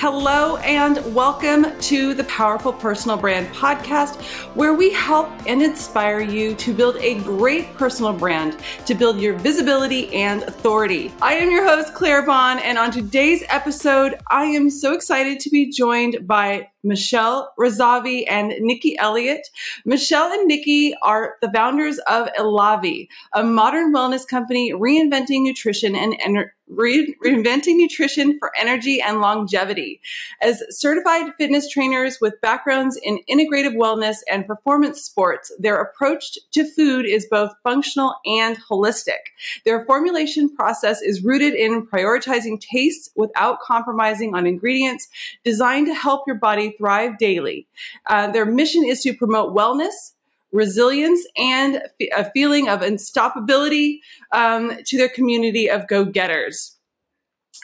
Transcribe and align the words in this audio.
Hello, 0.00 0.58
and 0.58 1.12
welcome 1.12 1.76
to 1.80 2.14
the 2.14 2.22
Powerful 2.24 2.72
Personal 2.72 3.16
Brand 3.16 3.52
Podcast, 3.52 4.22
where 4.54 4.72
we 4.72 4.92
help 4.92 5.28
and 5.44 5.60
inspire 5.60 6.20
you 6.20 6.54
to 6.54 6.72
build 6.72 6.96
a 6.98 7.20
great 7.22 7.74
personal 7.74 8.12
brand 8.12 8.56
to 8.86 8.94
build 8.94 9.20
your 9.20 9.34
visibility 9.34 10.14
and 10.14 10.44
authority. 10.44 11.12
I 11.20 11.34
am 11.34 11.50
your 11.50 11.66
host, 11.66 11.94
Claire 11.94 12.24
Bahn, 12.24 12.60
and 12.60 12.78
on 12.78 12.92
today's 12.92 13.42
episode, 13.48 14.14
I 14.30 14.44
am 14.44 14.70
so 14.70 14.92
excited 14.92 15.40
to 15.40 15.50
be 15.50 15.68
joined 15.68 16.28
by 16.28 16.68
Michelle 16.84 17.52
Razavi 17.58 18.24
and 18.30 18.54
Nikki 18.60 18.96
Elliot. 18.98 19.48
Michelle 19.84 20.30
and 20.30 20.46
Nikki 20.46 20.94
are 21.02 21.34
the 21.42 21.50
founders 21.52 21.98
of 22.06 22.28
Elavi, 22.38 23.08
a 23.34 23.42
modern 23.42 23.92
wellness 23.92 24.26
company 24.26 24.72
reinventing 24.72 25.42
nutrition 25.42 25.96
and 25.96 26.16
energy 26.24 26.52
re- 26.68 27.14
reinventing 27.24 27.76
nutrition 27.76 28.38
for 28.38 28.52
energy 28.58 29.00
and 29.00 29.20
longevity. 29.20 30.00
As 30.40 30.62
certified 30.70 31.32
fitness 31.38 31.68
trainers 31.68 32.18
with 32.20 32.40
backgrounds 32.40 32.98
in 33.02 33.20
integrative 33.30 33.74
wellness 33.74 34.18
and 34.30 34.46
performance 34.46 35.02
sports, 35.02 35.52
their 35.58 35.80
approach 35.80 36.38
to 36.52 36.64
food 36.64 37.06
is 37.06 37.26
both 37.30 37.52
functional 37.62 38.14
and 38.26 38.58
holistic. 38.70 39.18
Their 39.64 39.84
formulation 39.84 40.54
process 40.54 41.02
is 41.02 41.24
rooted 41.24 41.54
in 41.54 41.86
prioritizing 41.86 42.60
taste 42.60 43.10
without 43.16 43.60
compromising 43.60 44.34
on 44.34 44.46
ingredients, 44.46 45.08
designed 45.44 45.86
to 45.86 45.94
help 45.94 46.24
your 46.26 46.36
body 46.36 46.74
thrive 46.78 47.18
daily. 47.18 47.66
Uh, 48.08 48.30
their 48.30 48.46
mission 48.46 48.84
is 48.84 49.02
to 49.02 49.14
promote 49.14 49.54
wellness, 49.54 50.12
resilience 50.52 51.26
and 51.36 51.82
a 52.16 52.30
feeling 52.30 52.68
of 52.68 52.80
unstoppability 52.80 53.98
um, 54.32 54.72
to 54.86 54.96
their 54.96 55.08
community 55.08 55.68
of 55.70 55.86
go-getters. 55.88 56.76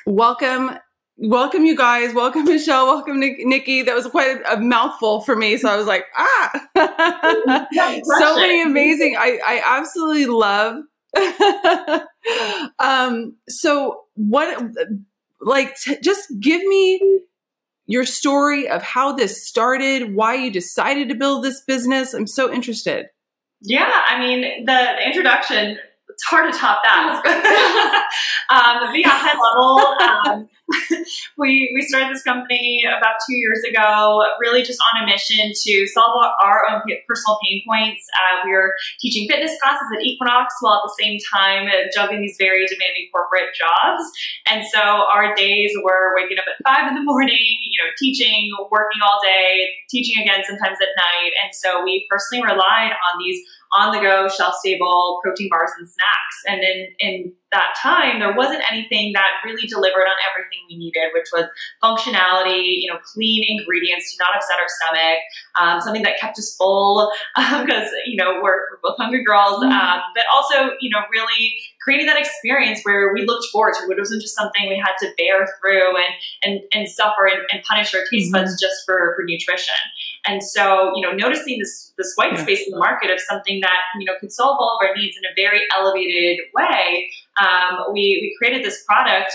Welcome, 0.06 0.73
welcome 1.16 1.65
you 1.65 1.77
guys. 1.77 2.12
Welcome 2.15 2.45
Michelle. 2.45 2.87
Welcome 2.87 3.20
Nikki. 3.20 3.83
That 3.83 3.94
was 3.94 4.06
quite 4.06 4.39
a, 4.42 4.55
a 4.55 4.61
mouthful 4.61 5.22
for 5.22 5.36
me, 5.36 5.56
so 5.56 5.69
I 5.69 5.77
was 5.77 5.86
like, 5.86 6.05
ah, 6.17 7.67
so 8.19 8.36
many 8.36 8.62
amazing. 8.62 9.16
I 9.16 9.39
I 9.47 9.62
absolutely 9.64 10.27
love. 10.27 10.83
um. 12.78 13.37
So 13.48 14.03
what? 14.14 14.62
Like, 15.41 15.77
t- 15.77 15.97
just 16.03 16.28
give 16.41 16.62
me 16.64 17.20
your 17.87 18.05
story 18.05 18.69
of 18.69 18.83
how 18.83 19.13
this 19.13 19.47
started, 19.47 20.15
why 20.15 20.35
you 20.35 20.51
decided 20.51 21.09
to 21.09 21.15
build 21.15 21.45
this 21.45 21.61
business. 21.61 22.15
I'm 22.15 22.27
so 22.27 22.53
interested. 22.53 23.07
Yeah, 23.61 23.91
I 24.09 24.19
mean, 24.19 24.65
the, 24.65 24.73
the 24.97 25.07
introduction, 25.07 25.79
it's 26.09 26.25
hard 26.25 26.53
to 26.53 26.59
top 26.59 26.81
that. 26.83 27.23
um, 28.51 28.91
but 28.91 28.99
yeah, 28.99 29.09
high 29.11 30.29
level, 30.29 30.43
um, 30.43 30.49
we, 31.39 31.70
we 31.75 31.83
started 31.83 32.15
this 32.15 32.23
company 32.23 32.84
about 32.87 33.17
two 33.29 33.37
years 33.37 33.61
ago, 33.69 34.25
really 34.41 34.62
just 34.62 34.81
on 34.81 35.03
a 35.03 35.06
mission 35.06 35.53
to 35.53 35.87
solve 35.89 36.25
our 36.43 36.62
own 36.71 36.83
personal 37.06 37.39
pain 37.45 37.62
points. 37.69 38.06
Uh, 38.15 38.41
we 38.45 38.53
were 38.53 38.75
teaching 39.01 39.29
fitness 39.29 39.53
classes 39.61 39.87
at 39.97 40.03
Equinox 40.03 40.55
while 40.61 40.81
at 40.81 40.89
the 40.89 40.97
same 40.97 41.19
time 41.33 41.69
juggling 41.95 42.21
these 42.21 42.37
very 42.39 42.67
demanding 42.67 43.09
corporate 43.12 43.53
jobs. 43.55 44.05
And 44.51 44.65
so 44.73 44.81
our 44.81 45.34
days 45.34 45.73
were 45.83 46.17
waking 46.17 46.39
up 46.39 46.48
at 46.48 46.56
five 46.65 46.89
in 46.89 46.95
the 46.95 47.05
morning, 47.05 47.37
you 47.37 47.78
know, 47.83 47.91
teaching, 47.99 48.51
working 48.71 49.01
all 49.05 49.21
day, 49.23 49.69
teaching 49.91 50.23
again 50.23 50.43
sometimes 50.47 50.78
at 50.81 50.93
night. 50.97 51.33
And 51.45 51.55
so 51.55 51.84
we 51.84 52.06
personally 52.11 52.43
relied 52.43 52.93
on 52.93 53.12
these 53.21 53.45
on 53.75 53.94
the 53.94 54.00
go, 54.00 54.28
shelf 54.28 54.55
stable 54.55 55.20
protein 55.22 55.48
bars 55.50 55.70
and 55.78 55.89
snacks. 55.89 56.36
And 56.47 56.62
in, 56.62 56.86
in 57.00 57.33
that 57.50 57.75
time, 57.81 58.19
there 58.19 58.34
wasn't 58.34 58.62
anything 58.70 59.12
that 59.14 59.31
really 59.44 59.66
delivered 59.66 60.06
on 60.06 60.19
everything 60.31 60.62
we 60.69 60.77
needed, 60.77 61.11
which 61.14 61.27
was 61.33 61.47
functionality, 61.83 62.83
you 62.83 62.91
know, 62.91 62.98
clean 63.14 63.44
ingredients 63.47 64.12
to 64.12 64.22
not 64.22 64.34
upset 64.34 64.58
our 64.58 64.69
stomach, 64.69 65.19
um, 65.58 65.81
something 65.81 66.03
that 66.03 66.19
kept 66.19 66.39
us 66.39 66.55
full 66.56 67.10
because, 67.34 67.88
um, 67.88 68.04
you 68.06 68.16
know, 68.16 68.41
we're, 68.43 68.71
we're 68.71 68.82
both 68.82 68.97
hungry 68.97 69.25
girls, 69.25 69.62
mm-hmm. 69.62 69.72
um, 69.72 70.00
but 70.15 70.25
also, 70.32 70.75
you 70.81 70.91
know, 70.91 71.00
really 71.12 71.54
creating 71.82 72.06
that 72.06 72.19
experience 72.19 72.81
where 72.82 73.12
we 73.12 73.26
looked 73.26 73.47
forward 73.53 73.75
to 73.75 73.84
it. 73.84 73.99
It 73.99 74.00
wasn't 74.00 74.22
just 74.22 74.34
something 74.34 74.69
we 74.69 74.76
had 74.76 74.97
to 75.00 75.12
bear 75.19 75.47
through 75.60 75.97
and, 75.97 76.15
and, 76.43 76.60
and 76.72 76.88
suffer 76.88 77.26
and, 77.26 77.43
and 77.53 77.62
punish 77.62 77.94
our 77.94 78.03
taste 78.10 78.32
buds 78.32 78.53
mm-hmm. 78.53 78.66
just 78.66 78.82
for, 78.87 79.15
for 79.16 79.25
nutrition. 79.25 79.75
And 80.27 80.43
so, 80.43 80.93
you 80.95 81.03
know, 81.03 81.12
noticing 81.12 81.59
this, 81.59 81.93
this 81.99 82.12
white 82.17 82.39
space 82.39 82.67
in 82.67 82.71
the 82.71 82.79
market 82.79 83.11
of 83.11 83.21
something 83.21 83.61
that, 83.61 83.81
you 83.99 84.07
know, 84.07 84.15
could 84.21 84.33
solve 84.33 84.57
all 84.59 84.79
of 84.81 84.87
our 84.87 84.95
needs 84.97 85.17
in 85.17 85.25
a 85.25 85.35
very 85.37 85.61
elevated 85.77 86.41
way, 86.55 87.11
um, 87.41 87.93
we, 87.93 88.19
we 88.23 88.35
created 88.39 88.65
this 88.65 88.83
product 88.85 89.33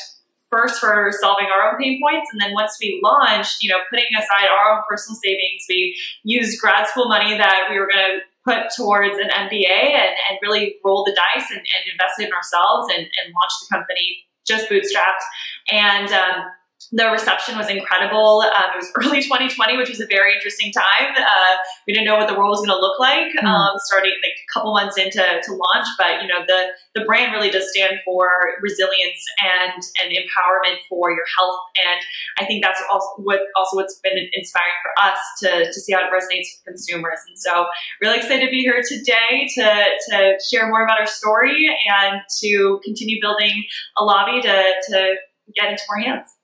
first 0.50 0.80
for 0.80 1.12
solving 1.22 1.46
our 1.46 1.70
own 1.70 1.78
pain 1.80 2.02
points. 2.02 2.28
And 2.32 2.42
then 2.42 2.54
once 2.54 2.78
we 2.82 3.00
launched, 3.04 3.62
you 3.62 3.70
know, 3.70 3.78
putting 3.90 4.08
aside 4.18 4.50
our 4.50 4.74
own 4.74 4.84
personal 4.90 5.16
savings, 5.16 5.66
we 5.70 5.96
used 6.24 6.60
grad 6.60 6.88
school 6.88 7.08
money 7.08 7.38
that 7.38 7.68
we 7.70 7.80
were 7.80 7.88
going 7.88 8.04
to 8.04 8.20
put 8.44 8.74
towards 8.76 9.18
an 9.20 9.30
MBA 9.30 9.94
and, 9.94 10.16
and 10.30 10.40
really 10.42 10.76
roll 10.84 11.04
the 11.06 11.16
dice 11.16 11.50
and, 11.52 11.60
and 11.60 11.84
invested 11.92 12.28
in 12.28 12.34
ourselves 12.34 12.88
and, 12.90 13.06
and 13.06 13.34
launched 13.34 13.62
the 13.62 13.76
company 13.76 14.26
just 14.48 14.68
bootstrapped. 14.70 15.22
And, 15.70 16.12
um, 16.12 16.46
the 16.92 17.10
reception 17.12 17.58
was 17.58 17.70
incredible. 17.70 18.42
Um, 18.42 18.74
it 18.74 18.78
was 18.78 18.92
early 18.98 19.22
2020, 19.22 19.78
which 19.78 19.90
was 19.90 20.02
a 20.02 20.08
very 20.08 20.34
interesting 20.34 20.72
time. 20.72 21.14
Uh, 21.16 21.56
we 21.88 21.94
didn't 21.94 22.06
know 22.06 22.18
what 22.18 22.28
the 22.28 22.34
world 22.34 22.50
was 22.50 22.66
going 22.66 22.74
to 22.74 22.82
look 22.82 23.00
like 23.00 23.30
mm. 23.38 23.46
um, 23.46 23.78
starting 23.86 24.14
like 24.24 24.34
a 24.34 24.50
couple 24.54 24.74
months 24.74 24.98
into 24.98 25.22
to 25.22 25.52
launch. 25.54 25.88
But 25.98 26.22
you 26.22 26.28
know, 26.28 26.42
the 26.48 26.74
the 26.96 27.06
brand 27.06 27.34
really 27.34 27.50
does 27.50 27.70
stand 27.70 28.00
for 28.04 28.30
resilience 28.62 29.22
and 29.42 29.82
and 30.02 30.10
empowerment 30.12 30.82
for 30.90 31.12
your 31.12 31.26
health. 31.38 31.60
And 31.86 32.02
I 32.40 32.46
think 32.46 32.64
that's 32.64 32.82
also 32.92 33.08
what 33.22 33.40
also 33.56 33.78
what's 33.78 34.00
been 34.02 34.18
inspiring 34.34 34.80
for 34.82 34.92
us 35.04 35.20
to 35.44 35.66
to 35.66 35.80
see 35.80 35.94
how 35.94 36.02
it 36.02 36.10
resonates 36.10 36.50
with 36.58 36.74
consumers. 36.74 37.20
And 37.28 37.38
so, 37.38 37.68
really 38.02 38.18
excited 38.18 38.46
to 38.46 38.52
be 38.52 38.62
here 38.62 38.82
today 38.82 39.48
to 39.56 39.84
to 40.10 40.40
share 40.42 40.68
more 40.68 40.84
about 40.84 41.00
our 41.00 41.08
story 41.08 41.70
and 41.88 42.22
to 42.42 42.80
continue 42.84 43.20
building 43.22 43.66
Elavi 43.98 44.42
to 44.42 44.74
to 44.90 45.16
get 45.56 45.70
into 45.70 45.84
more 45.90 46.00
hands. 46.00 46.39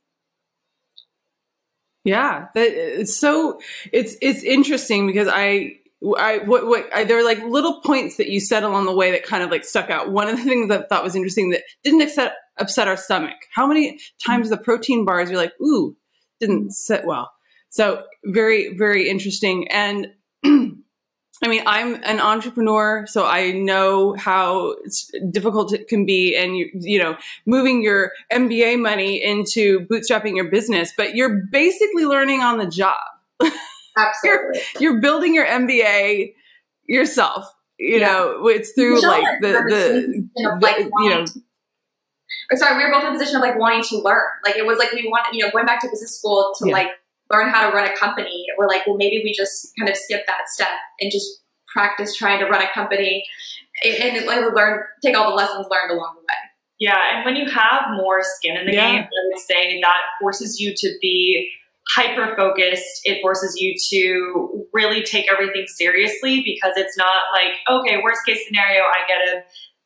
Yeah, 2.05 2.49
it's 2.53 3.19
so 3.19 3.59
it's 3.91 4.15
it's 4.21 4.43
interesting 4.43 5.07
because 5.07 5.27
I 5.27 5.77
I 6.19 6.37
what 6.45 6.67
what 6.67 6.87
I, 6.93 7.03
there 7.03 7.17
are 7.17 7.23
like 7.23 7.43
little 7.43 7.81
points 7.81 8.17
that 8.17 8.29
you 8.29 8.39
said 8.39 8.63
along 8.63 8.85
the 8.85 8.93
way 8.93 9.09
that 9.09 9.23
kind 9.23 9.41
of 9.43 9.49
like 9.49 9.65
stuck 9.65 9.89
out. 9.89 10.11
One 10.11 10.27
of 10.27 10.37
the 10.37 10.43
things 10.43 10.69
that 10.69 10.83
I 10.83 10.87
thought 10.87 11.03
was 11.03 11.15
interesting 11.15 11.49
that 11.49 11.63
didn't 11.83 12.03
upset 12.03 12.33
upset 12.59 12.87
our 12.87 12.95
stomach. 12.95 13.33
How 13.55 13.65
many 13.65 13.99
times 14.23 14.49
the 14.49 14.57
protein 14.57 15.03
bars 15.03 15.31
you're 15.31 15.39
like, 15.39 15.53
ooh, 15.59 15.97
didn't 16.39 16.73
sit 16.73 17.05
well. 17.05 17.31
So 17.69 18.03
very 18.23 18.77
very 18.77 19.09
interesting 19.09 19.67
and 19.69 20.09
I 21.43 21.47
mean, 21.49 21.63
I'm 21.65 21.95
an 22.03 22.19
entrepreneur, 22.19 23.05
so 23.07 23.25
I 23.25 23.51
know 23.51 24.13
how 24.13 24.75
difficult 25.31 25.73
it 25.73 25.87
can 25.87 26.05
be, 26.05 26.35
and 26.35 26.57
you, 26.57 26.69
you 26.73 26.97
know, 26.97 27.17
moving 27.45 27.83
your 27.83 28.11
MBA 28.31 28.79
money 28.79 29.21
into 29.21 29.81
bootstrapping 29.81 30.35
your 30.35 30.49
business. 30.49 30.93
But 30.95 31.15
you're 31.15 31.41
basically 31.51 32.05
learning 32.05 32.39
on 32.41 32.57
the 32.57 32.67
job. 32.67 32.95
Absolutely, 33.41 34.23
you're, 34.23 34.53
you're, 34.79 35.01
building 35.01 35.35
your 35.35 35.45
MBA 35.45 36.33
yourself. 36.87 37.53
You 37.77 37.99
yeah. 37.99 38.07
know, 38.07 38.47
it's 38.47 38.71
through 38.71 39.01
like 39.01 39.25
the 39.41 39.47
the, 39.47 40.29
the, 40.35 40.59
like 40.61 40.77
you 40.77 41.09
know. 41.09 41.25
sorry, 42.55 42.77
we 42.77 42.85
were 42.85 42.91
both 42.93 43.03
in 43.03 43.09
a 43.09 43.11
position 43.11 43.35
of 43.35 43.41
like 43.41 43.59
wanting 43.59 43.83
to 43.83 43.97
learn. 43.97 44.23
Like 44.45 44.55
it 44.55 44.65
was 44.65 44.77
like 44.77 44.93
we 44.93 45.05
wanted, 45.09 45.37
you 45.37 45.43
know, 45.43 45.51
going 45.51 45.65
back 45.65 45.81
to 45.81 45.89
business 45.89 46.17
school 46.17 46.53
to 46.59 46.67
yeah. 46.67 46.73
like 46.73 46.91
learn 47.31 47.49
how 47.49 47.69
to 47.69 47.75
run 47.75 47.89
a 47.89 47.95
company, 47.95 48.45
we're 48.57 48.67
like, 48.67 48.85
well, 48.85 48.97
maybe 48.97 49.21
we 49.23 49.33
just 49.33 49.71
kind 49.77 49.89
of 49.89 49.95
skip 49.95 50.25
that 50.27 50.47
step 50.47 50.69
and 50.99 51.11
just 51.11 51.41
practice 51.67 52.15
trying 52.15 52.39
to 52.39 52.45
run 52.45 52.61
a 52.61 52.71
company 52.73 53.25
and 53.83 54.25
like 54.25 54.41
learn, 54.53 54.81
take 55.03 55.17
all 55.17 55.29
the 55.29 55.35
lessons 55.35 55.67
learned 55.69 55.91
along 55.91 56.15
the 56.15 56.21
way. 56.21 56.35
Yeah, 56.79 56.99
and 57.13 57.25
when 57.25 57.35
you 57.35 57.49
have 57.49 57.83
more 57.95 58.19
skin 58.21 58.57
in 58.57 58.65
the 58.65 58.73
yeah. 58.73 58.91
game, 58.91 59.03
I 59.03 59.29
would 59.31 59.39
say 59.39 59.79
that 59.81 60.01
forces 60.19 60.59
you 60.59 60.73
to 60.75 60.97
be 61.01 61.49
hyper 61.95 62.35
focused. 62.35 63.01
It 63.03 63.21
forces 63.21 63.55
you 63.57 63.75
to 63.91 64.67
really 64.73 65.03
take 65.03 65.31
everything 65.31 65.65
seriously 65.67 66.41
because 66.43 66.73
it's 66.75 66.97
not 66.97 67.23
like, 67.33 67.55
okay, 67.69 68.01
worst 68.03 68.21
case 68.25 68.39
scenario, 68.45 68.81
I 68.81 69.07
get 69.07 69.35
a 69.35 69.43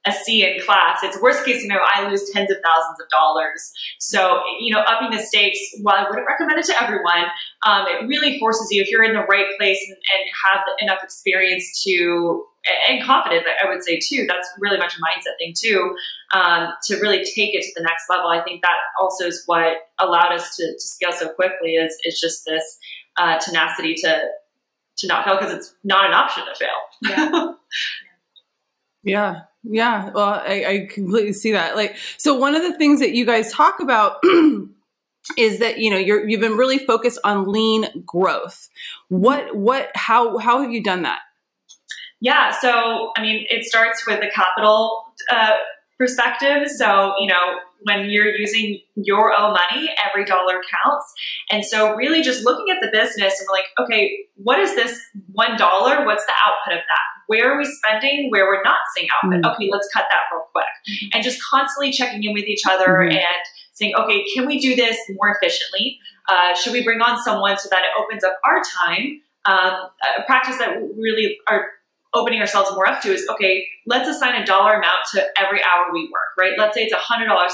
a 0.10 0.14
C 0.14 0.46
in 0.46 0.62
class. 0.66 1.00
It's 1.04 1.22
worst 1.22 1.46
case 1.46 1.62
scenario, 1.62 1.86
I 1.94 2.10
lose 2.10 2.30
tens 2.32 2.52
of 2.52 2.58
thousands 2.66 3.00
of 3.02 3.08
dollars. 3.10 3.72
So, 4.00 4.42
you 4.60 4.74
know, 4.74 4.82
upping 4.82 5.16
the 5.16 5.24
stakes, 5.24 5.60
while 5.82 5.96
I 5.96 6.10
wouldn't 6.10 6.28
recommend 6.28 6.60
it 6.60 6.66
to 6.66 6.84
everyone, 6.84 7.26
um, 7.66 7.86
it 7.88 8.08
really 8.08 8.40
forces 8.40 8.68
you, 8.72 8.82
if 8.82 8.90
you're 8.90 9.04
in 9.04 9.14
the 9.14 9.26
right 9.30 9.46
place 9.58 9.80
and, 9.88 9.96
and 9.96 10.30
have 10.46 10.64
enough 10.82 11.04
experience 11.04 11.84
to, 11.84 12.46
and 12.90 13.04
confidence, 13.04 13.46
I 13.64 13.70
would 13.70 13.84
say 13.84 14.00
too, 14.00 14.26
that's 14.28 14.50
really 14.60 14.78
much 14.78 14.96
a 14.96 14.98
mindset 14.98 15.38
thing 15.40 15.54
too, 15.56 15.96
um, 16.34 16.74
to 16.86 17.00
really 17.00 17.24
take 17.24 17.56
it 17.56 17.64
to 17.64 17.72
the 17.76 17.84
next 17.84 18.04
level. 18.10 18.30
I 18.30 18.42
think 18.42 18.62
that 18.62 18.76
also 19.00 19.26
is 19.26 19.44
what 19.46 19.78
allowed 20.00 20.34
us 20.34 20.56
to, 20.58 20.74
to 20.74 20.80
scale 20.80 21.12
so 21.12 21.30
quickly 21.30 21.76
is, 21.76 21.96
is 22.04 22.20
just 22.20 22.46
this 22.46 22.78
uh, 23.18 23.38
tenacity 23.40 23.96
to, 23.96 24.22
to 24.98 25.08
not 25.08 25.24
fail 25.24 25.38
because 25.38 25.54
it's 25.54 25.76
not 25.84 26.06
an 26.06 26.14
option 26.14 26.44
to 26.46 26.56
fail. 26.56 26.70
Yeah. 27.02 27.54
Yeah. 29.04 29.42
Yeah. 29.64 30.10
Well, 30.12 30.42
I, 30.46 30.66
I 30.66 30.88
completely 30.92 31.34
see 31.34 31.52
that. 31.52 31.76
Like, 31.76 31.96
so 32.18 32.36
one 32.36 32.56
of 32.56 32.62
the 32.62 32.78
things 32.78 33.00
that 33.00 33.12
you 33.12 33.26
guys 33.26 33.52
talk 33.52 33.80
about 33.80 34.18
is 35.38 35.60
that 35.60 35.80
you 35.80 35.92
know 35.92 35.98
you're 35.98 36.28
you've 36.28 36.42
been 36.42 36.58
really 36.58 36.80
focused 36.80 37.20
on 37.24 37.52
lean 37.52 37.86
growth. 38.06 38.70
What 39.10 39.56
what 39.56 39.92
how 39.96 40.38
how 40.38 40.62
have 40.62 40.72
you 40.72 40.84
done 40.84 41.04
that? 41.04 41.20
Yeah, 42.22 42.52
so 42.52 43.12
I 43.16 43.22
mean, 43.22 43.46
it 43.50 43.66
starts 43.66 44.06
with 44.06 44.22
the 44.22 44.30
capital 44.30 45.06
uh, 45.32 45.58
perspective. 46.00 46.70
So 46.70 47.14
you 47.20 47.28
know, 47.28 47.60
when 47.84 48.10
you're 48.10 48.34
using 48.36 48.82
your 48.96 49.34
own 49.38 49.54
money, 49.54 49.90
every 50.08 50.26
dollar 50.26 50.56
counts. 50.56 51.14
And 51.50 51.66
so, 51.66 51.96
really, 51.96 52.22
just 52.22 52.44
looking 52.44 52.66
at 52.74 52.82
the 52.82 52.90
business 52.92 53.40
and 53.40 53.48
we're 53.50 53.58
like, 53.58 53.66
okay, 53.80 54.26
what 54.36 54.60
is 54.60 54.76
this 54.76 55.00
one 55.32 55.58
dollar? 55.58 56.06
What's 56.06 56.26
the 56.26 56.34
output 56.46 56.80
of 56.80 56.84
that? 56.88 57.06
Where 57.28 57.54
are 57.54 57.58
we 57.58 57.66
spending? 57.66 58.30
Where 58.32 58.46
we're 58.46 58.64
not 58.64 58.80
seeing 58.96 59.08
output? 59.16 59.42
Mm-hmm. 59.42 59.52
Okay, 59.52 59.70
let's 59.72 59.88
cut 59.94 60.06
that 60.10 60.20
real 60.34 60.46
quick. 60.52 60.66
Mm-hmm. 60.90 61.10
And 61.14 61.24
just 61.24 61.40
constantly 61.50 61.92
checking 61.92 62.24
in 62.24 62.34
with 62.34 62.46
each 62.46 62.64
other 62.68 62.88
mm-hmm. 62.88 63.12
and 63.12 63.44
saying, 63.74 63.94
okay, 63.96 64.26
can 64.34 64.46
we 64.46 64.60
do 64.60 64.76
this 64.76 64.98
more 65.12 65.36
efficiently? 65.36 66.00
Uh, 66.28 66.54
should 66.56 66.74
we 66.74 66.84
bring 66.84 67.02
on 67.02 67.22
someone 67.22 67.58
so 67.58 67.70
that 67.70 67.80
it 67.80 67.92
opens 67.98 68.24
up 68.24 68.34
our 68.44 68.62
time? 68.62 69.22
Um, 69.46 69.90
a 70.20 70.24
practice 70.26 70.58
that 70.58 70.82
we 70.82 70.90
really 71.02 71.38
are 71.48 71.68
opening 72.14 72.40
ourselves 72.40 72.72
more 72.74 72.88
up 72.88 73.02
to 73.02 73.14
is 73.14 73.28
okay, 73.30 73.66
let's 73.86 74.10
assign 74.10 74.42
a 74.42 74.46
dollar 74.46 74.74
amount 74.74 75.06
to 75.14 75.24
every 75.40 75.62
hour 75.64 75.94
we 75.94 76.10
work, 76.12 76.34
right? 76.38 76.54
Let's 76.58 76.76
say 76.76 76.84
it's 76.84 76.94
$100 76.94 77.22
an 77.22 77.30
hour 77.30 77.50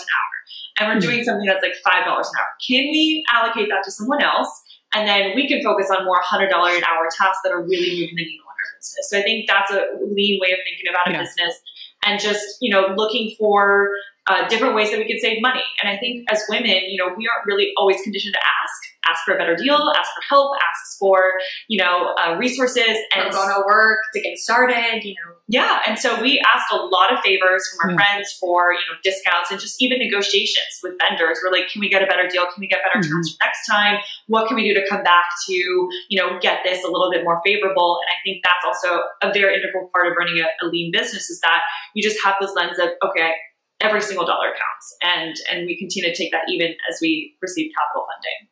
and 0.79 0.87
we're 0.87 0.93
hmm. 0.95 0.99
doing 0.99 1.23
something 1.23 1.45
that's 1.45 1.63
like 1.63 1.75
$5 1.85 2.05
an 2.05 2.07
hour. 2.07 2.47
Can 2.65 2.85
we 2.91 3.23
allocate 3.31 3.69
that 3.69 3.83
to 3.85 3.91
someone 3.91 4.21
else? 4.21 4.49
And 4.93 5.07
then 5.07 5.35
we 5.35 5.47
can 5.47 5.61
focus 5.61 5.89
on 5.89 6.05
more 6.05 6.21
$100 6.21 6.47
an 6.47 6.83
hour 6.83 7.09
tasks 7.17 7.39
that 7.43 7.51
are 7.51 7.61
really 7.61 7.91
moving 8.01 8.15
the 8.15 8.23
needle 8.23 8.45
in 8.45 8.55
our 8.55 8.71
business. 8.79 9.09
So 9.09 9.19
I 9.19 9.23
think 9.23 9.47
that's 9.47 9.71
a 9.71 9.87
lean 10.01 10.39
way 10.41 10.51
of 10.53 10.59
thinking 10.63 10.87
about 10.89 11.09
a 11.09 11.11
yeah. 11.11 11.21
business 11.21 11.61
and 12.05 12.19
just, 12.19 12.57
you 12.61 12.71
know, 12.71 12.93
looking 12.95 13.35
for 13.37 13.89
uh, 14.27 14.47
different 14.47 14.75
ways 14.75 14.91
that 14.91 14.97
we 14.97 15.05
can 15.05 15.19
save 15.19 15.41
money. 15.41 15.63
And 15.81 15.89
I 15.89 15.97
think 15.97 16.25
as 16.31 16.43
women, 16.49 16.81
you 16.89 16.97
know, 16.97 17.13
we 17.15 17.27
aren't 17.27 17.45
really 17.45 17.71
always 17.77 18.01
conditioned 18.01 18.33
to 18.33 18.39
ask, 18.39 19.11
ask 19.11 19.23
for 19.23 19.35
a 19.35 19.37
better 19.37 19.55
deal, 19.55 19.77
ask 19.95 20.09
for 20.15 20.23
help, 20.27 20.55
ask 20.55 20.97
for, 20.97 21.33
you 21.67 21.77
know, 21.77 22.15
uh, 22.17 22.35
resources 22.35 22.97
and 23.15 23.31
going 23.31 23.49
to 23.49 23.63
work 23.67 23.99
to 24.13 24.21
get 24.21 24.37
started, 24.37 25.03
you 25.03 25.13
know. 25.13 25.35
Yeah. 25.47 25.81
And 25.85 25.99
so 25.99 26.19
we 26.19 26.43
asked 26.55 26.73
a 26.73 26.77
lot 26.77 27.13
of 27.13 27.19
favors 27.19 27.63
from 27.69 27.85
our 27.85 27.91
yeah. 27.91 27.97
friends 27.97 28.35
for, 28.39 28.73
you 28.73 28.79
know, 28.89 28.97
discounts 29.03 29.51
and 29.51 29.59
just 29.59 29.79
even 29.79 29.99
negotiations 29.99 30.79
with 30.81 30.97
vendors. 30.97 31.37
We're 31.43 31.51
like, 31.51 31.69
can 31.69 31.81
we 31.81 31.89
get 31.89 32.01
a 32.01 32.07
better 32.07 32.27
deal? 32.27 32.45
Can 32.45 32.61
we 32.61 32.67
get 32.67 32.79
better 32.81 33.05
mm-hmm. 33.05 33.13
terms 33.13 33.29
for 33.31 33.45
next 33.45 33.67
time? 33.67 33.99
What 34.25 34.47
can 34.47 34.55
we 34.55 34.67
do 34.67 34.73
to 34.73 34.89
come 34.89 35.03
back 35.03 35.25
to, 35.47 35.53
you 35.53 36.17
know, 36.17 36.39
get 36.39 36.61
this 36.63 36.83
a 36.83 36.87
little 36.87 37.11
bit 37.11 37.23
more 37.23 37.39
favorable? 37.45 37.99
And 38.01 38.09
I 38.09 38.17
think 38.23 38.43
that's 38.43 38.65
also 38.65 39.03
a 39.21 39.31
very 39.31 39.53
integral 39.55 39.87
part 39.93 40.07
of 40.07 40.13
running 40.17 40.39
a, 40.39 40.65
a 40.65 40.67
lean 40.67 40.91
business 40.91 41.29
is 41.29 41.39
that 41.41 41.61
you 41.93 42.01
just 42.01 42.23
have 42.23 42.35
this 42.41 42.53
lens 42.55 42.79
of, 42.79 42.89
okay, 43.07 43.33
every 43.81 44.01
single 44.01 44.25
dollar 44.25 44.47
counts. 44.47 44.95
And 45.01 45.35
and 45.51 45.65
we 45.65 45.77
continue 45.77 46.09
to 46.09 46.15
take 46.15 46.31
that 46.31 46.43
even 46.49 46.75
as 46.89 46.99
we 47.01 47.35
receive 47.41 47.71
capital 47.75 48.05
funding. 48.07 48.49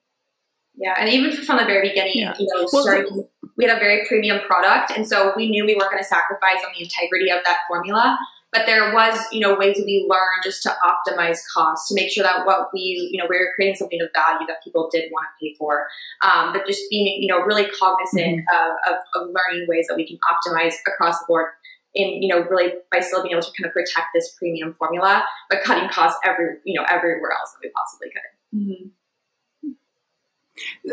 Yeah 0.75 0.95
and 0.99 1.09
even 1.09 1.31
from 1.31 1.57
the 1.57 1.65
very 1.65 1.89
beginning 1.89 2.15
yeah. 2.15 2.33
you 2.39 2.47
know 2.47 2.67
well, 2.71 2.83
starting, 2.83 3.27
we 3.57 3.65
had 3.65 3.77
a 3.77 3.79
very 3.79 4.05
premium 4.07 4.39
product 4.47 4.91
and 4.95 5.07
so 5.07 5.31
we 5.35 5.47
knew 5.47 5.65
we 5.65 5.75
weren't 5.75 5.91
going 5.91 6.01
to 6.01 6.07
sacrifice 6.07 6.65
on 6.65 6.71
the 6.75 6.83
integrity 6.83 7.29
of 7.29 7.43
that 7.45 7.59
formula. 7.67 8.17
But 8.51 8.67
there 8.67 8.93
was 8.93 9.19
you 9.31 9.39
know 9.39 9.55
ways 9.55 9.77
we 9.83 10.05
learned 10.07 10.43
just 10.43 10.61
to 10.63 10.75
optimize 10.85 11.39
costs 11.53 11.89
to 11.89 11.95
make 11.95 12.11
sure 12.11 12.23
that 12.23 12.45
what 12.45 12.69
we 12.73 13.09
you 13.11 13.17
know 13.17 13.27
we 13.29 13.37
were 13.37 13.49
creating 13.55 13.75
something 13.75 13.99
of 14.01 14.09
value 14.13 14.45
that 14.47 14.63
people 14.63 14.89
did 14.91 15.09
want 15.11 15.25
to 15.25 15.45
pay 15.45 15.55
for. 15.57 15.87
Um, 16.21 16.53
but 16.53 16.65
just 16.67 16.83
being 16.89 17.21
you 17.21 17.27
know 17.27 17.41
really 17.41 17.65
cognizant 17.65 18.41
mm-hmm. 18.41 18.93
of, 18.93 18.93
of, 18.93 18.99
of 19.15 19.33
learning 19.33 19.67
ways 19.67 19.87
that 19.89 19.95
we 19.95 20.07
can 20.07 20.17
optimize 20.29 20.75
across 20.87 21.19
the 21.19 21.25
board 21.27 21.47
in 21.95 22.21
you 22.21 22.27
know 22.27 22.41
really 22.49 22.73
by 22.91 22.99
still 22.99 23.21
being 23.23 23.33
able 23.33 23.43
to 23.43 23.51
kind 23.57 23.67
of 23.67 23.73
protect 23.73 24.07
this 24.13 24.33
premium 24.37 24.73
formula, 24.73 25.23
but 25.49 25.63
cutting 25.63 25.89
costs 25.89 26.19
every 26.25 26.57
you 26.63 26.79
know 26.79 26.85
everywhere 26.89 27.31
else 27.31 27.51
that 27.53 27.59
we 27.63 27.71
possibly 27.71 28.09
could. 28.09 28.57
Mm-hmm. 28.59 28.89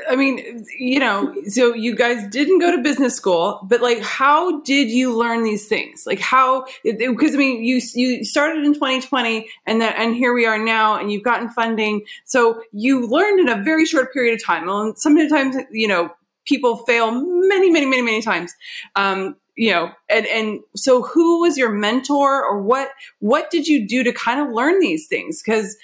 I 0.09 0.17
mean, 0.17 0.65
you 0.79 0.99
know, 0.99 1.35
so 1.47 1.75
you 1.75 1.95
guys 1.95 2.27
didn't 2.31 2.61
go 2.61 2.75
to 2.75 2.83
business 2.83 3.15
school, 3.15 3.61
but 3.69 3.83
like, 3.83 4.01
how 4.01 4.61
did 4.63 4.89
you 4.89 5.15
learn 5.15 5.43
these 5.43 5.69
things? 5.69 6.05
Like, 6.07 6.19
how? 6.19 6.65
Because 6.83 7.35
I 7.35 7.39
mean, 7.39 7.63
you 7.63 7.81
you 7.95 8.25
started 8.25 8.65
in 8.65 8.73
2020, 8.73 9.49
and 9.67 9.81
then 9.81 9.93
and 9.97 10.15
here 10.15 10.33
we 10.33 10.47
are 10.47 10.59
now, 10.59 10.99
and 10.99 11.13
you've 11.13 11.23
gotten 11.23 11.51
funding. 11.51 12.03
So 12.25 12.63
you 12.73 13.07
learned 13.07 13.41
in 13.41 13.49
a 13.49 13.63
very 13.63 13.85
short 13.85 14.13
period 14.15 14.35
of 14.35 14.45
time. 14.45 14.67
Well, 14.67 14.95
sometimes 14.97 15.57
you 15.71 15.89
know 15.89 16.11
people 16.47 16.79
fail 16.79 17.11
many, 17.13 17.71
many, 17.71 17.87
many, 17.87 18.03
many 18.03 18.23
times. 18.23 18.55
Um, 18.97 19.37
you 19.61 19.71
know 19.71 19.93
and 20.09 20.27
and 20.27 20.61
so 20.75 21.03
who 21.03 21.43
was 21.43 21.59
your 21.59 21.71
mentor 21.71 22.43
or 22.43 22.63
what 22.63 22.89
what 23.19 23.51
did 23.51 23.67
you 23.67 23.87
do 23.87 24.03
to 24.03 24.13
kind 24.13 24.41
of 24.41 24.49
learn 24.55 24.81
these 24.81 25.07
things? 25.07 25.43
Because 25.43 25.77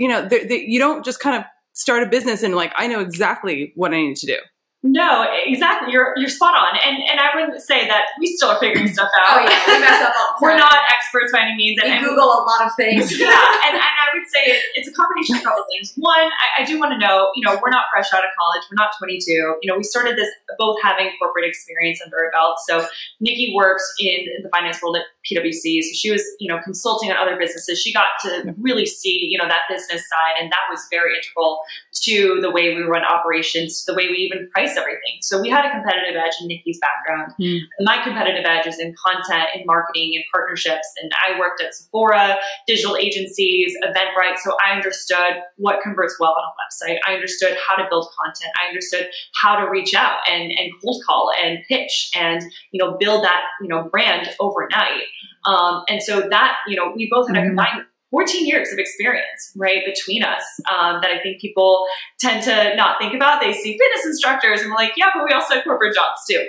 you 0.00 0.08
know 0.08 0.28
you 0.50 0.80
don't 0.80 1.04
just 1.04 1.20
kind 1.20 1.36
of 1.36 1.44
start 1.74 2.02
a 2.02 2.06
business 2.06 2.42
and 2.42 2.56
like 2.56 2.72
i 2.76 2.88
know 2.88 3.00
exactly 3.00 3.72
what 3.76 3.92
i 3.92 3.96
need 3.96 4.16
to 4.16 4.26
do 4.26 4.36
no, 4.82 5.28
exactly. 5.44 5.92
You're 5.92 6.14
you're 6.16 6.32
spot 6.32 6.56
on, 6.56 6.72
and 6.80 6.96
and 7.04 7.20
I 7.20 7.36
would 7.36 7.60
say 7.60 7.86
that 7.86 8.16
we 8.18 8.32
still 8.32 8.48
are 8.48 8.58
figuring 8.58 8.88
stuff 8.88 9.10
out. 9.12 9.36
Oh 9.36 9.44
yeah, 9.44 9.60
we 9.68 9.76
mess 9.76 10.00
up 10.00 10.14
all 10.16 10.32
the 10.32 10.40
time. 10.40 10.40
We're 10.40 10.56
not 10.56 10.78
experts 10.88 11.32
by 11.32 11.44
any 11.44 11.54
means. 11.54 11.78
And, 11.84 12.00
we 12.00 12.08
Google 12.08 12.24
a 12.24 12.40
lot 12.48 12.64
of 12.64 12.72
things. 12.80 13.12
yeah, 13.20 13.28
and, 13.28 13.76
and 13.76 13.96
I 14.00 14.08
would 14.16 14.24
say 14.32 14.40
it, 14.40 14.62
it's 14.76 14.88
a 14.88 14.92
combination 14.96 15.36
of 15.36 15.42
a 15.42 15.44
couple 15.44 15.64
things. 15.68 15.92
One, 15.96 16.32
I, 16.32 16.62
I 16.62 16.64
do 16.64 16.80
want 16.80 16.92
to 16.92 16.98
know, 16.98 17.28
you 17.36 17.44
know, 17.44 17.60
we're 17.60 17.68
not 17.68 17.92
fresh 17.92 18.08
out 18.14 18.24
of 18.24 18.32
college. 18.32 18.64
We're 18.72 18.80
not 18.80 18.96
22. 18.96 19.60
You 19.60 19.68
know, 19.68 19.76
we 19.76 19.84
started 19.84 20.16
this 20.16 20.32
both 20.56 20.80
having 20.82 21.12
corporate 21.20 21.44
experience 21.44 22.00
under 22.00 22.16
our 22.16 22.30
belt. 22.32 22.56
So 22.64 22.88
Nikki 23.20 23.52
works 23.54 23.84
in 24.00 24.24
the 24.42 24.48
finance 24.48 24.80
world 24.80 24.96
at 24.96 25.04
PwC, 25.28 25.84
so 25.84 25.92
she 25.92 26.10
was 26.10 26.24
you 26.40 26.48
know 26.48 26.58
consulting 26.64 27.12
on 27.12 27.20
other 27.20 27.36
businesses. 27.36 27.78
She 27.78 27.92
got 27.92 28.16
to 28.24 28.54
really 28.56 28.86
see 28.86 29.28
you 29.28 29.36
know 29.36 29.44
that 29.44 29.68
business 29.68 30.08
side, 30.08 30.40
and 30.40 30.50
that 30.50 30.64
was 30.70 30.80
very 30.90 31.12
integral 31.14 31.60
to 32.08 32.38
the 32.40 32.50
way 32.50 32.74
we 32.74 32.80
run 32.80 33.04
operations, 33.04 33.84
the 33.84 33.94
way 33.94 34.08
we 34.08 34.16
even 34.16 34.48
price 34.52 34.69
everything. 34.76 35.18
So 35.22 35.40
we 35.40 35.48
had 35.48 35.64
a 35.64 35.70
competitive 35.70 36.16
edge 36.16 36.32
in 36.40 36.48
Nikki's 36.48 36.78
background. 36.80 37.32
Mm. 37.40 37.60
My 37.80 38.02
competitive 38.02 38.44
edge 38.44 38.66
is 38.66 38.78
in 38.78 38.94
content 38.94 39.48
in 39.54 39.64
marketing 39.66 40.14
in 40.14 40.22
partnerships. 40.32 40.86
And 41.02 41.10
I 41.26 41.38
worked 41.38 41.62
at 41.62 41.74
Sephora, 41.74 42.38
digital 42.66 42.96
agencies, 42.96 43.74
Eventbrite. 43.84 44.38
So 44.42 44.56
I 44.64 44.74
understood 44.74 45.42
what 45.56 45.80
converts 45.82 46.16
well 46.20 46.34
on 46.36 46.44
a 46.44 46.52
website. 46.58 46.98
I 47.06 47.14
understood 47.14 47.56
how 47.66 47.76
to 47.76 47.86
build 47.88 48.08
content. 48.22 48.52
I 48.62 48.68
understood 48.68 49.08
how 49.40 49.56
to 49.56 49.70
reach 49.70 49.94
out 49.94 50.18
and, 50.30 50.50
and 50.52 50.72
cold 50.82 51.02
call 51.06 51.30
and 51.42 51.58
pitch 51.68 52.10
and, 52.14 52.42
you 52.72 52.82
know, 52.82 52.96
build 52.98 53.24
that, 53.24 53.42
you 53.60 53.68
know, 53.68 53.88
brand 53.90 54.28
overnight. 54.40 55.04
Um, 55.46 55.84
and 55.88 56.02
so 56.02 56.28
that, 56.28 56.56
you 56.66 56.76
know, 56.76 56.92
we 56.94 57.08
both 57.10 57.28
had 57.28 57.36
a 57.36 57.40
hmm. 57.40 57.48
combined 57.48 57.86
14 58.10 58.46
years 58.46 58.72
of 58.72 58.78
experience, 58.78 59.52
right, 59.56 59.82
between 59.86 60.22
us 60.22 60.42
um, 60.70 61.00
that 61.00 61.10
I 61.10 61.20
think 61.20 61.40
people 61.40 61.84
tend 62.18 62.42
to 62.44 62.74
not 62.76 62.98
think 62.98 63.14
about. 63.14 63.40
They 63.40 63.52
see 63.52 63.78
fitness 63.78 64.06
instructors 64.06 64.60
and 64.60 64.70
we're 64.70 64.76
like, 64.76 64.92
yeah, 64.96 65.10
but 65.14 65.24
we 65.24 65.32
also 65.32 65.54
have 65.54 65.64
corporate 65.64 65.94
jobs 65.94 66.20
too. 66.28 66.44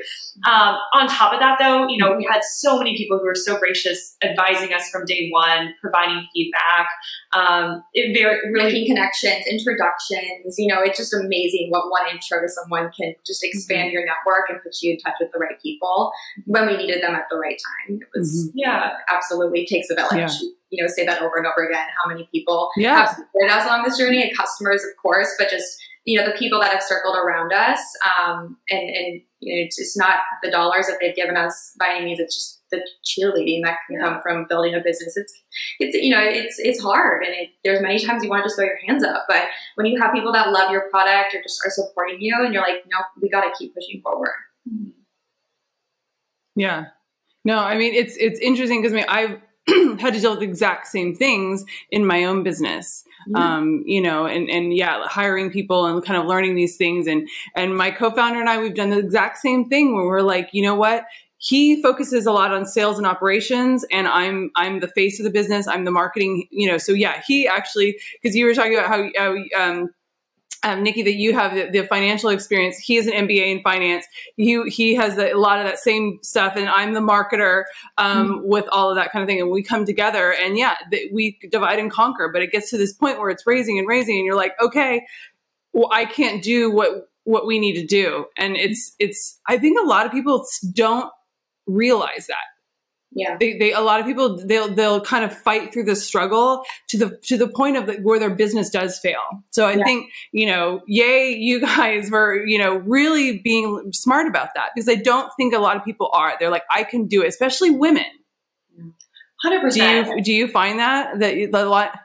Um, 0.50 0.78
on 0.94 1.08
top 1.08 1.34
of 1.34 1.40
that, 1.40 1.58
though, 1.60 1.88
you 1.88 1.98
know, 1.98 2.16
we 2.16 2.28
had 2.30 2.42
so 2.44 2.78
many 2.78 2.98
people 2.98 3.20
who 3.20 3.26
were 3.26 3.36
so 3.36 3.58
gracious 3.60 4.16
advising 4.24 4.74
us 4.74 4.90
from 4.90 5.06
day 5.06 5.30
one, 5.30 5.74
providing 5.82 6.28
feedback, 6.34 6.88
um, 7.34 7.84
it 7.94 8.18
very, 8.18 8.38
really 8.52 8.72
making 8.72 8.96
connections, 8.96 9.46
introductions. 9.50 10.56
You 10.58 10.68
know, 10.68 10.82
it's 10.82 10.98
just 10.98 11.14
amazing 11.14 11.68
what 11.70 11.90
one 11.90 12.04
intro 12.12 12.42
to 12.42 12.50
someone 12.50 12.92
can 12.92 13.14
just 13.26 13.44
expand 13.44 13.88
mm-hmm. 13.88 13.94
your 13.94 14.06
network 14.06 14.50
and 14.50 14.62
put 14.62 14.74
you 14.82 14.94
in 14.94 15.00
touch 15.00 15.16
with 15.20 15.32
the 15.32 15.40
right 15.40 15.60
people 15.62 16.12
when 16.46 16.68
we 16.68 16.78
needed 16.78 17.02
them 17.02 17.16
at 17.16 17.26
the 17.30 17.38
right 17.38 17.60
time. 17.88 18.00
It 18.02 18.08
was, 18.20 18.50
mm-hmm. 18.50 18.58
yeah, 18.58 18.92
absolutely 19.10 19.66
takes 19.66 19.90
a 19.90 19.96
village. 19.96 20.34
Yeah 20.42 20.50
you 20.72 20.82
know 20.82 20.88
say 20.88 21.06
that 21.06 21.22
over 21.22 21.38
and 21.38 21.46
over 21.46 21.68
again 21.68 21.86
how 22.02 22.10
many 22.10 22.28
people 22.32 22.70
yeah. 22.78 22.96
have 22.96 23.10
supported 23.10 23.52
us 23.52 23.66
along 23.66 23.84
this 23.84 23.98
journey 23.98 24.24
and 24.24 24.36
customers 24.36 24.84
of 24.84 24.90
course 25.02 25.28
but 25.38 25.50
just 25.50 25.78
you 26.06 26.20
know 26.20 26.26
the 26.26 26.38
people 26.38 26.60
that 26.60 26.72
have 26.72 26.82
circled 26.82 27.16
around 27.16 27.54
us 27.54 27.80
um, 28.06 28.58
and 28.70 28.90
and 28.90 29.22
you 29.40 29.56
know 29.56 29.66
it's, 29.66 29.80
it's 29.80 29.98
not 29.98 30.16
the 30.42 30.50
dollars 30.50 30.88
that 30.88 30.98
they've 31.00 31.16
given 31.16 31.38
us 31.38 31.74
by 31.80 31.90
any 31.96 32.06
means 32.06 32.20
it's 32.20 32.36
just 32.36 32.62
the 32.72 32.82
cheerleading 33.06 33.62
that 33.64 33.78
can 33.88 34.00
come 34.00 34.22
from 34.22 34.46
building 34.48 34.74
a 34.74 34.80
business. 34.80 35.16
It's 35.16 35.34
it's 35.80 35.96
you 35.96 36.10
know 36.10 36.22
it's 36.22 36.58
it's 36.58 36.82
hard 36.82 37.24
and 37.24 37.34
it, 37.36 37.50
there's 37.64 37.82
many 37.82 38.04
times 38.04 38.24
you 38.24 38.30
want 38.30 38.44
to 38.44 38.48
just 38.48 38.58
throw 38.58 38.66
your 38.66 38.80
hands 38.88 39.04
up 39.04 39.26
but 39.28 39.44
when 39.76 39.86
you 39.86 40.02
have 40.02 40.14
people 40.14 40.32
that 40.34 40.52
love 40.52 40.72
your 40.72 40.90
product 40.90 41.36
or 41.36 41.42
just 41.44 41.62
are 41.66 41.70
supporting 41.70 42.22
you 42.22 42.36
and 42.40 42.54
you're 42.54 42.64
like 42.64 42.84
no 42.90 43.00
we 43.22 43.30
got 43.30 43.42
to 43.42 43.52
keep 43.58 43.74
pushing 43.76 44.02
forward. 44.02 44.32
Yeah. 46.56 46.86
No 47.44 47.58
i 47.60 47.78
mean 47.78 47.94
it's 47.94 48.16
it's 48.18 48.40
interesting 48.40 48.82
because 48.82 48.94
i 48.94 48.96
mean 48.98 49.06
i've 49.10 49.42
had 50.00 50.14
to 50.14 50.20
deal 50.20 50.32
with 50.32 50.40
the 50.40 50.46
exact 50.46 50.88
same 50.88 51.16
things 51.16 51.64
in 51.92 52.06
my 52.06 52.24
own 52.24 52.44
business. 52.44 53.04
Um, 53.36 53.84
you 53.86 54.02
know, 54.02 54.26
and 54.26 54.50
and 54.50 54.76
yeah, 54.76 55.04
hiring 55.06 55.52
people 55.52 55.86
and 55.86 56.04
kind 56.04 56.20
of 56.20 56.28
learning 56.28 56.56
these 56.56 56.78
things. 56.78 57.08
And 57.08 57.28
and 57.56 57.76
my 57.76 57.92
co-founder 57.92 58.40
and 58.40 58.50
I, 58.50 58.58
we've 58.58 58.76
done 58.76 58.90
the 58.90 59.00
exact 59.00 59.38
same 59.38 59.70
thing 59.70 59.96
where 59.96 60.06
we're 60.06 60.22
like, 60.22 60.50
you 60.54 60.62
know 60.62 60.76
what? 60.76 61.06
He 61.38 61.82
focuses 61.82 62.26
a 62.28 62.32
lot 62.32 62.54
on 62.54 62.66
sales 62.66 62.98
and 62.98 63.08
operations, 63.08 63.86
and 63.92 64.08
I'm 64.08 64.52
I'm 64.56 64.80
the 64.80 64.88
face 64.90 65.20
of 65.20 65.24
the 65.24 65.32
business. 65.32 65.68
I'm 65.68 65.86
the 65.86 65.92
marketing. 65.92 66.48
You 66.52 66.68
know, 66.68 66.78
so 66.78 66.92
yeah, 66.92 67.22
he 67.28 67.48
actually 67.48 68.00
because 68.22 68.36
you 68.36 68.46
were 68.46 68.54
talking 68.54 68.76
about 68.76 68.88
how. 68.88 69.10
how 69.18 69.36
um, 69.60 69.90
um, 70.64 70.84
Nikki, 70.84 71.02
that 71.04 71.16
you 71.16 71.34
have 71.34 71.56
the, 71.56 71.70
the, 71.72 71.88
financial 71.88 72.30
experience. 72.30 72.78
He 72.78 72.96
has 72.96 73.08
an 73.08 73.14
MBA 73.14 73.58
in 73.58 73.64
finance. 73.64 74.06
He 74.38 74.62
he 74.70 74.94
has 74.96 75.18
a, 75.18 75.32
a 75.32 75.38
lot 75.38 75.60
of 75.60 75.66
that 75.66 75.80
same 75.80 76.20
stuff, 76.22 76.56
and 76.56 76.70
I'm 76.70 76.94
the 76.94 77.00
marketer 77.00 77.64
um, 77.98 78.30
mm-hmm. 78.30 78.48
with 78.48 78.66
all 78.72 78.90
of 78.90 78.96
that 78.96 79.12
kind 79.12 79.24
of 79.24 79.28
thing. 79.28 79.42
And 79.42 79.50
we 79.50 79.64
come 79.64 79.86
together, 79.86 80.34
and 80.34 80.58
yeah, 80.58 80.76
the, 80.92 81.10
we 81.12 81.40
divide 81.50 81.80
and 81.80 81.92
conquer. 81.92 82.30
But 82.32 82.44
it 82.44 82.52
gets 82.52 82.70
to 82.72 82.78
this 82.78 82.94
point 82.94 83.20
where 83.20 83.30
it's 83.30 83.46
raising 83.48 83.80
and 83.80 83.88
raising, 83.88 84.18
and 84.18 84.26
you're 84.26 84.36
like, 84.36 84.54
okay, 84.62 85.06
well, 85.74 85.90
I 85.92 86.06
can't 86.06 86.44
do 86.44 86.70
what 86.70 87.10
what 87.24 87.48
we 87.48 87.60
need 87.60 87.82
to 87.82 87.86
do, 87.86 88.26
and 88.38 88.56
it's 88.56 88.96
it's. 89.00 89.40
I 89.48 89.58
think 89.58 89.80
a 89.80 89.88
lot 89.88 90.06
of 90.06 90.12
people 90.12 90.46
don't 90.74 91.12
realize 91.66 92.28
that 92.28 92.44
yeah. 93.14 93.36
They, 93.38 93.58
they 93.58 93.74
a 93.74 93.82
lot 93.82 94.00
of 94.00 94.06
people 94.06 94.38
they'll 94.38 94.74
they'll 94.74 95.02
kind 95.02 95.26
of 95.26 95.38
fight 95.38 95.74
through 95.74 95.84
the 95.84 95.96
struggle 95.96 96.64
to 96.90 96.98
the 96.98 97.18
to 97.24 97.38
the 97.38 97.48
point 97.48 97.76
of 97.76 97.86
the, 97.88 97.94
where 97.96 98.20
their 98.20 98.30
business 98.30 98.70
does 98.70 98.98
fail. 99.00 99.20
So 99.50 99.66
i 99.66 99.74
yeah. 99.74 99.84
think 99.84 100.12
you 100.32 100.48
know 100.48 100.82
yay 100.88 101.36
you 101.36 101.60
guys 101.62 102.10
were 102.10 102.46
you 102.46 102.58
know 102.58 102.76
really 102.78 103.40
being 103.40 103.92
smart 103.92 104.28
about 104.28 104.50
that 104.56 104.70
because 104.74 104.88
i 104.88 104.96
don't 104.96 105.30
think 105.36 105.54
a 105.54 105.60
lot 105.60 105.76
of 105.76 105.84
people 105.84 106.10
are. 106.14 106.36
They're 106.40 106.50
like 106.50 106.64
i 106.72 106.84
can 106.84 107.08
do 107.08 107.22
it 107.22 107.28
especially 107.28 107.72
women. 107.72 108.06
100% 109.46 109.74
do 109.74 109.84
you 109.84 110.24
do 110.24 110.34
you 110.34 110.48
find 110.48 110.80
that 110.80 111.20
that 111.20 111.54
a 111.54 111.66
lot 111.66 112.00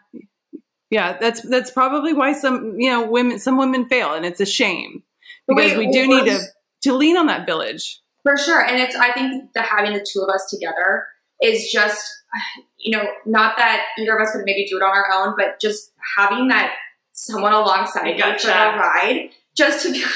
yeah 0.91 1.17
that's 1.19 1.43
that's 1.43 1.71
probably 1.71 2.15
why 2.15 2.33
some 2.33 2.81
you 2.81 2.91
know 2.91 3.07
women 3.07 3.39
some 3.39 3.59
women 3.59 3.89
fail 3.89 4.15
and 4.15 4.27
it's 4.27 4.41
a 4.41 4.47
shame. 4.47 5.03
Because 5.47 5.73
Wait, 5.73 5.79
we 5.79 5.93
do 5.93 6.09
need 6.09 6.25
to 6.25 6.41
to 6.83 6.95
lean 6.95 7.17
on 7.17 7.27
that 7.27 7.47
village 7.47 8.01
for 8.27 8.37
sure. 8.37 8.61
And 8.61 8.81
it's, 8.81 8.97
I 8.97 9.13
think 9.13 9.53
that 9.55 9.67
having 9.67 9.93
the 9.93 10.05
two 10.05 10.21
of 10.21 10.29
us 10.29 10.49
together 10.51 11.07
is 11.41 11.71
just, 11.71 12.05
you 12.79 12.97
know, 12.97 13.05
not 13.25 13.57
that 13.57 13.85
either 13.99 14.17
of 14.17 14.23
us 14.27 14.33
could 14.33 14.43
maybe 14.45 14.67
do 14.69 14.79
it 14.79 14.83
on 14.83 14.91
our 14.91 15.07
own, 15.13 15.35
but 15.39 15.61
just 15.61 15.93
having 16.17 16.49
that 16.49 16.75
someone 17.13 17.53
alongside 17.53 18.19
you 18.19 18.25
for 18.39 18.47
the 18.49 18.53
ride, 18.53 19.31
just 19.57 19.87
to 19.87 19.93
be 19.93 20.01
like, 20.03 20.13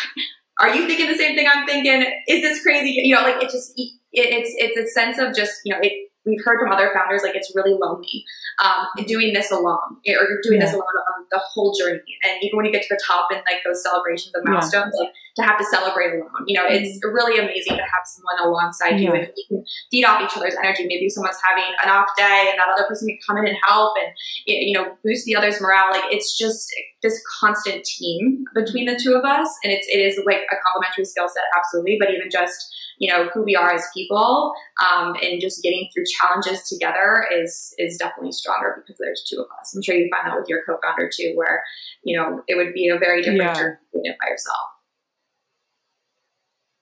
are 0.58 0.74
you 0.74 0.88
thinking 0.88 1.06
the 1.06 1.16
same 1.16 1.36
thing 1.36 1.46
I'm 1.52 1.66
thinking? 1.66 2.02
Is 2.28 2.42
this 2.42 2.62
crazy? 2.62 2.90
You 2.90 3.14
know, 3.14 3.22
like 3.22 3.42
it 3.42 3.50
just, 3.50 3.72
it, 3.78 3.92
it's, 4.12 4.50
it's 4.58 4.76
a 4.76 4.92
sense 4.92 5.18
of 5.18 5.34
just, 5.34 5.60
you 5.64 5.72
know, 5.72 5.80
it, 5.80 6.10
we've 6.26 6.44
heard 6.44 6.58
from 6.60 6.72
other 6.72 6.90
founders 6.92 7.22
like 7.22 7.34
it's 7.34 7.54
really 7.54 7.76
lonely 7.80 8.24
um, 8.62 8.86
doing 9.06 9.32
this 9.32 9.50
alone 9.50 9.96
or 10.06 10.40
doing 10.42 10.60
yeah. 10.60 10.66
this 10.66 10.74
alone 10.74 10.84
on 10.84 11.26
the 11.30 11.38
whole 11.38 11.74
journey 11.74 12.02
and 12.22 12.42
even 12.42 12.56
when 12.56 12.66
you 12.66 12.72
get 12.72 12.82
to 12.82 12.88
the 12.90 13.00
top 13.06 13.28
and 13.30 13.42
like 13.46 13.62
those 13.64 13.82
celebrations 13.82 14.32
and 14.34 14.44
milestones 14.44 14.92
yeah. 14.94 15.04
like 15.04 15.14
to 15.36 15.42
have 15.42 15.58
to 15.58 15.64
celebrate 15.64 16.14
alone 16.14 16.44
you 16.46 16.56
know 16.56 16.66
it's 16.66 16.98
mm-hmm. 16.98 17.14
really 17.14 17.38
amazing 17.38 17.76
to 17.76 17.82
have 17.82 18.04
someone 18.04 18.48
alongside 18.48 19.00
yeah. 19.00 19.08
you 19.08 19.12
and 19.12 19.28
you 19.36 19.44
can 19.48 19.64
feed 19.90 20.04
off 20.04 20.22
each 20.22 20.36
other's 20.36 20.54
energy 20.62 20.86
maybe 20.86 21.08
someone's 21.08 21.38
having 21.44 21.70
an 21.82 21.90
off 21.90 22.08
day 22.16 22.48
and 22.50 22.58
that 22.58 22.68
other 22.72 22.86
person 22.86 23.08
can 23.08 23.18
come 23.26 23.38
in 23.38 23.46
and 23.46 23.56
help 23.66 23.94
and 23.96 24.12
you 24.46 24.72
know 24.72 24.96
boost 25.04 25.24
the 25.24 25.36
other's 25.36 25.60
morale 25.60 25.90
like 25.90 26.04
it's 26.10 26.36
just 26.36 26.68
this 27.02 27.22
constant 27.40 27.84
team 27.84 28.44
between 28.54 28.86
the 28.86 28.98
two 29.02 29.14
of 29.14 29.24
us 29.24 29.48
and 29.64 29.72
it's 29.72 29.86
it 29.88 29.98
is 29.98 30.20
like 30.26 30.42
a 30.52 30.56
complementary 30.66 31.04
skill 31.04 31.28
set 31.28 31.44
absolutely 31.56 31.96
but 31.98 32.10
even 32.10 32.30
just 32.30 32.74
you 32.98 33.10
know 33.10 33.28
who 33.32 33.42
we 33.42 33.56
are 33.56 33.72
as 33.72 33.86
people 33.94 34.52
um, 34.80 35.14
and 35.22 35.40
just 35.40 35.62
getting 35.62 35.88
through 35.92 36.04
challenges 36.20 36.68
together 36.68 37.26
is 37.32 37.74
is 37.78 37.96
definitely 37.96 38.32
stronger 38.32 38.82
because 38.82 38.98
there's 38.98 39.24
two 39.28 39.40
of 39.40 39.46
us 39.60 39.74
i'm 39.74 39.82
sure 39.82 39.94
you 39.94 40.08
find 40.10 40.30
that 40.30 40.38
with 40.38 40.48
your 40.48 40.62
co-founder 40.66 41.10
too 41.12 41.32
where 41.34 41.62
you 42.04 42.16
know 42.16 42.42
it 42.46 42.56
would 42.56 42.72
be 42.74 42.88
a 42.88 42.98
very 42.98 43.22
different 43.22 43.42
yeah. 43.42 43.54
journey 43.54 43.76
by 43.94 44.28
yourself 44.28 44.68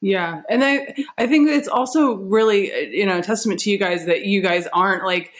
yeah. 0.01 0.43
And 0.49 0.65
I 0.65 0.95
I 1.17 1.27
think 1.27 1.49
it's 1.49 1.69
also 1.69 2.17
really 2.17 2.97
you 2.97 3.07
know 3.07 3.19
a 3.19 3.23
testament 3.23 3.61
to 3.61 3.71
you 3.71 3.79
guys 3.79 4.07
that 4.07 4.25
you 4.25 4.41
guys 4.41 4.67
aren't 4.73 5.05
like 5.05 5.33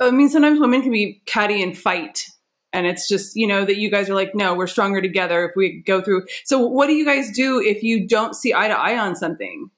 I 0.00 0.10
mean 0.10 0.28
sometimes 0.28 0.60
women 0.60 0.82
can 0.82 0.92
be 0.92 1.22
catty 1.26 1.62
and 1.62 1.76
fight 1.76 2.26
and 2.72 2.86
it's 2.86 3.08
just 3.08 3.36
you 3.36 3.46
know 3.46 3.64
that 3.64 3.76
you 3.76 3.90
guys 3.90 4.10
are 4.10 4.14
like 4.14 4.34
no 4.34 4.54
we're 4.54 4.66
stronger 4.66 5.00
together 5.00 5.44
if 5.44 5.52
we 5.56 5.82
go 5.86 6.00
through 6.00 6.24
so 6.44 6.58
what 6.58 6.86
do 6.86 6.92
you 6.94 7.04
guys 7.04 7.30
do 7.30 7.60
if 7.60 7.82
you 7.82 8.06
don't 8.06 8.34
see 8.34 8.52
eye 8.52 8.68
to 8.68 8.74
eye 8.74 8.98
on 8.98 9.16
something 9.16 9.70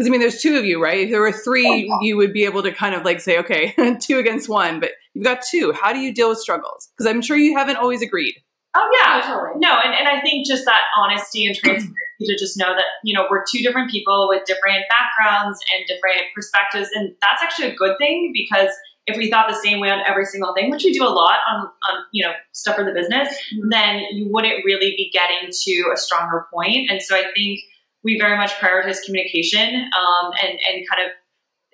because 0.00 0.08
I 0.08 0.12
mean, 0.12 0.22
there's 0.22 0.40
two 0.40 0.56
of 0.56 0.64
you, 0.64 0.82
right? 0.82 1.00
If 1.00 1.10
there 1.10 1.20
were 1.20 1.30
three, 1.30 1.90
oh, 1.92 1.98
you 2.00 2.16
would 2.16 2.32
be 2.32 2.46
able 2.46 2.62
to 2.62 2.72
kind 2.72 2.94
of 2.94 3.04
like 3.04 3.20
say, 3.20 3.38
okay, 3.38 3.74
two 4.00 4.18
against 4.18 4.48
one, 4.48 4.80
but 4.80 4.92
you've 5.12 5.26
got 5.26 5.42
two. 5.50 5.74
How 5.74 5.92
do 5.92 5.98
you 5.98 6.14
deal 6.14 6.30
with 6.30 6.38
struggles? 6.38 6.88
Because 6.96 7.06
I'm 7.06 7.20
sure 7.20 7.36
you 7.36 7.54
haven't 7.54 7.76
always 7.76 8.00
agreed. 8.00 8.34
Oh 8.74 8.88
yeah, 9.02 9.20
totally. 9.20 9.58
No, 9.58 9.80
and, 9.84 9.92
and 9.94 10.06
I 10.06 10.20
think 10.20 10.46
just 10.46 10.64
that 10.64 10.82
honesty 10.96 11.44
and 11.46 11.56
transparency 11.56 11.92
to 12.26 12.38
just 12.38 12.56
know 12.56 12.74
that, 12.74 12.84
you 13.02 13.12
know, 13.12 13.26
we're 13.28 13.44
two 13.50 13.58
different 13.62 13.90
people 13.90 14.28
with 14.28 14.44
different 14.44 14.84
backgrounds 14.88 15.58
and 15.74 15.84
different 15.88 16.22
perspectives. 16.34 16.88
And 16.94 17.14
that's 17.20 17.42
actually 17.42 17.72
a 17.72 17.74
good 17.74 17.96
thing 17.98 18.32
because 18.32 18.68
if 19.06 19.16
we 19.16 19.28
thought 19.28 19.48
the 19.48 19.56
same 19.56 19.80
way 19.80 19.90
on 19.90 20.00
every 20.06 20.24
single 20.24 20.54
thing, 20.54 20.70
which 20.70 20.84
we 20.84 20.92
do 20.92 21.04
a 21.04 21.10
lot 21.10 21.38
on, 21.48 21.62
on 21.62 22.04
you 22.12 22.24
know, 22.24 22.32
stuff 22.52 22.76
for 22.76 22.84
the 22.84 22.92
business, 22.92 23.28
mm-hmm. 23.52 23.70
then 23.70 24.02
you 24.12 24.28
wouldn't 24.30 24.64
really 24.64 24.94
be 24.96 25.10
getting 25.12 25.50
to 25.50 25.90
a 25.92 25.96
stronger 25.96 26.46
point. 26.52 26.90
And 26.90 27.02
so 27.02 27.16
I 27.16 27.24
think 27.34 27.60
we 28.04 28.18
very 28.18 28.36
much 28.36 28.52
prioritize 28.52 28.98
communication 29.04 29.74
um, 29.74 30.30
and, 30.42 30.50
and 30.50 30.86
kind 30.88 31.06
of 31.06 31.12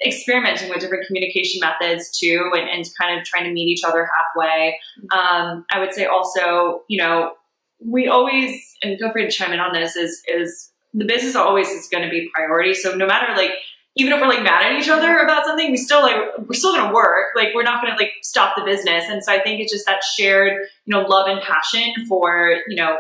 experimenting 0.05 0.69
with 0.69 0.81
different 0.81 1.07
communication 1.07 1.61
methods 1.61 2.17
too 2.19 2.51
and, 2.55 2.69
and 2.69 2.87
kind 3.01 3.19
of 3.19 3.25
trying 3.25 3.45
to 3.45 3.53
meet 3.53 3.69
each 3.69 3.85
other 3.85 4.07
halfway. 4.07 4.79
Um, 5.11 5.65
I 5.71 5.79
would 5.79 5.95
say 5.95 6.05
also, 6.05 6.83
you 6.89 6.99
know, 6.99 7.33
we 7.81 8.09
always, 8.09 8.77
and 8.83 8.99
feel 8.99 9.11
free 9.11 9.25
to 9.25 9.31
chime 9.31 9.53
in 9.53 9.61
on 9.61 9.73
this, 9.73 9.97
is, 9.97 10.23
is 10.29 10.71
the 10.93 11.05
business 11.05 11.35
always 11.35 11.69
is 11.69 11.89
going 11.89 12.05
to 12.05 12.11
be 12.11 12.31
priority. 12.35 12.75
So 12.75 12.95
no 12.95 13.07
matter 13.07 13.35
like, 13.37 13.53
even 13.99 14.13
if 14.13 14.21
we're 14.21 14.29
like 14.29 14.43
mad 14.43 14.63
at 14.63 14.79
each 14.79 14.91
other 14.91 15.19
about 15.19 15.47
something, 15.47 15.71
we 15.71 15.79
still 15.79 16.03
like, 16.03 16.17
we're 16.47 16.53
still 16.53 16.75
going 16.75 16.89
to 16.89 16.95
work. 16.95 17.29
Like 17.35 17.49
we're 17.55 17.63
not 17.63 17.83
going 17.83 17.95
to 17.95 17.99
like 17.99 18.13
stop 18.23 18.55
the 18.55 18.65
business. 18.65 19.05
And 19.09 19.25
so 19.25 19.33
I 19.33 19.41
think 19.41 19.61
it's 19.61 19.73
just 19.73 19.87
that 19.87 20.03
shared, 20.05 20.53
you 20.85 20.95
know, 20.95 21.01
love 21.03 21.29
and 21.29 21.41
passion 21.41 21.95
for, 22.07 22.59
you 22.69 22.77
know, 22.77 22.99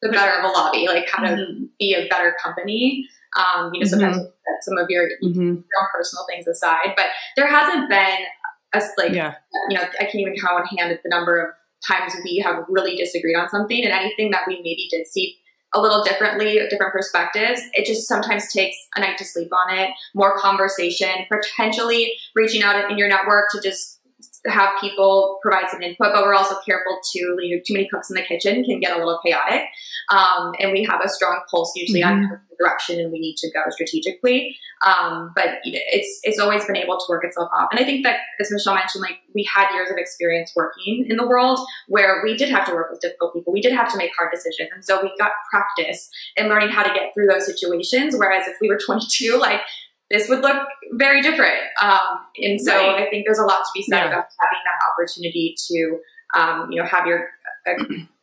the 0.00 0.08
better 0.08 0.38
of 0.38 0.50
Elavi, 0.50 0.86
like 0.86 1.08
how 1.10 1.22
to 1.24 1.34
mm-hmm. 1.34 1.64
be 1.78 1.92
a 1.92 2.08
better 2.08 2.34
company. 2.42 3.06
Um, 3.36 3.70
you 3.74 3.80
know, 3.80 3.86
sometimes 3.86 4.16
mm-hmm. 4.16 4.54
some 4.62 4.78
of 4.78 4.86
your, 4.88 5.08
mm-hmm. 5.22 5.40
your 5.40 5.88
personal 5.94 6.24
things 6.28 6.46
aside, 6.46 6.94
but 6.96 7.06
there 7.36 7.46
hasn't 7.46 7.88
been 7.88 8.18
a 8.74 8.82
like, 8.96 9.12
yeah. 9.12 9.34
you 9.68 9.76
know, 9.76 9.84
I 10.00 10.04
can't 10.04 10.16
even 10.16 10.34
count 10.36 10.60
on 10.60 10.76
hand 10.76 10.98
the 11.02 11.08
number 11.08 11.38
of 11.38 11.54
times 11.86 12.12
we 12.24 12.42
have 12.44 12.64
really 12.68 12.96
disagreed 12.96 13.36
on 13.36 13.48
something 13.48 13.84
and 13.84 13.92
anything 13.92 14.30
that 14.32 14.42
we 14.46 14.56
maybe 14.56 14.88
did 14.90 15.06
see 15.06 15.38
a 15.74 15.80
little 15.80 16.02
differently, 16.02 16.58
different 16.70 16.92
perspectives. 16.92 17.60
It 17.74 17.86
just 17.86 18.08
sometimes 18.08 18.52
takes 18.52 18.76
a 18.96 19.00
night 19.00 19.18
to 19.18 19.24
sleep 19.24 19.50
on 19.52 19.78
it, 19.78 19.90
more 20.14 20.38
conversation, 20.38 21.10
potentially 21.30 22.14
reaching 22.34 22.62
out 22.62 22.90
in 22.90 22.96
your 22.96 23.08
network 23.08 23.50
to 23.52 23.60
just 23.60 23.97
have 24.50 24.70
people 24.80 25.38
provide 25.42 25.70
some 25.70 25.82
input, 25.82 26.12
but 26.12 26.22
we're 26.22 26.34
also 26.34 26.56
careful 26.66 26.98
to, 27.12 27.18
you 27.18 27.56
know, 27.56 27.62
too 27.66 27.74
many 27.74 27.88
cooks 27.88 28.10
in 28.10 28.14
the 28.14 28.22
kitchen 28.22 28.64
can 28.64 28.80
get 28.80 28.96
a 28.96 28.98
little 28.98 29.20
chaotic. 29.24 29.62
Um, 30.10 30.52
and 30.58 30.72
we 30.72 30.84
have 30.84 31.00
a 31.04 31.08
strong 31.08 31.40
pulse 31.50 31.72
usually 31.76 32.00
mm-hmm. 32.00 32.24
on 32.24 32.40
the 32.50 32.56
direction 32.58 33.00
and 33.00 33.12
we 33.12 33.18
need 33.18 33.36
to 33.38 33.50
go 33.52 33.60
strategically. 33.70 34.56
Um, 34.86 35.32
but 35.34 35.58
it's, 35.64 36.20
it's 36.22 36.38
always 36.38 36.64
been 36.64 36.76
able 36.76 36.98
to 36.98 37.04
work 37.08 37.24
itself 37.24 37.50
out. 37.56 37.68
And 37.70 37.80
I 37.80 37.84
think 37.84 38.04
that, 38.04 38.18
as 38.40 38.50
Michelle 38.50 38.74
mentioned, 38.74 39.02
like 39.02 39.18
we 39.34 39.48
had 39.52 39.72
years 39.72 39.90
of 39.90 39.96
experience 39.96 40.52
working 40.54 41.06
in 41.08 41.16
the 41.16 41.26
world 41.26 41.58
where 41.88 42.22
we 42.24 42.36
did 42.36 42.48
have 42.50 42.66
to 42.66 42.72
work 42.72 42.90
with 42.90 43.00
difficult 43.00 43.34
people. 43.34 43.52
We 43.52 43.60
did 43.60 43.72
have 43.72 43.90
to 43.92 43.98
make 43.98 44.10
hard 44.16 44.30
decisions. 44.32 44.70
And 44.72 44.84
so 44.84 45.02
we 45.02 45.12
got 45.18 45.32
practice 45.50 46.08
in 46.36 46.48
learning 46.48 46.70
how 46.70 46.82
to 46.82 46.94
get 46.94 47.12
through 47.14 47.26
those 47.26 47.46
situations. 47.46 48.14
Whereas 48.16 48.46
if 48.46 48.56
we 48.60 48.68
were 48.68 48.78
22, 48.78 49.36
like 49.38 49.60
this 50.10 50.28
would 50.28 50.40
look 50.40 50.66
very 50.92 51.20
different. 51.20 51.60
Um, 51.82 52.20
and 52.38 52.60
so 52.60 52.74
right. 52.74 53.02
I 53.02 53.10
think 53.10 53.26
there's 53.26 53.38
a 53.38 53.44
lot 53.44 53.58
to 53.58 53.70
be 53.74 53.82
said 53.82 53.98
yeah. 53.98 54.06
about 54.06 54.26
having 54.40 54.62
that 54.64 54.86
opportunity 54.90 55.54
to, 55.68 55.98
um, 56.34 56.70
you 56.70 56.80
know, 56.80 56.88
have 56.88 57.06
your 57.06 57.28
uh, 57.66 57.74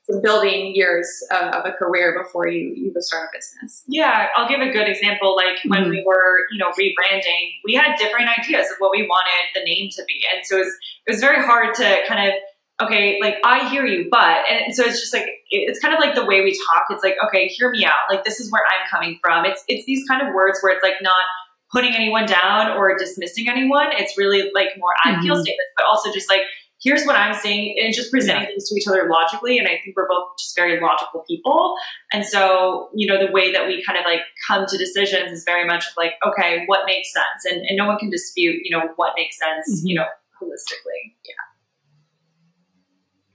building 0.23 0.75
years 0.75 1.07
of, 1.31 1.53
of, 1.53 1.65
a 1.65 1.71
career 1.73 2.15
before 2.21 2.47
you 2.47 2.73
you 2.75 2.93
start 2.99 3.29
a 3.29 3.37
business. 3.37 3.83
Yeah, 3.87 4.27
I'll 4.35 4.47
give 4.47 4.61
a 4.61 4.71
good 4.71 4.87
example. 4.87 5.35
Like 5.35 5.57
mm-hmm. 5.57 5.69
when 5.69 5.89
we 5.89 6.03
were, 6.05 6.45
you 6.51 6.59
know, 6.59 6.71
rebranding, 6.71 7.53
we 7.63 7.73
had 7.73 7.97
different 7.97 8.29
ideas 8.39 8.69
of 8.71 8.77
what 8.79 8.91
we 8.91 9.03
wanted 9.03 9.49
the 9.53 9.63
name 9.63 9.89
to 9.95 10.03
be, 10.05 10.23
and 10.33 10.45
so 10.45 10.57
it 10.57 10.59
was 10.59 10.73
it 11.07 11.11
was 11.11 11.19
very 11.21 11.43
hard 11.43 11.75
to 11.75 11.97
kind 12.07 12.29
of 12.29 12.35
okay, 12.81 13.19
like 13.21 13.35
I 13.43 13.69
hear 13.69 13.85
you, 13.85 14.07
but 14.11 14.39
and 14.49 14.75
so 14.75 14.83
it's 14.83 14.99
just 14.99 15.13
like 15.13 15.25
it's 15.49 15.79
kind 15.79 15.93
of 15.93 15.99
like 15.99 16.15
the 16.15 16.25
way 16.25 16.41
we 16.41 16.57
talk. 16.67 16.85
It's 16.89 17.03
like 17.03 17.15
okay, 17.27 17.47
hear 17.47 17.71
me 17.71 17.85
out. 17.85 18.09
Like 18.09 18.23
this 18.23 18.39
is 18.39 18.51
where 18.51 18.63
I'm 18.63 18.87
coming 18.89 19.17
from. 19.21 19.45
It's 19.45 19.63
it's 19.67 19.85
these 19.85 20.07
kind 20.07 20.27
of 20.27 20.33
words 20.33 20.59
where 20.61 20.73
it's 20.73 20.83
like 20.83 21.01
not 21.01 21.23
putting 21.71 21.93
anyone 21.93 22.25
down 22.25 22.77
or 22.77 22.97
dismissing 22.97 23.49
anyone. 23.49 23.87
It's 23.91 24.17
really 24.17 24.51
like 24.53 24.69
more 24.77 24.91
I 25.03 25.21
feel 25.21 25.33
mm-hmm. 25.33 25.41
statements, 25.41 25.71
but 25.75 25.85
also 25.85 26.11
just 26.11 26.29
like 26.29 26.41
here's 26.81 27.05
what 27.05 27.15
I'm 27.15 27.33
saying 27.33 27.77
and 27.83 27.93
just 27.93 28.11
presenting 28.11 28.43
yeah. 28.43 28.49
things 28.49 28.69
to 28.69 28.75
each 28.75 28.87
other 28.87 29.09
logically. 29.09 29.57
And 29.57 29.67
I 29.67 29.79
think 29.83 29.95
we're 29.95 30.07
both 30.07 30.37
just 30.37 30.55
very 30.55 30.79
logical 30.79 31.23
people. 31.27 31.75
And 32.11 32.25
so, 32.25 32.89
you 32.93 33.07
know, 33.07 33.25
the 33.25 33.31
way 33.31 33.51
that 33.51 33.65
we 33.65 33.83
kind 33.83 33.97
of 33.97 34.05
like 34.05 34.21
come 34.47 34.65
to 34.67 34.77
decisions 34.77 35.31
is 35.31 35.43
very 35.45 35.65
much 35.65 35.85
like, 35.97 36.13
okay, 36.25 36.63
what 36.67 36.81
makes 36.85 37.11
sense? 37.11 37.51
And, 37.51 37.65
and 37.67 37.77
no 37.77 37.87
one 37.87 37.97
can 37.97 38.09
dispute, 38.09 38.61
you 38.63 38.75
know, 38.75 38.87
what 38.97 39.13
makes 39.17 39.37
sense, 39.37 39.79
mm-hmm. 39.79 39.87
you 39.87 39.95
know, 39.95 40.05
holistically. 40.41 41.15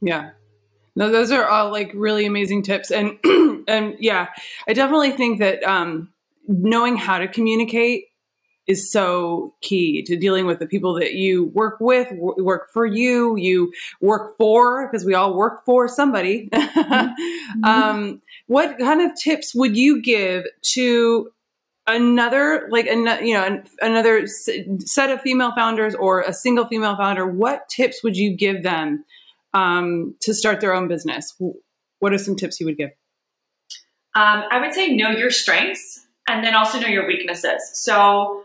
Yeah. 0.01 0.13
Yeah. 0.13 0.31
No, 0.97 1.11
those 1.11 1.31
are 1.33 1.47
all 1.47 1.71
like 1.73 1.91
really 1.95 2.27
amazing 2.27 2.63
tips. 2.63 2.91
And, 2.91 3.19
and 3.69 3.97
yeah, 3.99 4.29
I 4.69 4.75
definitely 4.75 5.13
think 5.13 5.41
that, 5.41 5.65
um, 5.65 6.13
knowing 6.47 6.97
how 6.97 7.19
to 7.19 7.29
communicate 7.29 8.07
is 8.67 8.91
so 8.93 9.55
key 9.63 10.03
to 10.03 10.17
dealing 10.17 10.47
with 10.47 10.59
the 10.59 10.67
people 10.67 10.95
that 10.95 11.15
you 11.15 11.47
work 11.47 11.79
with, 11.81 12.09
work 12.13 12.73
for 12.73 12.87
you, 12.87 13.37
you 13.37 13.73
work 14.01 14.37
for, 14.37 14.87
because 14.87 15.05
we 15.05 15.15
all 15.15 15.35
work 15.35 15.65
for 15.65 15.89
somebody. 15.89 16.49
mm-hmm. 16.53 17.65
um, 17.65 18.23
what 18.47 18.79
kind 18.79 19.01
of 19.01 19.11
tips 19.17 19.55
would 19.55 19.77
you 19.77 20.01
give 20.01 20.45
to 20.63 21.31
another 21.87 22.69
like 22.71 22.87
an, 22.87 23.27
you 23.27 23.35
know 23.35 23.63
another 23.81 24.27
set 24.27 25.11
of 25.11 25.21
female 25.23 25.53
founders 25.55 25.95
or 25.95 26.21
a 26.23 26.33
single 26.33 26.67
female 26.67 26.97
founder 26.97 27.27
what 27.27 27.69
tips 27.69 28.03
would 28.05 28.17
you 28.17 28.35
give 28.37 28.63
them 28.63 29.05
um, 29.55 30.15
to 30.21 30.33
start 30.35 30.61
their 30.61 30.75
own 30.75 30.89
business 30.89 31.35
what 31.99 32.13
are 32.13 32.19
some 32.19 32.37
tips 32.37 32.61
you 32.61 32.67
would 32.67 32.77
give 32.77 32.91
um, 34.15 34.45
i 34.51 34.61
would 34.61 34.75
say 34.75 34.95
know 34.95 35.11
your 35.11 35.31
strengths 35.31 36.07
and 36.29 36.45
then 36.45 36.55
also 36.55 36.79
know 36.79 36.87
your 36.87 37.07
weaknesses 37.07 37.61
so 37.73 38.45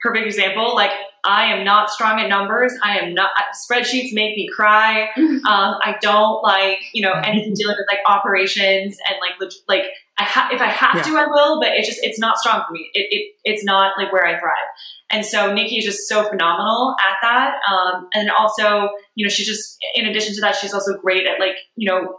perfect 0.00 0.26
example 0.26 0.74
like 0.74 0.92
i 1.24 1.44
am 1.44 1.64
not 1.64 1.90
strong 1.90 2.20
at 2.20 2.28
numbers 2.28 2.72
i 2.82 2.98
am 2.98 3.14
not 3.14 3.30
spreadsheets 3.54 4.12
make 4.12 4.36
me 4.36 4.48
cry 4.54 5.08
um, 5.16 5.76
i 5.82 5.96
don't 6.00 6.42
like 6.42 6.78
you 6.92 7.02
know 7.02 7.12
anything 7.24 7.54
dealing 7.56 7.76
with 7.78 7.86
like 7.88 8.00
operations 8.06 8.98
and 9.08 9.16
like 9.20 9.52
like 9.68 9.86
I 10.18 10.24
ha- 10.24 10.48
if 10.50 10.62
I 10.62 10.68
have 10.68 10.96
yeah. 10.96 11.02
to, 11.02 11.18
I 11.18 11.26
will, 11.26 11.60
but 11.60 11.72
it 11.72 11.84
just 11.84 12.02
it's 12.02 12.18
not 12.18 12.38
strong 12.38 12.64
for 12.66 12.72
me. 12.72 12.88
It, 12.94 13.06
it 13.10 13.34
it's 13.44 13.62
not 13.62 13.98
like 13.98 14.10
where 14.12 14.24
I 14.24 14.38
thrive. 14.38 14.54
And 15.10 15.26
so 15.26 15.52
Nikki 15.52 15.76
is 15.76 15.84
just 15.84 16.08
so 16.08 16.26
phenomenal 16.28 16.96
at 17.00 17.16
that. 17.22 17.58
Um, 17.70 18.08
and 18.14 18.30
also, 18.30 18.88
you 19.14 19.26
know, 19.26 19.28
she's 19.28 19.46
just 19.46 19.76
in 19.94 20.06
addition 20.06 20.34
to 20.34 20.40
that, 20.40 20.56
she's 20.56 20.72
also 20.72 20.96
great 20.96 21.26
at 21.26 21.38
like 21.38 21.56
you 21.76 21.86
know 21.86 22.18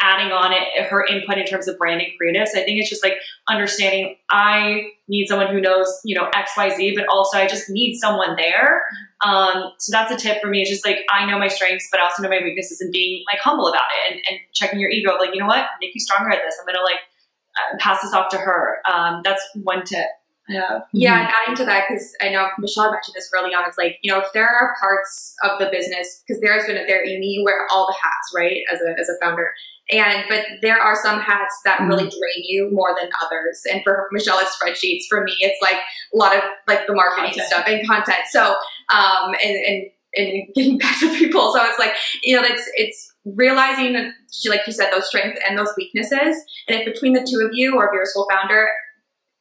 adding 0.00 0.30
on 0.30 0.52
it 0.52 0.84
her 0.84 1.04
input 1.06 1.38
in 1.38 1.46
terms 1.46 1.68
of 1.68 1.78
branding 1.78 2.12
creative. 2.18 2.48
So 2.48 2.60
I 2.60 2.64
think 2.64 2.78
it's 2.78 2.90
just 2.90 3.02
like 3.02 3.14
understanding 3.48 4.16
I 4.30 4.90
need 5.08 5.26
someone 5.26 5.48
who 5.48 5.60
knows, 5.60 5.88
you 6.04 6.14
know, 6.14 6.28
X, 6.34 6.52
Y, 6.56 6.70
Z, 6.76 6.94
but 6.94 7.06
also 7.08 7.38
I 7.38 7.46
just 7.46 7.70
need 7.70 7.96
someone 7.96 8.36
there. 8.36 8.82
Um, 9.24 9.72
so 9.78 9.90
that's 9.90 10.12
a 10.12 10.16
tip 10.16 10.40
for 10.42 10.48
me. 10.48 10.60
It's 10.60 10.70
just 10.70 10.84
like 10.84 10.98
I 11.10 11.24
know 11.24 11.38
my 11.38 11.48
strengths, 11.48 11.88
but 11.90 12.00
I 12.00 12.04
also 12.04 12.22
know 12.22 12.28
my 12.28 12.40
weaknesses 12.42 12.80
and 12.80 12.92
being 12.92 13.24
like 13.32 13.40
humble 13.40 13.68
about 13.68 13.82
it 13.94 14.12
and, 14.12 14.22
and 14.30 14.40
checking 14.52 14.80
your 14.80 14.90
ego. 14.90 15.16
Like, 15.18 15.30
you 15.32 15.40
know 15.40 15.46
what? 15.46 15.66
Nikki's 15.80 16.04
stronger 16.04 16.30
at 16.30 16.40
this. 16.44 16.56
I'm 16.60 16.66
gonna 16.66 16.84
like 16.84 17.00
uh, 17.56 17.76
pass 17.78 18.02
this 18.02 18.12
off 18.12 18.28
to 18.30 18.38
her. 18.38 18.78
Um, 18.92 19.22
that's 19.24 19.42
one 19.54 19.84
tip. 19.84 20.06
Yeah. 20.48 20.80
Yeah, 20.92 21.20
and 21.20 21.28
adding 21.28 21.56
to 21.56 21.64
that, 21.64 21.84
because 21.88 22.14
I 22.20 22.28
know 22.28 22.48
Michelle 22.58 22.90
mentioned 22.92 23.14
this 23.14 23.30
early 23.34 23.52
on, 23.52 23.66
it's 23.66 23.78
like, 23.78 23.98
you 24.02 24.12
know, 24.12 24.20
if 24.20 24.32
there 24.32 24.48
are 24.48 24.76
parts 24.80 25.34
of 25.42 25.58
the 25.58 25.66
business, 25.70 26.22
because 26.26 26.40
there's 26.40 26.66
been 26.66 26.76
a, 26.76 26.86
there, 26.86 27.04
you, 27.04 27.18
you 27.20 27.44
wear 27.44 27.66
all 27.70 27.86
the 27.86 27.96
hats, 28.00 28.32
right, 28.34 28.60
as 28.72 28.80
a, 28.80 29.00
as 29.00 29.08
a 29.08 29.14
founder. 29.20 29.52
And, 29.90 30.24
but 30.28 30.44
there 30.62 30.78
are 30.78 30.96
some 31.00 31.20
hats 31.20 31.60
that 31.64 31.78
mm-hmm. 31.78 31.88
really 31.88 32.04
drain 32.04 32.44
you 32.44 32.70
more 32.72 32.94
than 33.00 33.08
others. 33.24 33.62
And 33.72 33.82
for 33.84 34.08
Michelle, 34.12 34.38
it's 34.38 34.56
spreadsheets. 34.56 35.04
For 35.08 35.22
me, 35.22 35.34
it's 35.40 35.60
like 35.62 35.80
a 36.12 36.16
lot 36.16 36.34
of 36.34 36.42
like 36.66 36.86
the 36.86 36.94
marketing 36.94 37.30
content. 37.30 37.46
stuff 37.48 37.64
and 37.66 37.86
content. 37.86 38.26
So, 38.30 38.56
um, 38.92 39.34
and, 39.42 39.56
and, 39.56 39.86
and 40.16 40.48
getting 40.54 40.78
back 40.78 40.98
to 41.00 41.08
people. 41.16 41.52
So 41.54 41.64
it's 41.64 41.78
like, 41.78 41.94
you 42.24 42.36
know, 42.36 42.42
it's, 42.44 42.68
it's 42.74 43.12
realizing, 43.24 43.92
that 43.94 44.12
she 44.32 44.48
like 44.48 44.62
you 44.66 44.72
said, 44.72 44.90
those 44.92 45.08
strengths 45.08 45.40
and 45.48 45.58
those 45.58 45.72
weaknesses. 45.76 46.36
And 46.68 46.80
if 46.80 46.84
between 46.84 47.12
the 47.12 47.26
two 47.28 47.44
of 47.46 47.52
you, 47.52 47.76
or 47.76 47.86
if 47.86 47.90
you're 47.92 48.02
a 48.02 48.06
sole 48.06 48.28
founder, 48.30 48.68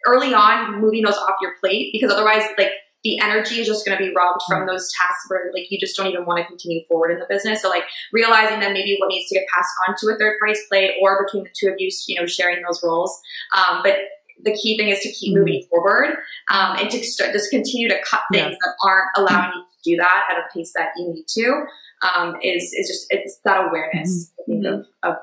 early 0.06 0.34
on, 0.34 0.80
moving 0.82 1.04
those 1.04 1.18
off 1.18 1.36
your 1.42 1.56
plate, 1.60 1.92
because 1.94 2.12
otherwise, 2.12 2.44
like, 2.58 2.72
the 3.06 3.20
energy 3.20 3.62
is 3.62 3.68
just 3.68 3.86
going 3.86 3.96
to 3.96 4.04
be 4.04 4.12
robbed 4.16 4.42
from 4.50 4.64
mm. 4.64 4.68
those 4.68 4.92
tasks 4.98 5.26
where 5.28 5.52
like 5.54 5.70
you 5.70 5.80
just 5.80 5.96
don't 5.96 6.08
even 6.08 6.26
want 6.26 6.40
to 6.40 6.46
continue 6.46 6.84
forward 6.88 7.12
in 7.12 7.20
the 7.20 7.28
business. 7.30 7.62
So 7.62 7.70
like 7.70 7.84
realizing 8.12 8.60
that 8.62 8.74
maybe 8.74 8.98
what 9.00 9.10
needs 9.10 9.30
to 9.30 9.36
get 9.36 9.46
passed 9.56 9.70
on 9.88 9.96
to 10.00 10.08
a 10.08 10.18
third 10.18 10.38
party's 10.40 10.60
plate 10.68 10.96
or 11.00 11.24
between 11.24 11.44
the 11.44 11.52
two 11.56 11.68
of 11.68 11.76
you, 11.78 11.92
you 12.08 12.20
know, 12.20 12.26
sharing 12.26 12.64
those 12.64 12.82
roles. 12.84 13.16
Um, 13.56 13.82
but 13.84 13.98
the 14.44 14.54
key 14.54 14.76
thing 14.76 14.90
is 14.90 15.00
to 15.02 15.12
keep 15.12 15.34
mm-hmm. 15.34 15.46
moving 15.46 15.68
forward 15.70 16.18
um, 16.50 16.78
and 16.78 16.90
to 16.90 17.04
start, 17.04 17.32
just 17.32 17.52
continue 17.52 17.88
to 17.90 17.98
cut 18.04 18.22
things 18.32 18.52
yeah. 18.52 18.58
that 18.60 18.74
aren't 18.84 19.10
allowing 19.18 19.52
you 19.54 19.62
to 19.62 19.92
do 19.92 19.98
that 19.98 20.24
at 20.32 20.38
a 20.40 20.44
pace 20.54 20.74
that 20.76 20.90
you 20.98 21.14
need 21.14 21.26
to. 21.28 21.64
Um, 22.02 22.36
is 22.44 22.74
is 22.74 22.88
just 22.88 23.08
it's 23.10 23.40
that 23.46 23.68
awareness 23.68 24.32
mm-hmm. 24.50 24.66
of, 24.66 24.86
of, 25.04 25.16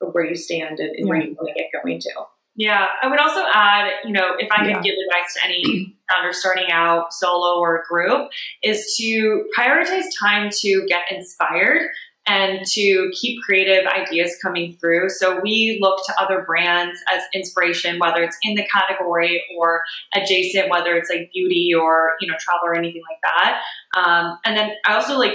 of, 0.00 0.14
where 0.14 0.24
you 0.24 0.36
stand 0.36 0.78
and, 0.78 0.90
and 0.90 0.98
yeah. 1.00 1.04
where 1.06 1.20
you 1.20 1.34
want 1.34 1.48
to 1.48 1.54
get 1.54 1.70
going 1.72 2.00
to. 2.00 2.10
Yeah, 2.56 2.86
I 3.02 3.08
would 3.08 3.20
also 3.20 3.44
add, 3.54 3.90
you 4.04 4.12
know, 4.12 4.34
if 4.38 4.50
I 4.50 4.58
could 4.58 4.70
yeah. 4.70 4.82
give 4.82 4.94
advice 5.08 5.34
to 5.34 5.44
any 5.44 5.96
founder 6.10 6.32
starting 6.32 6.70
out 6.70 7.12
solo 7.12 7.60
or 7.60 7.84
group, 7.88 8.30
is 8.62 8.94
to 8.98 9.44
prioritize 9.56 10.06
time 10.20 10.50
to 10.60 10.84
get 10.88 11.04
inspired 11.10 11.90
and 12.26 12.64
to 12.66 13.10
keep 13.18 13.40
creative 13.42 13.86
ideas 13.86 14.36
coming 14.42 14.76
through. 14.80 15.08
So 15.08 15.40
we 15.40 15.78
look 15.80 16.04
to 16.06 16.20
other 16.20 16.44
brands 16.46 17.00
as 17.12 17.22
inspiration, 17.34 17.98
whether 17.98 18.22
it's 18.22 18.36
in 18.42 18.54
the 18.54 18.66
category 18.66 19.42
or 19.58 19.82
adjacent, 20.14 20.70
whether 20.70 20.94
it's 20.94 21.08
like 21.08 21.30
beauty 21.32 21.72
or 21.74 22.12
you 22.20 22.28
know 22.28 22.36
travel 22.38 22.66
or 22.66 22.74
anything 22.74 23.02
like 23.10 23.20
that. 23.22 23.60
Um, 23.96 24.38
and 24.44 24.56
then 24.56 24.72
I 24.86 24.94
also 24.94 25.18
like 25.18 25.34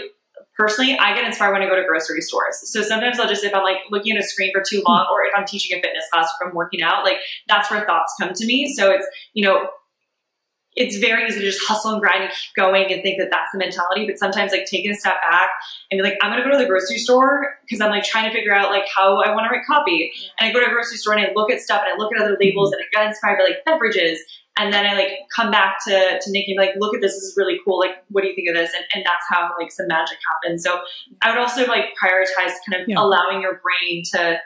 personally, 0.55 0.97
I 0.97 1.15
get 1.15 1.25
inspired 1.25 1.53
when 1.53 1.61
I 1.61 1.67
go 1.67 1.75
to 1.75 1.87
grocery 1.87 2.21
stores. 2.21 2.57
So 2.71 2.81
sometimes 2.81 3.19
I'll 3.19 3.27
just, 3.27 3.43
if 3.43 3.53
I'm 3.53 3.63
like 3.63 3.77
looking 3.91 4.15
at 4.15 4.23
a 4.23 4.27
screen 4.27 4.51
for 4.53 4.63
too 4.67 4.83
long, 4.87 5.07
or 5.11 5.23
if 5.23 5.33
I'm 5.37 5.45
teaching 5.45 5.77
a 5.77 5.81
fitness 5.81 6.05
class 6.11 6.29
or 6.39 6.47
I'm 6.47 6.55
working 6.55 6.81
out, 6.81 7.03
like 7.03 7.17
that's 7.47 7.69
where 7.69 7.85
thoughts 7.85 8.13
come 8.19 8.33
to 8.33 8.45
me. 8.45 8.73
So 8.73 8.91
it's, 8.91 9.07
you 9.33 9.45
know, 9.45 9.69
it's 10.75 10.97
very 10.97 11.25
easy 11.25 11.39
to 11.39 11.45
just 11.45 11.65
hustle 11.65 11.91
and 11.91 12.01
grind 12.01 12.23
and 12.23 12.31
keep 12.31 12.53
going 12.55 12.91
and 12.91 13.01
think 13.01 13.17
that 13.19 13.29
that's 13.31 13.51
the 13.53 13.57
mentality. 13.57 14.05
But 14.05 14.19
sometimes, 14.19 14.51
like 14.51 14.65
taking 14.65 14.91
a 14.91 14.95
step 14.95 15.15
back 15.29 15.49
and 15.89 15.97
be 15.97 16.03
like, 16.03 16.17
I'm 16.21 16.31
gonna 16.31 16.43
go 16.43 16.51
to 16.51 16.57
the 16.57 16.65
grocery 16.65 16.97
store 16.97 17.55
because 17.61 17.79
I'm 17.79 17.91
like 17.91 18.03
trying 18.03 18.29
to 18.29 18.35
figure 18.35 18.53
out 18.53 18.71
like 18.71 18.83
how 18.93 19.21
I 19.21 19.33
want 19.33 19.45
to 19.45 19.55
write 19.55 19.65
copy. 19.65 20.11
And 20.39 20.49
I 20.49 20.53
go 20.53 20.59
to 20.59 20.65
a 20.65 20.73
grocery 20.73 20.97
store 20.97 21.13
and 21.13 21.25
I 21.25 21.31
look 21.33 21.49
at 21.49 21.61
stuff 21.61 21.81
and 21.85 21.93
I 21.93 21.97
look 21.97 22.13
at 22.13 22.21
other 22.21 22.37
labels 22.39 22.69
mm-hmm. 22.69 22.81
and 22.81 23.01
I 23.01 23.03
get 23.03 23.09
inspired 23.09 23.37
by 23.37 23.45
like 23.45 23.65
beverages. 23.65 24.19
And 24.57 24.71
then 24.71 24.85
I 24.85 24.93
like 24.93 25.11
come 25.35 25.51
back 25.51 25.77
to 25.87 26.19
to 26.21 26.31
Nikki 26.31 26.55
like, 26.57 26.71
look 26.77 26.95
at 26.95 27.01
this, 27.01 27.13
this 27.13 27.23
is 27.23 27.33
really 27.37 27.59
cool. 27.65 27.79
Like, 27.79 28.03
what 28.09 28.21
do 28.21 28.29
you 28.29 28.35
think 28.35 28.49
of 28.49 28.55
this? 28.55 28.71
And, 28.75 28.85
and 28.93 29.05
that's 29.05 29.25
how 29.29 29.51
like 29.59 29.71
some 29.71 29.87
magic 29.87 30.17
happens. 30.27 30.63
So 30.63 30.79
I 31.21 31.29
would 31.29 31.39
also 31.39 31.65
like 31.65 31.93
prioritize 32.01 32.53
kind 32.67 32.81
of 32.81 32.87
yeah. 32.87 32.95
allowing 32.99 33.41
your 33.41 33.61
brain 33.61 34.03
to 34.13 34.39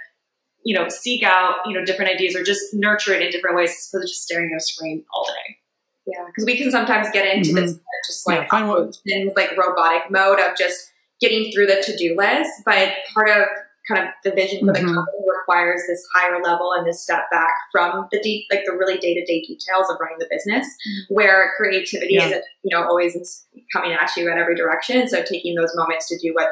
you 0.65 0.75
know 0.75 0.89
seek 0.89 1.23
out 1.23 1.55
you 1.65 1.73
know 1.73 1.85
different 1.85 2.11
ideas 2.11 2.35
or 2.35 2.43
just 2.43 2.73
nurture 2.73 3.13
it 3.13 3.21
in 3.21 3.31
different 3.31 3.55
ways 3.55 3.69
as 3.69 3.89
opposed 3.91 4.07
to 4.07 4.11
just 4.11 4.23
staring 4.23 4.51
at 4.53 4.57
a 4.57 4.59
screen 4.59 5.03
all 5.13 5.25
day. 5.25 5.57
Yeah, 6.05 6.25
because 6.25 6.45
we 6.45 6.57
can 6.57 6.71
sometimes 6.71 7.07
get 7.11 7.27
into 7.27 7.51
mm-hmm. 7.51 7.65
this 7.65 7.79
just 8.07 8.27
like 8.27 8.47
yeah, 8.51 8.85
in 9.05 9.31
like 9.35 9.55
robotic 9.57 10.09
mode 10.09 10.39
of 10.39 10.57
just 10.57 10.89
getting 11.21 11.51
through 11.51 11.67
the 11.67 11.81
to 11.83 11.97
do 11.97 12.15
list, 12.17 12.51
but 12.65 12.93
part 13.13 13.29
of 13.29 13.45
kind 13.89 14.07
of 14.07 14.13
the 14.23 14.31
vision 14.31 14.59
for 14.59 14.73
mm-hmm. 14.73 14.85
the 14.85 14.93
company 14.93 15.17
requires 15.39 15.81
this 15.87 16.05
higher 16.13 16.41
level 16.41 16.73
and 16.73 16.85
this 16.87 17.01
step 17.01 17.29
back 17.31 17.53
from 17.71 18.07
the 18.11 18.19
deep, 18.21 18.45
like 18.51 18.61
the 18.65 18.73
really 18.73 18.97
day 18.97 19.13
to 19.15 19.25
day 19.25 19.41
details 19.41 19.89
of 19.89 19.97
running 19.99 20.19
the 20.19 20.27
business, 20.29 20.65
mm-hmm. 20.65 21.13
where 21.13 21.51
creativity 21.57 22.13
yeah. 22.13 22.27
isn't, 22.27 22.43
you 22.63 22.75
know, 22.75 22.83
always 22.83 23.45
coming 23.73 23.91
at 23.91 24.15
you 24.15 24.31
in 24.31 24.37
every 24.37 24.55
direction. 24.55 25.07
So 25.09 25.23
taking 25.23 25.55
those 25.55 25.71
moments 25.75 26.07
to 26.09 26.17
do 26.19 26.33
what, 26.33 26.49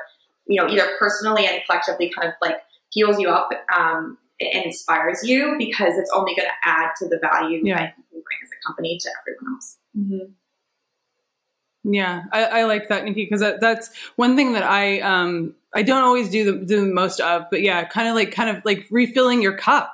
you 0.47 0.62
know, 0.62 0.67
either 0.67 0.89
personally 0.97 1.45
and 1.45 1.62
collectively 1.65 2.12
kind 2.17 2.28
of 2.28 2.34
like 2.41 2.58
heals 2.89 3.19
you 3.19 3.30
up 3.30 3.50
um, 3.78 4.17
and 4.39 4.65
inspires 4.65 5.23
you 5.23 5.56
because 5.58 5.93
it's 5.97 6.12
only 6.15 6.36
going 6.36 6.47
to 6.47 6.69
add 6.69 6.91
to 6.97 7.08
the 7.08 7.19
value 7.19 7.62
yeah. 7.63 7.78
that 7.78 7.93
you 8.12 8.23
bring 8.23 8.39
as 8.43 8.50
a 8.52 8.67
company 8.67 8.97
to 9.00 9.10
everyone 9.21 9.54
else. 9.56 9.78
Mm-hmm. 9.97 10.32
Yeah, 11.89 12.23
I, 12.34 12.43
I, 12.43 12.63
like 12.65 12.89
that, 12.89 13.06
Nikki, 13.06 13.23
because 13.23 13.39
that, 13.39 13.62
that's 13.62 13.95
one 14.17 14.36
thing 14.36 14.54
that 14.54 14.63
I 14.63 15.00
um 15.00 15.56
I 15.78 15.84
don't 15.84 16.02
always 16.02 16.30
do 16.30 16.44
the 16.44 16.66
do 16.66 16.82
the 16.82 16.92
most 16.92 17.20
of, 17.20 17.44
but 17.52 17.62
yeah, 17.62 17.84
kind 17.86 18.08
of 18.08 18.16
like 18.16 18.32
kind 18.32 18.50
of 18.50 18.66
like 18.66 18.88
refilling 18.90 19.44
your 19.44 19.56
cup 19.56 19.94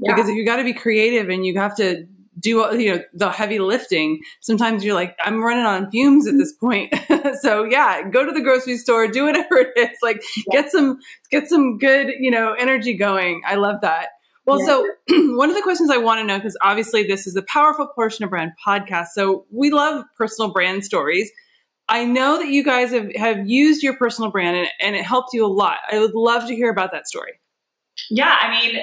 yeah. 0.00 0.12
because 0.12 0.28
if 0.28 0.34
you 0.34 0.44
got 0.44 0.56
to 0.56 0.64
be 0.64 0.74
creative 0.74 1.28
and 1.28 1.46
you 1.46 1.56
have 1.56 1.76
to 1.76 2.04
do 2.38 2.66
you 2.76 2.92
know 2.92 3.04
the 3.14 3.30
heavy 3.30 3.60
lifting, 3.60 4.22
sometimes 4.40 4.84
you're 4.84 4.96
like 4.96 5.16
I'm 5.22 5.40
running 5.40 5.64
on 5.64 5.88
fumes 5.88 6.26
at 6.26 6.34
this 6.34 6.52
point. 6.52 6.92
so 7.42 7.62
yeah, 7.62 8.08
go 8.08 8.26
to 8.26 8.32
the 8.32 8.40
grocery 8.40 8.76
store, 8.76 9.06
do 9.06 9.24
whatever 9.26 9.58
it 9.58 9.72
is, 9.76 9.96
like 10.02 10.20
yeah. 10.36 10.62
get 10.62 10.72
some 10.72 10.98
get 11.30 11.48
some 11.48 11.78
good 11.78 12.12
you 12.18 12.32
know 12.32 12.54
energy 12.54 12.94
going. 12.94 13.42
I 13.46 13.54
love 13.54 13.82
that. 13.82 14.08
Well, 14.46 14.58
yeah. 14.58 14.66
so 14.66 14.88
one 15.36 15.48
of 15.48 15.54
the 15.54 15.62
questions 15.62 15.90
I 15.90 15.98
want 15.98 16.18
to 16.18 16.24
know, 16.24 16.38
because 16.38 16.56
obviously 16.60 17.04
this 17.04 17.28
is 17.28 17.36
a 17.36 17.42
powerful 17.42 17.86
portion 17.86 18.24
of 18.24 18.30
brand 18.30 18.50
podcast. 18.66 19.08
So 19.14 19.44
we 19.52 19.70
love 19.70 20.04
personal 20.18 20.50
brand 20.52 20.84
stories. 20.84 21.30
I 21.90 22.04
know 22.04 22.38
that 22.38 22.48
you 22.48 22.62
guys 22.62 22.92
have, 22.92 23.14
have 23.16 23.48
used 23.48 23.82
your 23.82 23.96
personal 23.96 24.30
brand 24.30 24.56
and, 24.56 24.68
and 24.80 24.94
it 24.96 25.04
helped 25.04 25.34
you 25.34 25.44
a 25.44 25.48
lot. 25.48 25.78
I 25.90 25.98
would 25.98 26.14
love 26.14 26.46
to 26.46 26.54
hear 26.54 26.70
about 26.70 26.92
that 26.92 27.08
story. 27.08 27.32
Yeah, 28.08 28.34
I 28.40 28.50
mean, 28.50 28.80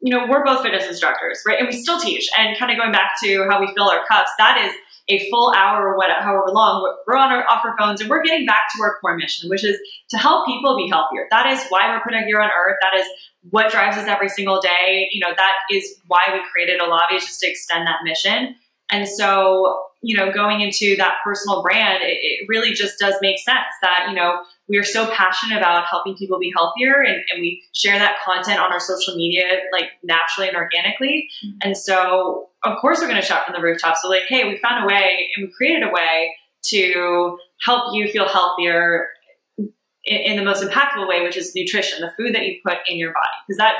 you 0.00 0.12
know, 0.12 0.26
we're 0.28 0.44
both 0.44 0.62
fitness 0.62 0.86
instructors, 0.86 1.40
right? 1.46 1.58
And 1.58 1.68
we 1.68 1.72
still 1.72 2.00
teach. 2.00 2.28
And 2.36 2.58
kind 2.58 2.70
of 2.72 2.76
going 2.76 2.92
back 2.92 3.12
to 3.22 3.46
how 3.48 3.60
we 3.60 3.68
fill 3.76 3.88
our 3.88 4.04
cups, 4.06 4.30
that 4.38 4.58
is 4.58 4.72
a 5.08 5.30
full 5.30 5.54
hour 5.56 5.86
or 5.86 5.96
whatever, 5.96 6.20
however 6.20 6.50
long, 6.52 6.94
we're 7.06 7.16
on 7.16 7.32
our 7.32 7.44
off 7.48 7.64
our 7.64 7.76
phones 7.78 8.00
and 8.00 8.10
we're 8.10 8.22
getting 8.22 8.44
back 8.44 8.64
to 8.76 8.82
our 8.82 8.98
core 9.00 9.16
mission, 9.16 9.48
which 9.48 9.64
is 9.64 9.78
to 10.10 10.18
help 10.18 10.46
people 10.46 10.76
be 10.76 10.88
healthier. 10.88 11.26
That 11.30 11.46
is 11.46 11.64
why 11.68 11.88
we're 11.88 12.02
put 12.02 12.12
here 12.26 12.40
on 12.40 12.50
earth. 12.50 12.76
That 12.82 12.98
is 12.98 13.06
what 13.50 13.70
drives 13.70 13.96
us 13.96 14.06
every 14.06 14.28
single 14.28 14.60
day. 14.60 15.08
You 15.12 15.20
know, 15.20 15.32
that 15.34 15.52
is 15.72 15.94
why 16.08 16.20
we 16.32 16.40
created 16.52 16.80
Elavi, 16.80 17.16
is 17.16 17.24
just 17.24 17.40
to 17.40 17.48
extend 17.48 17.86
that 17.86 18.00
mission. 18.04 18.56
And 18.90 19.08
so, 19.08 19.82
you 20.00 20.16
know, 20.16 20.32
going 20.32 20.60
into 20.60 20.96
that 20.96 21.16
personal 21.24 21.62
brand, 21.62 22.02
it, 22.02 22.18
it, 22.20 22.46
really 22.48 22.72
just 22.72 22.98
does 22.98 23.14
make 23.20 23.38
sense 23.40 23.66
that, 23.82 24.06
you 24.08 24.14
know, 24.14 24.42
we 24.68 24.78
are 24.78 24.84
so 24.84 25.10
passionate 25.12 25.58
about 25.58 25.86
helping 25.86 26.14
people 26.16 26.38
be 26.38 26.52
healthier 26.56 27.00
and, 27.00 27.16
and 27.32 27.40
we 27.40 27.62
share 27.74 27.98
that 27.98 28.16
content 28.24 28.60
on 28.60 28.72
our 28.72 28.78
social 28.78 29.16
media 29.16 29.60
like 29.72 29.90
naturally 30.04 30.48
and 30.48 30.56
organically. 30.56 31.28
Mm-hmm. 31.44 31.58
And 31.62 31.76
so 31.76 32.50
of 32.62 32.78
course 32.80 33.00
we're 33.00 33.08
going 33.08 33.20
to 33.20 33.26
shout 33.26 33.44
from 33.44 33.54
the 33.54 33.62
rooftops. 33.62 34.02
So 34.02 34.08
like, 34.08 34.24
hey, 34.28 34.44
we 34.44 34.58
found 34.58 34.84
a 34.84 34.86
way 34.86 35.28
and 35.36 35.46
we 35.46 35.52
created 35.52 35.82
a 35.82 35.90
way 35.90 36.34
to 36.66 37.38
help 37.64 37.94
you 37.94 38.08
feel 38.08 38.28
healthier 38.28 39.08
in, 39.56 39.66
in 40.04 40.36
the 40.36 40.44
most 40.44 40.62
impactful 40.62 41.08
way, 41.08 41.22
which 41.22 41.36
is 41.36 41.52
nutrition, 41.54 42.00
the 42.00 42.12
food 42.16 42.34
that 42.34 42.44
you 42.44 42.58
put 42.64 42.78
in 42.88 42.98
your 42.98 43.12
body, 43.12 43.26
because 43.46 43.58
that 43.58 43.74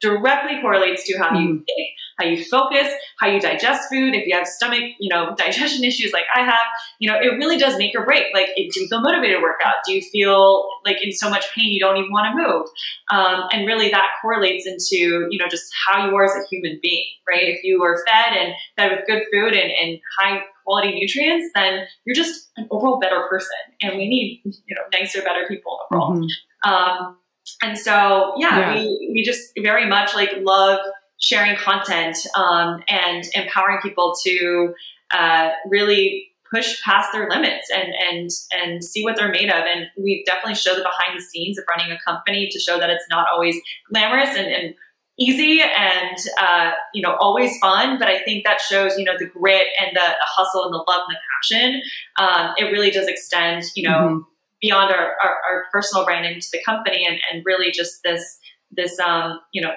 directly 0.00 0.60
correlates 0.60 1.04
to 1.04 1.18
how 1.18 1.38
you 1.38 1.62
think, 1.66 1.88
how 2.18 2.26
you 2.26 2.42
focus, 2.44 2.88
how 3.18 3.28
you 3.28 3.40
digest 3.40 3.88
food. 3.90 4.14
If 4.14 4.26
you 4.26 4.34
have 4.34 4.46
stomach, 4.46 4.82
you 4.98 5.08
know, 5.08 5.34
digestion 5.38 5.84
issues 5.84 6.12
like 6.12 6.24
I 6.34 6.40
have, 6.40 6.66
you 6.98 7.10
know, 7.10 7.18
it 7.18 7.36
really 7.36 7.58
does 7.58 7.76
make 7.76 7.94
or 7.94 8.04
break. 8.04 8.26
Like, 8.34 8.48
do 8.56 8.80
you 8.80 8.88
feel 8.88 9.00
motivated 9.00 9.36
to 9.36 9.42
work 9.42 9.60
out? 9.64 9.76
Do 9.86 9.92
you 9.92 10.02
feel 10.02 10.66
like 10.84 11.04
in 11.04 11.12
so 11.12 11.28
much 11.28 11.44
pain 11.54 11.70
you 11.70 11.80
don't 11.80 11.96
even 11.96 12.10
want 12.10 12.34
to 12.34 12.42
move? 12.42 12.66
Um, 13.10 13.48
and 13.52 13.66
really, 13.66 13.90
that 13.90 14.08
correlates 14.22 14.66
into 14.66 15.26
you 15.30 15.38
know 15.38 15.48
just 15.48 15.72
how 15.86 16.06
you 16.06 16.16
are 16.16 16.24
as 16.24 16.32
a 16.32 16.46
human 16.50 16.78
being, 16.82 17.06
right? 17.28 17.48
If 17.48 17.62
you 17.62 17.82
are 17.82 18.02
fed 18.06 18.36
and 18.36 18.54
fed 18.76 18.92
with 18.92 19.06
good 19.06 19.22
food 19.32 19.54
and, 19.54 19.70
and 19.70 19.98
high 20.18 20.42
quality 20.64 20.94
nutrients, 20.94 21.46
then 21.54 21.84
you're 22.04 22.16
just 22.16 22.50
an 22.56 22.68
overall 22.70 22.98
better 23.00 23.26
person. 23.28 23.56
And 23.82 23.96
we 23.96 24.08
need 24.08 24.42
you 24.44 24.74
know 24.74 24.82
nicer, 24.98 25.22
better 25.22 25.46
people 25.48 25.78
in 25.90 25.96
the 25.96 25.98
world. 25.98 26.24
Mm-hmm. 26.24 26.70
Um, 26.70 27.16
and 27.62 27.78
so 27.78 28.32
yeah, 28.36 28.58
yeah, 28.58 28.74
we 28.74 29.12
we 29.14 29.22
just 29.22 29.52
very 29.58 29.86
much 29.86 30.14
like 30.14 30.30
love 30.40 30.80
sharing 31.20 31.56
content 31.56 32.16
um, 32.34 32.82
and 32.88 33.24
empowering 33.34 33.78
people 33.82 34.14
to 34.24 34.74
uh, 35.10 35.50
really 35.68 36.26
push 36.52 36.82
past 36.82 37.12
their 37.12 37.28
limits 37.28 37.70
and 37.72 37.92
and 38.10 38.30
and 38.52 38.84
see 38.84 39.04
what 39.04 39.16
they're 39.16 39.30
made 39.30 39.48
of. 39.48 39.64
And 39.64 39.86
we 39.96 40.24
definitely 40.26 40.54
show 40.54 40.74
the 40.74 40.82
behind 40.82 41.18
the 41.18 41.22
scenes 41.22 41.58
of 41.58 41.64
running 41.68 41.92
a 41.92 41.98
company 42.04 42.48
to 42.50 42.58
show 42.58 42.78
that 42.78 42.90
it's 42.90 43.06
not 43.10 43.26
always 43.32 43.56
glamorous 43.90 44.36
and, 44.36 44.46
and 44.46 44.74
easy 45.18 45.60
and 45.60 46.16
uh, 46.40 46.72
you 46.94 47.02
know 47.02 47.16
always 47.20 47.56
fun. 47.58 47.98
But 47.98 48.08
I 48.08 48.22
think 48.22 48.44
that 48.44 48.60
shows 48.60 48.98
you 48.98 49.04
know 49.04 49.18
the 49.18 49.26
grit 49.26 49.66
and 49.80 49.94
the, 49.94 50.00
the 50.00 50.26
hustle 50.26 50.64
and 50.64 50.72
the 50.72 50.84
love 50.88 51.02
and 51.08 51.16
the 51.16 51.20
passion. 51.36 51.82
Um, 52.18 52.54
it 52.56 52.72
really 52.72 52.90
does 52.90 53.06
extend 53.06 53.64
you 53.74 53.88
know. 53.88 53.98
Mm-hmm 53.98 54.18
beyond 54.60 54.92
our, 54.92 55.14
our, 55.22 55.36
our, 55.48 55.64
personal 55.72 56.04
brand 56.04 56.26
into 56.26 56.48
the 56.52 56.62
company 56.64 57.06
and, 57.06 57.18
and 57.32 57.44
really 57.46 57.70
just 57.70 58.02
this 58.02 58.38
this 58.70 58.98
um, 59.00 59.40
you 59.52 59.62
know 59.62 59.72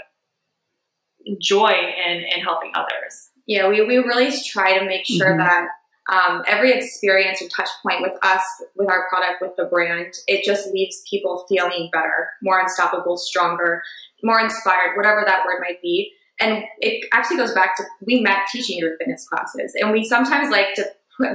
joy 1.39 1.71
in, 2.05 2.17
in 2.17 2.41
helping 2.41 2.71
others. 2.75 3.29
Yeah 3.47 3.67
we, 3.67 3.81
we 3.81 3.97
really 3.97 4.31
try 4.45 4.77
to 4.77 4.85
make 4.85 5.05
sure 5.05 5.31
mm-hmm. 5.31 5.39
that 5.39 5.67
um, 6.11 6.43
every 6.47 6.73
experience 6.73 7.41
or 7.41 7.47
touch 7.47 7.69
point 7.81 8.01
with 8.01 8.13
us 8.23 8.43
with 8.75 8.89
our 8.89 9.07
product 9.09 9.41
with 9.41 9.51
the 9.57 9.63
brand 9.65 10.13
it 10.27 10.43
just 10.43 10.69
leaves 10.73 11.01
people 11.09 11.45
feeling 11.47 11.89
better 11.93 12.29
more 12.41 12.59
unstoppable 12.59 13.15
stronger 13.15 13.81
more 14.23 14.39
inspired 14.39 14.95
whatever 14.95 15.23
that 15.25 15.45
word 15.45 15.59
might 15.59 15.81
be. 15.81 16.13
And 16.39 16.63
it 16.79 17.05
actually 17.13 17.37
goes 17.37 17.53
back 17.53 17.77
to 17.77 17.83
we 18.07 18.21
met 18.21 18.47
teaching 18.51 18.79
group 18.79 18.97
fitness 18.97 19.27
classes. 19.27 19.73
And 19.79 19.91
we 19.91 20.03
sometimes 20.03 20.49
like 20.49 20.73
to 20.75 20.85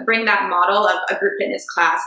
bring 0.05 0.25
that 0.25 0.49
model 0.49 0.87
of 0.87 0.99
a 1.11 1.19
group 1.19 1.35
fitness 1.39 1.67
class 1.73 2.03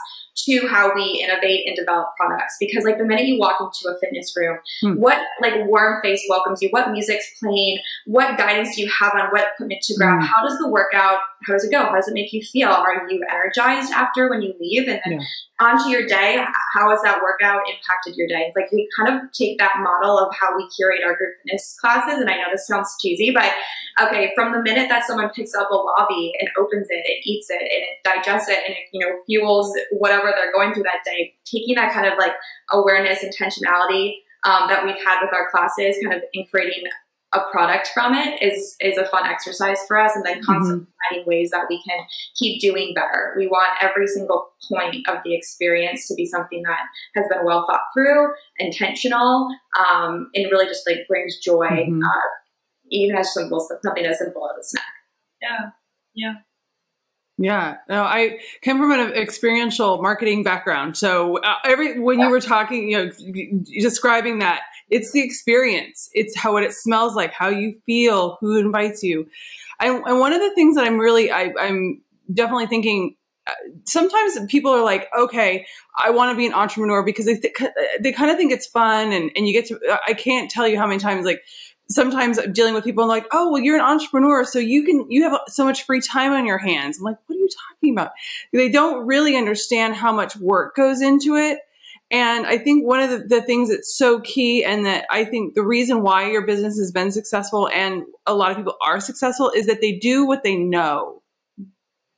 to 0.46 0.68
how 0.68 0.94
we 0.96 1.24
innovate 1.24 1.68
and 1.68 1.76
develop 1.76 2.08
products. 2.18 2.56
Because 2.60 2.84
like 2.84 2.98
the 2.98 3.06
minute 3.06 3.26
you 3.26 3.38
walk 3.38 3.58
into 3.60 3.96
a 3.96 4.00
fitness 4.00 4.34
room, 4.36 4.58
hmm. 4.82 4.94
what 4.94 5.20
like 5.42 5.68
warm 5.68 6.02
face 6.02 6.22
welcomes 6.30 6.62
you, 6.62 6.70
what 6.72 6.92
music's 6.92 7.26
playing, 7.40 7.80
what 8.06 8.38
guidance 8.38 8.76
do 8.76 8.82
you 8.82 8.92
have 9.00 9.14
on 9.14 9.30
what 9.30 9.50
equipment 9.54 9.82
to 9.84 9.96
grab, 9.96 10.20
hmm. 10.20 10.26
how 10.26 10.46
does 10.48 10.58
the 10.58 10.70
workout, 10.70 11.20
how 11.46 11.54
does 11.54 11.64
it 11.64 11.72
go? 11.72 11.84
How 11.84 11.96
does 11.96 12.08
it 12.08 12.14
make 12.14 12.34
you 12.34 12.42
feel? 12.42 12.70
Are 12.70 13.08
you 13.10 13.22
energized 13.30 13.92
after 13.92 14.30
when 14.30 14.42
you 14.42 14.54
leave? 14.60 14.88
And 14.88 15.02
then 15.04 15.20
yeah 15.20 15.26
onto 15.62 15.90
your 15.90 16.06
day, 16.08 16.44
how 16.74 16.90
has 16.90 17.02
that 17.04 17.22
workout 17.22 17.62
impacted 17.70 18.16
your 18.16 18.28
day? 18.28 18.52
Like 18.56 18.72
we 18.72 18.90
kind 18.98 19.14
of 19.14 19.32
take 19.32 19.60
that 19.60 19.76
model 19.80 20.18
of 20.18 20.34
how 20.36 20.58
we 20.58 20.68
curate 20.76 21.02
our 21.06 21.16
group 21.16 21.36
fitness 21.44 21.78
classes. 21.80 22.20
And 22.20 22.30
I 22.30 22.38
know 22.38 22.50
this 22.52 22.66
sounds 22.66 22.96
cheesy, 23.00 23.32
but 23.32 23.52
okay, 24.02 24.32
from 24.36 24.52
the 24.52 24.62
minute 24.62 24.90
that 24.90 25.06
someone 25.06 25.30
picks 25.30 25.54
up 25.54 25.70
Elavi 25.70 26.32
and 26.40 26.50
opens 26.58 26.88
it 26.90 27.06
and 27.06 27.18
eats 27.24 27.50
it 27.50 27.61
and 27.62 27.84
it 27.84 27.98
digests 28.04 28.50
it 28.50 28.60
and 28.66 28.76
it, 28.76 28.84
you 28.94 29.06
know, 29.06 29.16
fuels 29.26 29.74
whatever 29.92 30.34
they're 30.36 30.52
going 30.52 30.74
through 30.74 30.84
that 30.84 31.04
day, 31.06 31.34
taking 31.46 31.76
that 31.76 31.94
kind 31.94 32.08
of 32.08 32.18
like 32.18 32.34
awareness, 32.72 33.24
intentionality 33.24 34.16
um, 34.44 34.68
that 34.70 34.86
we've 34.86 35.04
had 35.04 35.22
with 35.22 35.34
our 35.34 35.50
classes, 35.52 35.98
kind 36.04 36.16
of 36.16 36.22
in 36.34 36.46
creating 36.50 36.84
a 37.34 37.40
product 37.52 37.90
from 37.94 38.14
it 38.14 38.42
is 38.42 38.76
is 38.82 38.98
a 38.98 39.06
fun 39.06 39.26
exercise 39.26 39.80
for 39.88 39.98
us 39.98 40.16
and 40.16 40.26
then 40.26 40.38
mm-hmm. 40.38 40.52
constantly 40.52 40.86
mm-hmm. 40.86 41.16
finding 41.16 41.28
ways 41.28 41.50
that 41.52 41.66
we 41.70 41.82
can 41.84 42.00
keep 42.36 42.60
doing 42.60 42.94
better 42.94 43.34
we 43.38 43.48
want 43.48 43.72
every 43.82 44.08
single 44.08 44.52
point 44.70 45.08
of 45.08 45.18
the 45.24 45.34
experience 45.34 46.08
to 46.08 46.16
be 46.16 46.26
something 46.26 46.62
that 46.64 46.80
has 47.16 47.26
been 47.30 47.46
well 47.46 47.66
thought 47.66 47.82
through 47.94 48.28
intentional 48.60 49.48
um, 49.80 50.30
and 50.36 50.52
really 50.52 50.66
just 50.66 50.86
like 50.88 51.08
brings 51.08 51.40
joy 51.40 51.68
mm-hmm. 51.68 52.04
uh, 52.04 52.30
even 52.90 53.16
as 53.16 53.34
simple 53.34 53.66
something 53.82 54.06
as 54.06 54.18
simple 54.20 54.50
as 54.52 54.66
a 54.66 54.70
snack 54.70 54.84
yeah 55.42 55.70
yeah 56.14 56.34
yeah, 57.42 57.78
no, 57.90 58.04
I 58.04 58.40
came 58.62 58.78
from 58.78 58.92
an 58.92 59.14
experiential 59.14 60.00
marketing 60.00 60.44
background. 60.44 60.96
So 60.96 61.40
uh, 61.40 61.56
every 61.66 62.00
when 62.00 62.20
you 62.20 62.30
were 62.30 62.40
talking, 62.40 62.88
you 62.88 62.98
know, 62.98 63.12
describing 63.80 64.40
that, 64.40 64.62
it's 64.92 65.12
the 65.12 65.22
experience. 65.24 66.08
It's 66.14 66.38
how 66.38 66.54
what 66.54 66.64
it 66.64 66.74
smells 66.74 67.16
like, 67.16 67.34
how 67.34 67.50
you 67.50 67.82
feel, 67.88 68.38
who 68.42 68.60
invites 68.60 69.02
you. 69.02 69.28
I, 69.80 69.88
and 69.88 70.20
one 70.20 70.34
of 70.34 70.40
the 70.40 70.54
things 70.54 70.76
that 70.76 70.86
I'm 70.86 71.00
really, 71.00 71.32
I, 71.32 71.52
I'm 71.60 72.02
definitely 72.32 72.68
thinking. 72.68 73.16
Uh, 73.48 73.54
sometimes 73.86 74.38
people 74.48 74.72
are 74.72 74.84
like, 74.84 75.08
okay, 75.18 75.66
I 75.98 76.12
want 76.12 76.32
to 76.32 76.38
be 76.38 76.46
an 76.46 76.54
entrepreneur 76.54 77.04
because 77.04 77.26
they 77.26 77.38
th- 77.38 77.56
they 78.00 78.12
kind 78.12 78.30
of 78.30 78.38
think 78.38 78.52
it's 78.52 78.68
fun, 78.68 79.12
and 79.12 79.32
and 79.36 79.48
you 79.48 79.54
get 79.54 79.66
to. 79.70 79.80
I 80.08 80.14
can't 80.14 80.52
tell 80.52 80.68
you 80.68 80.78
how 80.78 80.86
many 80.86 81.00
times 81.00 81.26
like 81.26 81.42
sometimes 81.90 82.40
dealing 82.54 82.74
with 82.74 82.84
people 82.84 83.08
like, 83.08 83.28
oh, 83.32 83.52
well, 83.52 83.62
you're 83.62 83.76
an 83.76 83.82
entrepreneur, 83.82 84.46
so 84.46 84.60
you 84.60 84.84
can 84.84 85.10
you 85.10 85.24
have 85.24 85.40
so 85.48 85.66
much 85.66 85.84
free 85.84 86.02
time 86.02 86.32
on 86.32 86.46
your 86.46 86.58
hands. 86.58 86.98
I'm 86.98 87.04
like, 87.04 87.18
what 87.26 87.36
are 87.36 87.40
you 87.40 87.50
talking 87.70 87.94
about? 87.94 88.12
They 88.54 88.70
don't 88.70 89.06
really 89.06 89.36
understand 89.36 89.96
how 89.96 90.14
much 90.14 90.36
work 90.38 90.76
goes 90.76 91.02
into 91.02 91.36
it. 91.36 91.60
And 92.10 92.46
I 92.46 92.58
think 92.58 92.86
one 92.86 93.00
of 93.00 93.10
the, 93.10 93.20
the 93.20 93.42
things 93.42 93.70
that's 93.70 93.96
so 93.96 94.20
key, 94.20 94.66
and 94.66 94.86
that 94.86 95.06
I 95.10 95.24
think 95.24 95.54
the 95.54 95.64
reason 95.64 96.02
why 96.02 96.30
your 96.30 96.46
business 96.46 96.78
has 96.78 96.92
been 96.92 97.12
successful 97.12 97.70
and 97.70 98.04
a 98.26 98.34
lot 98.34 98.52
of 98.52 98.58
people 98.58 98.76
are 98.86 99.00
successful 99.00 99.50
is 99.50 99.68
that 99.68 99.80
they 99.80 99.94
do 99.94 100.26
what 100.26 100.44
they 100.44 100.58
know. 100.58 101.22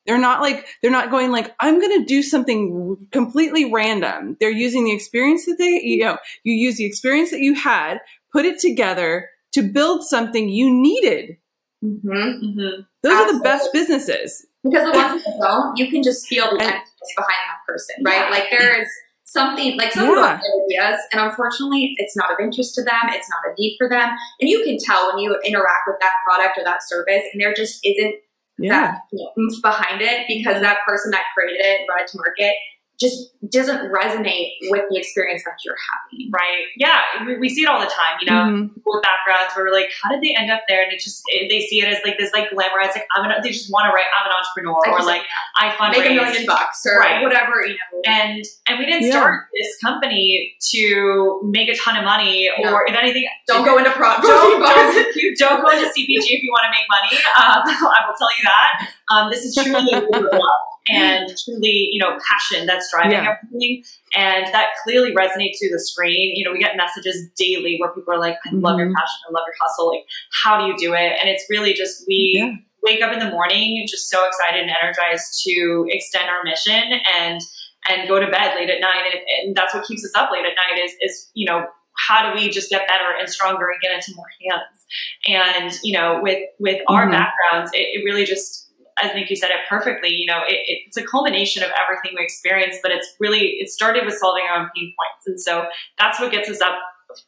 They're 0.05 0.17
not 0.17 0.41
like, 0.41 0.67
they're 0.81 0.91
not 0.91 1.11
going 1.11 1.31
like, 1.31 1.55
I'm 1.59 1.79
going 1.79 2.01
to 2.01 2.05
do 2.05 2.23
something 2.23 3.07
completely 3.11 3.71
random. 3.71 4.35
They're 4.39 4.49
using 4.49 4.83
the 4.83 4.93
experience 4.93 5.45
that 5.45 5.57
they, 5.57 5.79
you 5.81 5.99
know, 5.99 6.17
you 6.43 6.53
use 6.53 6.77
the 6.77 6.85
experience 6.85 7.29
that 7.29 7.39
you 7.39 7.53
had, 7.53 7.99
put 8.31 8.45
it 8.45 8.59
together, 8.59 9.29
to 9.53 9.61
build 9.61 10.03
something 10.03 10.49
you 10.49 10.73
needed. 10.73 11.37
Mm-hmm, 11.83 12.09
mm-hmm. 12.09 12.81
Those 13.03 13.11
Absolutely. 13.11 13.13
are 13.13 13.33
the 13.33 13.39
best 13.43 13.69
businesses. 13.73 14.45
Because 14.63 14.91
the 14.91 14.97
ones 14.97 15.23
that 15.23 15.37
don't, 15.41 15.77
you 15.77 15.91
can 15.91 16.03
just 16.03 16.27
feel 16.27 16.45
the 16.45 16.63
emptiness 16.63 17.13
behind 17.17 17.39
that 17.49 17.59
person, 17.67 17.95
right? 18.05 18.23
Yeah. 18.23 18.29
Like 18.29 18.45
there 18.49 18.81
is 18.81 18.87
something 19.25 19.77
like 19.77 19.91
some 19.91 20.09
yeah. 20.09 20.39
ideas, 20.39 20.99
and 21.11 21.21
unfortunately, 21.21 21.95
it's 21.97 22.15
not 22.15 22.31
of 22.31 22.37
interest 22.39 22.75
to 22.75 22.83
them. 22.83 23.01
It's 23.09 23.29
not 23.29 23.51
a 23.51 23.53
need 23.59 23.75
for 23.77 23.89
them, 23.89 24.09
and 24.39 24.49
you 24.49 24.63
can 24.63 24.77
tell 24.79 25.09
when 25.09 25.17
you 25.17 25.37
interact 25.43 25.83
with 25.87 25.97
that 25.99 26.13
product 26.25 26.57
or 26.57 26.63
that 26.63 26.79
service, 26.87 27.23
and 27.33 27.41
there 27.41 27.53
just 27.53 27.79
isn't 27.83 28.15
yeah. 28.57 28.93
that 28.93 29.01
you 29.11 29.49
behind 29.61 30.01
it 30.01 30.25
because 30.27 30.61
that 30.61 30.77
person 30.87 31.11
that 31.11 31.23
created 31.35 31.59
it 31.59 31.79
and 31.79 31.87
brought 31.87 32.01
it 32.01 32.07
to 32.07 32.17
market 32.17 32.55
just 32.99 33.33
doesn't 33.49 33.91
resonate 33.91 34.53
with 34.69 34.85
the 34.89 34.97
experience 34.97 35.43
that 35.43 35.57
you're 35.65 35.75
having. 35.75 36.31
Right. 36.31 36.65
Yeah. 36.77 37.25
We, 37.25 37.37
we 37.37 37.49
see 37.49 37.63
it 37.63 37.69
all 37.69 37.79
the 37.79 37.91
time, 37.91 38.15
you 38.21 38.27
know, 38.29 38.43
mm-hmm. 38.45 38.79
with 38.85 39.03
backgrounds 39.03 39.55
where 39.55 39.65
we're 39.65 39.73
like, 39.73 39.89
how 40.01 40.09
did 40.09 40.21
they 40.21 40.35
end 40.35 40.51
up 40.51 40.61
there? 40.69 40.83
And 40.83 40.93
it 40.93 40.99
just, 40.99 41.21
it, 41.27 41.49
they 41.49 41.61
see 41.65 41.81
it 41.81 41.89
as 41.89 41.99
like 42.05 42.17
this 42.17 42.31
like 42.31 42.49
glamorized, 42.51 42.95
like 42.95 43.07
I'm 43.15 43.29
an, 43.29 43.35
they 43.41 43.51
just 43.51 43.71
want 43.71 43.85
to 43.85 43.91
write, 43.91 44.05
I'm 44.13 44.29
an 44.29 44.33
entrepreneur 44.37 44.79
or 44.93 45.03
like 45.03 45.23
I 45.57 45.69
fundraise. 45.75 46.05
Make 46.05 46.11
a 46.11 46.13
million 46.13 46.45
bucks 46.45 46.85
or 46.85 46.99
right. 46.99 47.21
whatever, 47.21 47.65
you 47.65 47.73
know. 47.73 48.01
And, 48.05 48.45
and 48.67 48.79
we 48.79 48.85
didn't 48.85 49.07
yeah. 49.07 49.19
start 49.19 49.45
this 49.51 49.77
company 49.83 50.55
to 50.71 51.41
make 51.43 51.69
a 51.69 51.75
ton 51.75 51.97
of 51.97 52.03
money 52.03 52.49
or 52.59 52.71
no. 52.71 52.79
if 52.87 52.95
anything. 52.95 53.25
Don't 53.47 53.65
go 53.65 53.77
into 53.77 53.91
pro. 53.91 54.21
Don't, 54.21 54.23
don't, 54.61 55.37
don't, 55.37 55.61
go 55.61 55.69
into 55.71 55.85
CPG 55.97 56.29
if 56.29 56.43
you 56.43 56.51
want 56.51 56.63
to 56.63 56.71
make 56.71 56.87
money. 56.87 57.17
Um, 57.41 57.63
I 57.67 58.05
will 58.07 58.15
tell 58.15 58.31
you 58.37 58.43
that. 58.43 58.87
Um, 59.11 59.29
this 59.29 59.43
is 59.43 59.55
truly 59.55 59.91
a 59.91 59.99
love 59.99 60.72
and 60.89 61.33
truly, 61.45 61.89
you 61.91 61.99
know, 61.99 62.17
passion 62.27 62.65
that's 62.65 62.91
driving 62.91 63.11
yeah. 63.11 63.35
everything. 63.43 63.83
And 64.15 64.45
that 64.53 64.69
clearly 64.83 65.13
resonates 65.13 65.59
through 65.59 65.69
the 65.71 65.79
screen. 65.79 66.33
You 66.35 66.45
know, 66.45 66.51
we 66.51 66.59
get 66.59 66.75
messages 66.75 67.29
daily 67.37 67.77
where 67.79 67.91
people 67.93 68.13
are 68.13 68.19
like, 68.19 68.37
I 68.45 68.51
love 68.53 68.77
mm-hmm. 68.77 68.79
your 68.79 68.87
passion, 68.89 69.19
I 69.29 69.31
love 69.31 69.43
your 69.47 69.55
hustle. 69.61 69.89
Like, 69.89 70.05
how 70.43 70.59
do 70.59 70.65
you 70.65 70.77
do 70.77 70.93
it? 70.93 71.17
And 71.19 71.29
it's 71.29 71.45
really 71.49 71.73
just 71.73 72.03
we 72.07 72.33
yeah. 72.35 72.55
wake 72.81 73.01
up 73.01 73.13
in 73.13 73.19
the 73.19 73.29
morning 73.29 73.85
just 73.89 74.09
so 74.09 74.25
excited 74.27 74.61
and 74.61 74.71
energized 74.81 75.41
to 75.45 75.85
extend 75.89 76.29
our 76.29 76.43
mission 76.43 76.99
and 77.17 77.41
and 77.89 78.07
go 78.07 78.19
to 78.19 78.27
bed 78.27 78.55
late 78.55 78.69
at 78.69 78.79
night. 78.79 79.11
And, 79.11 79.21
and 79.43 79.55
that's 79.55 79.73
what 79.73 79.85
keeps 79.85 80.03
us 80.05 80.11
up 80.15 80.31
late 80.31 80.45
at 80.45 80.55
night 80.55 80.83
is 80.83 80.91
is, 81.01 81.29
you 81.33 81.45
know, 81.45 81.65
how 81.95 82.27
do 82.27 82.39
we 82.39 82.49
just 82.49 82.69
get 82.69 82.87
better 82.87 83.15
and 83.19 83.29
stronger 83.29 83.69
and 83.69 83.81
get 83.81 83.93
into 83.93 84.15
more 84.15 84.25
hands? 84.49 84.85
And, 85.27 85.79
you 85.83 85.93
know, 85.93 86.19
with 86.21 86.39
with 86.59 86.81
our 86.87 87.03
mm-hmm. 87.03 87.11
backgrounds, 87.11 87.71
it, 87.73 87.87
it 87.93 88.03
really 88.03 88.25
just 88.25 88.62
I 88.97 89.09
think 89.09 89.29
you 89.29 89.35
said 89.35 89.49
it 89.49 89.67
perfectly. 89.69 90.09
You 90.09 90.27
know, 90.27 90.39
it, 90.47 90.59
it's 90.67 90.97
a 90.97 91.03
culmination 91.03 91.63
of 91.63 91.69
everything 91.81 92.15
we 92.17 92.23
experience, 92.23 92.77
but 92.81 92.91
it's 92.91 93.07
really 93.19 93.57
it 93.59 93.69
started 93.69 94.05
with 94.05 94.15
solving 94.15 94.43
our 94.49 94.61
own 94.61 94.69
pain 94.75 94.93
points, 94.97 95.27
and 95.27 95.39
so 95.39 95.65
that's 95.97 96.19
what 96.19 96.31
gets 96.31 96.49
us 96.49 96.61
up 96.61 96.77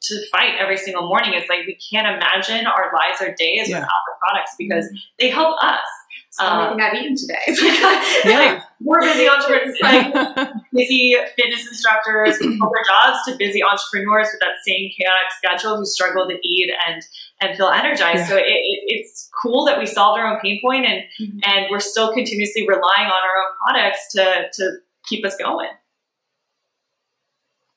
to 0.02 0.30
fight 0.32 0.56
every 0.60 0.78
single 0.78 1.08
morning. 1.08 1.34
It's 1.34 1.50
like 1.50 1.66
we 1.68 1.78
can't 1.92 2.08
imagine 2.08 2.66
our 2.66 2.92
lives 2.94 3.22
or 3.22 3.34
days 3.36 3.70
Yeah. 3.70 3.80
without 3.80 3.90
the 4.08 4.14
products 4.20 4.52
because 4.58 4.86
mm-hmm. 4.86 4.96
they 5.20 5.30
help 5.30 5.56
us. 5.62 5.86
It's 6.36 6.44
the 6.44 6.52
only 6.52 6.66
Um, 6.66 6.78
thing 6.78 6.82
I've 6.86 6.94
eaten 6.96 7.16
today. 7.16 7.46
Yeah. 8.26 8.62
we're 8.82 9.00
busy 9.02 9.28
entrepreneurs, 9.30 9.78
like 9.82 10.14
busy 10.74 11.16
fitness 11.38 11.66
instructors 11.68 12.38
with 12.42 12.60
corporate 12.60 12.86
jobs 12.88 13.20
to 13.28 13.38
busy 13.38 13.64
entrepreneurs 13.64 14.28
with 14.34 14.42
that 14.42 14.56
same 14.68 14.90
chaotic 14.98 15.32
schedule 15.38 15.78
who 15.78 15.86
struggle 15.86 16.28
to 16.28 16.36
eat 16.46 16.72
and 16.88 17.02
and 17.42 17.56
feel 17.58 17.70
energized. 17.70 18.20
Yeah. 18.20 18.28
So 18.28 18.36
it, 18.38 18.42
it, 18.48 18.80
it's 18.88 19.30
cool 19.42 19.66
that 19.66 19.80
we 19.80 19.86
solved 19.86 20.20
our 20.20 20.28
own 20.28 20.40
pain 20.42 20.60
point 20.62 20.86
and 20.86 21.04
Mhm. 21.22 21.40
and 21.48 21.66
we're 21.72 21.80
still 21.80 22.12
continuously 22.14 22.68
relying 22.68 23.08
on 23.08 23.12
our 23.12 23.38
own 23.40 23.52
products 23.64 24.12
to 24.14 24.50
to 24.54 24.72
keep 25.06 25.24
us 25.26 25.38
going. 25.38 25.70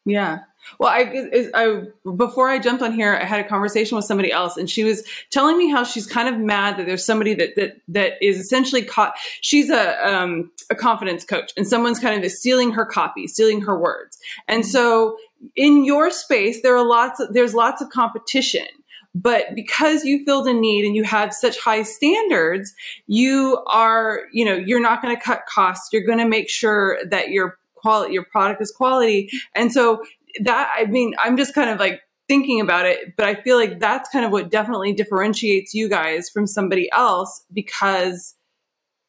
Yeah. 0.05 0.39
Well, 0.79 0.91
I, 0.91 1.51
I 1.55 1.83
before 2.17 2.49
I 2.49 2.59
jumped 2.59 2.83
on 2.83 2.93
here, 2.93 3.15
I 3.15 3.25
had 3.25 3.45
a 3.45 3.49
conversation 3.49 3.97
with 3.97 4.05
somebody 4.05 4.33
else, 4.33 4.57
and 4.57 4.69
she 4.69 4.85
was 4.85 5.05
telling 5.31 5.57
me 5.59 5.71
how 5.71 5.85
she's 5.85 6.07
kind 6.07 6.29
of 6.29 6.39
mad 6.39 6.77
that 6.77 6.87
there's 6.87 7.05
somebody 7.05 7.35
that 7.35 7.57
that 7.57 7.77
that 7.89 8.13
is 8.21 8.39
essentially 8.39 8.83
caught. 8.83 9.15
She's 9.41 9.71
a 9.71 10.07
um, 10.07 10.51
a 10.71 10.75
confidence 10.75 11.25
coach, 11.25 11.53
and 11.57 11.67
someone's 11.67 11.99
kind 11.99 12.23
of 12.23 12.31
stealing 12.31 12.73
her 12.73 12.85
copy, 12.85 13.27
stealing 13.27 13.61
her 13.63 13.79
words. 13.79 14.19
And 14.47 14.67
so, 14.67 15.17
in 15.57 15.85
your 15.85 16.11
space, 16.11 16.63
there 16.63 16.77
are 16.77 16.87
lots. 16.87 17.21
Of, 17.21 17.33
there's 17.33 17.55
lots 17.55 17.83
of 17.83 17.89
competition. 17.91 18.67
But 19.15 19.55
because 19.55 20.05
you 20.05 20.25
filled 20.25 20.47
a 20.47 20.53
need 20.53 20.85
and 20.85 20.95
you 20.95 21.03
have 21.03 21.33
such 21.33 21.59
high 21.59 21.83
standards, 21.83 22.73
you 23.07 23.61
are, 23.67 24.23
you 24.33 24.45
know, 24.45 24.55
you're 24.55 24.83
not 24.83 25.03
going 25.03 25.17
to 25.17 25.21
cut 25.21 25.43
costs. 25.49 25.89
You're 25.93 26.05
going 26.05 26.19
to 26.19 26.29
make 26.29 26.49
sure 26.49 26.99
that 27.11 27.31
your 27.31 27.59
quality, 27.75 28.13
your 28.13 28.25
product 28.25 28.61
is 28.61 28.71
quality. 28.71 29.31
And 29.55 29.73
so 29.73 30.05
that 30.45 30.71
I 30.77 30.87
mean, 30.87 31.15
I'm 31.19 31.37
just 31.37 31.55
kind 31.55 31.71
of 31.71 31.79
like 31.79 32.01
thinking 32.29 32.61
about 32.61 32.87
it, 32.87 33.17
but 33.17 33.27
I 33.27 33.35
feel 33.37 33.57
like 33.57 33.79
that's 33.79 34.09
kind 34.11 34.25
of 34.25 34.33
what 34.33 34.51
definitely 34.51 34.93
differentiates 34.93 35.75
you 35.75 35.89
guys 35.89 36.29
from 36.29 36.47
somebody 36.47 36.91
else 36.93 37.45
because 37.53 38.35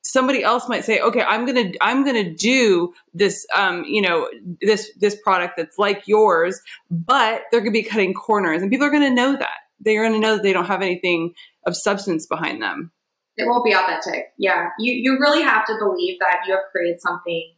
somebody 0.03 0.43
else 0.43 0.67
might 0.69 0.85
say, 0.85 0.99
okay, 0.99 1.21
I'm 1.21 1.45
gonna 1.45 1.71
I'm 1.81 2.05
gonna 2.05 2.33
do 2.33 2.93
this 3.13 3.45
um, 3.55 3.83
you 3.83 4.01
know, 4.01 4.29
this 4.61 4.91
this 4.99 5.15
product 5.21 5.55
that's 5.57 5.77
like 5.77 6.07
yours, 6.07 6.59
but 6.89 7.43
they're 7.51 7.61
gonna 7.61 7.71
be 7.71 7.83
cutting 7.83 8.13
corners 8.13 8.61
and 8.61 8.71
people 8.71 8.87
are 8.87 8.91
gonna 8.91 9.09
know 9.09 9.35
that. 9.35 9.57
They're 9.79 10.03
gonna 10.03 10.19
know 10.19 10.35
that 10.35 10.43
they 10.43 10.53
don't 10.53 10.65
have 10.65 10.81
anything 10.81 11.33
of 11.65 11.75
substance 11.75 12.25
behind 12.25 12.61
them. 12.61 12.91
it 13.37 13.47
won't 13.47 13.63
be 13.63 13.73
authentic. 13.73 14.33
Yeah, 14.37 14.69
you 14.79 14.93
you 14.93 15.19
really 15.19 15.41
have 15.41 15.65
to 15.67 15.75
believe 15.77 16.19
that 16.19 16.39
you 16.47 16.53
have 16.53 16.63
created 16.71 17.01
something 17.01 17.53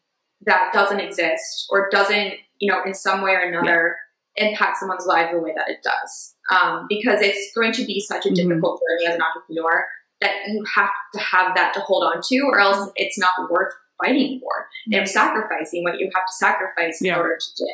that 0.45 0.71
doesn't 0.73 0.99
exist 0.99 1.67
or 1.69 1.87
doesn't, 1.91 2.33
you 2.61 2.71
know, 2.71 2.81
in 2.85 2.93
some 2.93 3.21
way 3.21 3.31
or 3.31 3.41
another 3.41 3.97
impact 4.37 4.77
someone's 4.77 5.05
life 5.05 5.29
the 5.33 5.39
way 5.39 5.51
that 5.55 5.67
it 5.69 5.79
does. 5.83 6.35
Um, 6.49 6.85
because 6.87 7.19
it's 7.21 7.53
going 7.53 7.73
to 7.73 7.85
be 7.85 7.99
such 7.99 8.25
a 8.25 8.29
Mhm. 8.29 8.35
difficult 8.35 8.79
journey 8.81 9.07
as 9.09 9.15
an 9.15 9.21
entrepreneur 9.21 9.85
that 10.21 10.35
you 10.47 10.63
have 10.75 10.89
to 11.13 11.19
have 11.19 11.55
that 11.55 11.73
to 11.73 11.79
hold 11.81 12.03
on 12.03 12.21
to, 12.21 12.39
or 12.43 12.59
else 12.59 12.91
it's 12.95 13.17
not 13.17 13.49
worth 13.49 13.73
fighting 14.01 14.39
for 14.39 14.67
and 14.93 15.09
sacrificing 15.09 15.83
what 15.83 15.99
you 15.99 16.09
have 16.15 16.25
to 16.25 16.33
sacrifice 16.33 16.99
Yeah. 17.01 17.13
in 17.13 17.19
order 17.19 17.37
to 17.37 17.55
do. 17.57 17.71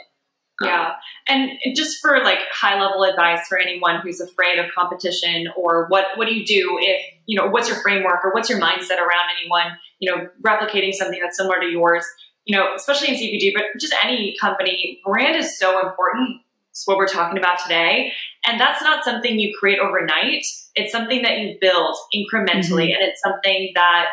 Um, 0.62 0.67
Yeah. 0.67 0.95
And 1.28 1.52
just 1.76 2.00
for 2.02 2.23
like 2.23 2.39
high 2.52 2.80
level 2.82 3.04
advice 3.04 3.47
for 3.47 3.58
anyone 3.60 4.00
who's 4.02 4.19
afraid 4.19 4.58
of 4.58 4.73
competition 4.73 5.47
or 5.56 5.88
what, 5.89 6.08
what 6.15 6.28
do 6.28 6.34
you 6.34 6.45
do 6.45 6.78
if, 6.82 7.02
you 7.28 7.39
know, 7.39 7.47
what's 7.47 7.67
your 7.69 7.80
framework 7.82 8.26
or 8.26 8.32
what's 8.34 8.50
your 8.50 8.60
mindset 8.60 8.97
around 8.97 9.30
anyone, 9.39 9.78
you 10.00 10.10
know, 10.12 10.28
replicating 10.41 10.93
something 10.93 11.19
that's 11.21 11.38
similar 11.38 11.60
to 11.60 11.67
yours, 11.67 12.06
you 12.47 12.57
know, 12.57 12.73
especially 12.75 13.10
in 13.10 13.15
CPG, 13.15 13.53
but 13.53 13.65
just 13.79 13.93
any 14.03 14.36
company, 14.39 15.01
brand 15.05 15.36
is 15.36 15.60
so 15.60 15.86
important. 15.86 16.41
It's 16.71 16.88
what 16.88 16.97
we're 16.97 17.07
talking 17.07 17.38
about 17.38 17.60
today. 17.62 18.13
And 18.47 18.60
that's 18.60 18.81
not 18.81 19.03
something 19.03 19.38
you 19.38 19.53
create 19.60 19.79
overnight. 19.79 20.45
It's 20.75 20.91
something 20.91 21.23
that 21.23 21.39
you 21.39 21.57
build 21.60 21.97
incrementally 22.15 22.93
and 22.93 23.01
it's 23.01 23.19
something 23.21 23.71
that 23.75 24.12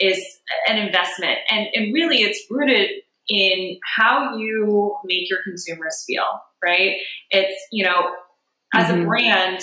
is 0.00 0.18
an 0.68 0.78
investment. 0.78 1.38
And, 1.48 1.68
and 1.74 1.94
really 1.94 2.22
it's 2.22 2.40
rooted 2.50 2.90
in 3.28 3.78
how 3.96 4.36
you 4.36 4.96
make 5.04 5.30
your 5.30 5.38
consumers 5.44 6.02
feel, 6.06 6.24
right? 6.64 6.96
It's, 7.30 7.54
you 7.70 7.84
know, 7.84 8.14
as 8.74 8.88
Mhm. 8.88 9.02
a 9.02 9.04
brand, 9.06 9.60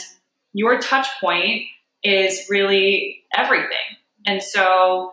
your 0.53 0.79
touch 0.79 1.07
point 1.19 1.63
is 2.03 2.47
really 2.49 3.23
everything. 3.35 3.97
And 4.25 4.41
so, 4.41 5.12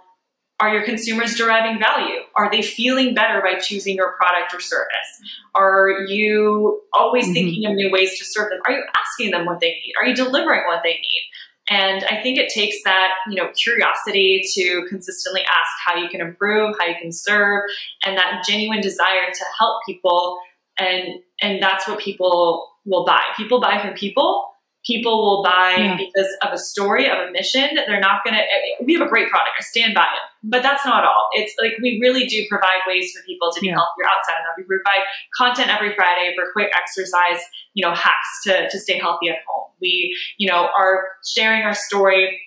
are 0.60 0.72
your 0.74 0.84
consumers 0.84 1.36
deriving 1.36 1.78
value? 1.78 2.20
Are 2.36 2.50
they 2.50 2.60
feeling 2.62 3.14
better 3.14 3.40
by 3.40 3.58
choosing 3.58 3.96
your 3.96 4.12
product 4.12 4.54
or 4.54 4.60
service? 4.60 5.22
Are 5.54 6.02
you 6.06 6.82
always 6.92 7.28
Mhm. 7.28 7.32
thinking 7.32 7.66
of 7.66 7.72
new 7.72 7.90
ways 7.90 8.18
to 8.18 8.24
serve 8.24 8.50
them? 8.50 8.60
Are 8.66 8.72
you 8.72 8.84
asking 8.96 9.30
them 9.30 9.46
what 9.46 9.60
they 9.60 9.70
need? 9.70 9.94
Are 9.98 10.06
you 10.06 10.14
delivering 10.14 10.66
what 10.66 10.82
they 10.82 10.92
need? 10.92 11.30
And 11.68 12.04
I 12.10 12.20
think 12.20 12.36
it 12.38 12.50
takes 12.52 12.82
that, 12.84 13.14
you 13.28 13.36
know, 13.36 13.48
curiosity 13.48 14.42
to 14.54 14.84
consistently 14.88 15.42
ask 15.42 15.70
how 15.86 15.96
you 15.96 16.08
can 16.08 16.20
improve, 16.20 16.76
how 16.78 16.86
you 16.86 16.96
can 17.00 17.12
serve, 17.12 17.62
and 18.04 18.18
that 18.18 18.44
genuine 18.46 18.80
desire 18.80 19.32
to 19.32 19.44
help 19.58 19.82
people. 19.86 20.38
And 20.76 21.22
and 21.40 21.62
that's 21.62 21.88
what 21.88 22.00
people 22.00 22.70
will 22.84 23.04
buy. 23.04 23.22
People 23.36 23.60
buy 23.60 23.78
from 23.80 23.94
people. 23.94 24.49
People 24.86 25.22
will 25.22 25.42
buy 25.42 25.74
Yeah. 25.76 25.96
because 25.96 26.30
of 26.42 26.52
a 26.52 26.58
story, 26.58 27.08
of 27.08 27.18
a 27.18 27.30
mission. 27.30 27.74
That 27.74 27.84
they're 27.86 28.00
not 28.00 28.24
gonna. 28.24 28.42
We 28.82 28.94
have 28.94 29.02
a 29.06 29.08
great 29.10 29.28
product. 29.28 29.56
I 29.58 29.62
stand 29.62 29.94
by 29.94 30.04
it. 30.04 30.22
But 30.42 30.62
that's 30.62 30.86
not 30.86 31.04
all. 31.04 31.28
It's 31.32 31.52
like 31.60 31.72
we 31.82 31.98
really 32.00 32.26
do 32.26 32.46
provide 32.48 32.80
ways 32.88 33.12
for 33.12 33.22
people 33.26 33.52
to 33.52 33.60
be 33.60 33.66
Yeah. 33.66 33.74
healthier 33.74 34.06
outside 34.06 34.38
of 34.40 34.44
that. 34.44 34.54
We 34.56 34.64
provide 34.64 35.04
content 35.36 35.68
every 35.68 35.94
Friday 35.94 36.34
for 36.34 36.50
quick 36.52 36.70
exercise, 36.74 37.42
you 37.74 37.86
know, 37.86 37.94
hacks 37.94 38.42
to 38.44 38.70
to 38.70 38.78
stay 38.78 38.98
healthy 38.98 39.28
at 39.28 39.36
home. 39.46 39.70
We, 39.82 40.16
you 40.38 40.48
know, 40.50 40.70
are 40.78 41.08
sharing 41.26 41.62
our 41.62 41.74
story 41.74 42.40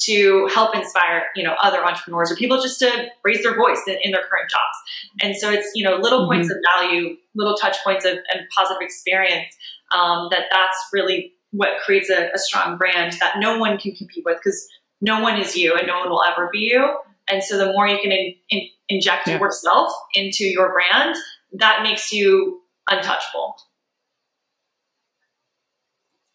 to 0.00 0.46
help 0.54 0.74
inspire, 0.76 1.26
you 1.34 1.42
know, 1.42 1.54
other 1.62 1.84
entrepreneurs 1.84 2.30
or 2.30 2.36
people 2.36 2.60
just 2.60 2.78
to 2.78 3.08
raise 3.24 3.42
their 3.42 3.56
voice 3.56 3.80
in, 3.86 3.96
in 4.04 4.12
their 4.12 4.20
current 4.22 4.48
jobs. 4.50 4.76
And 5.22 5.36
so 5.36 5.50
it's, 5.50 5.70
you 5.74 5.82
know, 5.82 5.96
little 5.96 6.20
Mm-hmm. 6.20 6.28
points 6.30 6.50
of 6.50 6.56
value, 6.76 7.16
little 7.34 7.56
touch 7.56 7.76
points 7.82 8.04
of 8.04 8.12
and 8.32 8.40
positive 8.56 8.80
experience. 8.82 9.48
Um, 9.90 10.28
that 10.30 10.44
that's 10.50 10.78
really 10.92 11.32
what 11.50 11.78
creates 11.80 12.10
a, 12.10 12.28
a 12.34 12.38
strong 12.38 12.76
brand 12.76 13.14
that 13.20 13.38
no 13.38 13.58
one 13.58 13.78
can 13.78 13.94
compete 13.94 14.24
with 14.24 14.36
because 14.38 14.68
no 15.00 15.20
one 15.20 15.40
is 15.40 15.56
you 15.56 15.74
and 15.76 15.86
no 15.86 15.98
one 16.00 16.10
will 16.10 16.22
ever 16.24 16.48
be 16.52 16.60
you. 16.60 16.96
And 17.28 17.42
so 17.42 17.56
the 17.58 17.72
more 17.72 17.86
you 17.86 17.98
can 18.00 18.12
in, 18.12 18.34
in, 18.50 18.68
inject 18.88 19.28
Yeah. 19.28 19.38
yourself 19.38 19.92
into 20.14 20.44
your 20.44 20.72
brand, 20.72 21.16
that 21.52 21.82
makes 21.82 22.12
you 22.12 22.60
untouchable. 22.90 23.56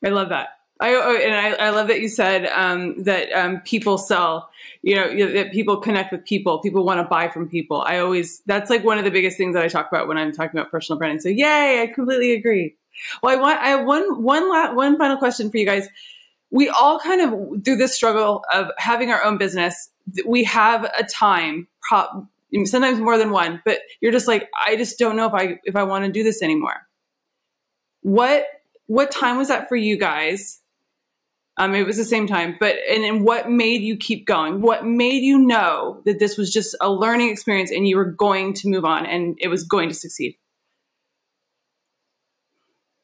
I 0.05 0.09
love 0.09 0.29
that. 0.29 0.49
I 0.83 0.95
oh, 0.95 1.15
and 1.15 1.33
I, 1.33 1.67
I 1.67 1.69
love 1.69 1.87
that 1.87 2.01
you 2.01 2.09
said 2.09 2.45
um, 2.47 3.01
that 3.03 3.31
um, 3.31 3.61
people 3.61 3.97
sell. 3.97 4.49
You 4.81 4.95
know 4.95 5.31
that 5.31 5.53
people 5.53 5.77
connect 5.77 6.11
with 6.11 6.25
people. 6.25 6.59
People 6.59 6.83
want 6.83 6.99
to 6.99 7.05
buy 7.07 7.29
from 7.29 7.47
people. 7.47 7.81
I 7.81 7.99
always 7.99 8.41
that's 8.47 8.69
like 8.69 8.83
one 8.83 8.97
of 8.97 9.05
the 9.05 9.11
biggest 9.11 9.37
things 9.37 9.53
that 9.53 9.63
I 9.63 9.69
talk 9.69 9.87
about 9.89 10.09
when 10.09 10.17
I'm 10.17 10.33
talking 10.33 10.59
about 10.59 10.69
personal 10.71 10.99
branding. 10.99 11.21
So 11.21 11.29
yay, 11.29 11.81
I 11.81 11.87
completely 11.87 12.33
agree. 12.33 12.75
Well, 13.21 13.33
I 13.33 13.39
want 13.39 13.59
I 13.61 13.67
have 13.69 13.85
one 13.85 14.21
one 14.21 14.49
la- 14.49 14.73
one 14.73 14.97
final 14.97 15.15
question 15.15 15.49
for 15.49 15.55
you 15.55 15.65
guys. 15.65 15.87
We 16.51 16.67
all 16.67 16.99
kind 16.99 17.21
of 17.21 17.63
through 17.63 17.77
this 17.77 17.95
struggle 17.95 18.43
of 18.53 18.67
having 18.77 19.09
our 19.09 19.23
own 19.23 19.37
business. 19.37 19.89
We 20.25 20.43
have 20.43 20.83
a 20.83 21.05
time, 21.05 21.69
pro- 21.81 22.27
sometimes 22.65 22.99
more 22.99 23.17
than 23.17 23.31
one, 23.31 23.61
but 23.63 23.79
you're 24.01 24.11
just 24.11 24.27
like 24.27 24.49
I 24.67 24.75
just 24.75 24.99
don't 24.99 25.15
know 25.15 25.27
if 25.27 25.33
I 25.33 25.59
if 25.63 25.77
I 25.77 25.83
want 25.83 26.03
to 26.03 26.11
do 26.11 26.23
this 26.23 26.41
anymore. 26.41 26.85
What 28.01 28.47
what 28.87 29.11
time 29.11 29.37
was 29.37 29.47
that 29.47 29.69
for 29.69 29.77
you 29.77 29.97
guys? 29.97 30.59
Um, 31.57 31.75
it 31.75 31.85
was 31.85 31.97
the 31.97 32.03
same 32.03 32.25
time, 32.25 32.57
but 32.59 32.77
and, 32.89 33.03
and 33.03 33.23
what 33.23 33.49
made 33.49 33.81
you 33.81 33.95
keep 33.95 34.25
going? 34.25 34.61
What 34.61 34.85
made 34.85 35.21
you 35.21 35.37
know 35.37 36.01
that 36.05 36.17
this 36.17 36.35
was 36.35 36.51
just 36.51 36.75
a 36.81 36.91
learning 36.91 37.29
experience 37.29 37.69
and 37.69 37.87
you 37.87 37.95
were 37.95 38.05
going 38.11 38.55
to 38.55 38.67
move 38.69 38.85
on 38.85 39.05
and 39.05 39.37
it 39.39 39.49
was 39.49 39.63
going 39.63 39.89
to 39.89 39.95
succeed? 39.95 40.35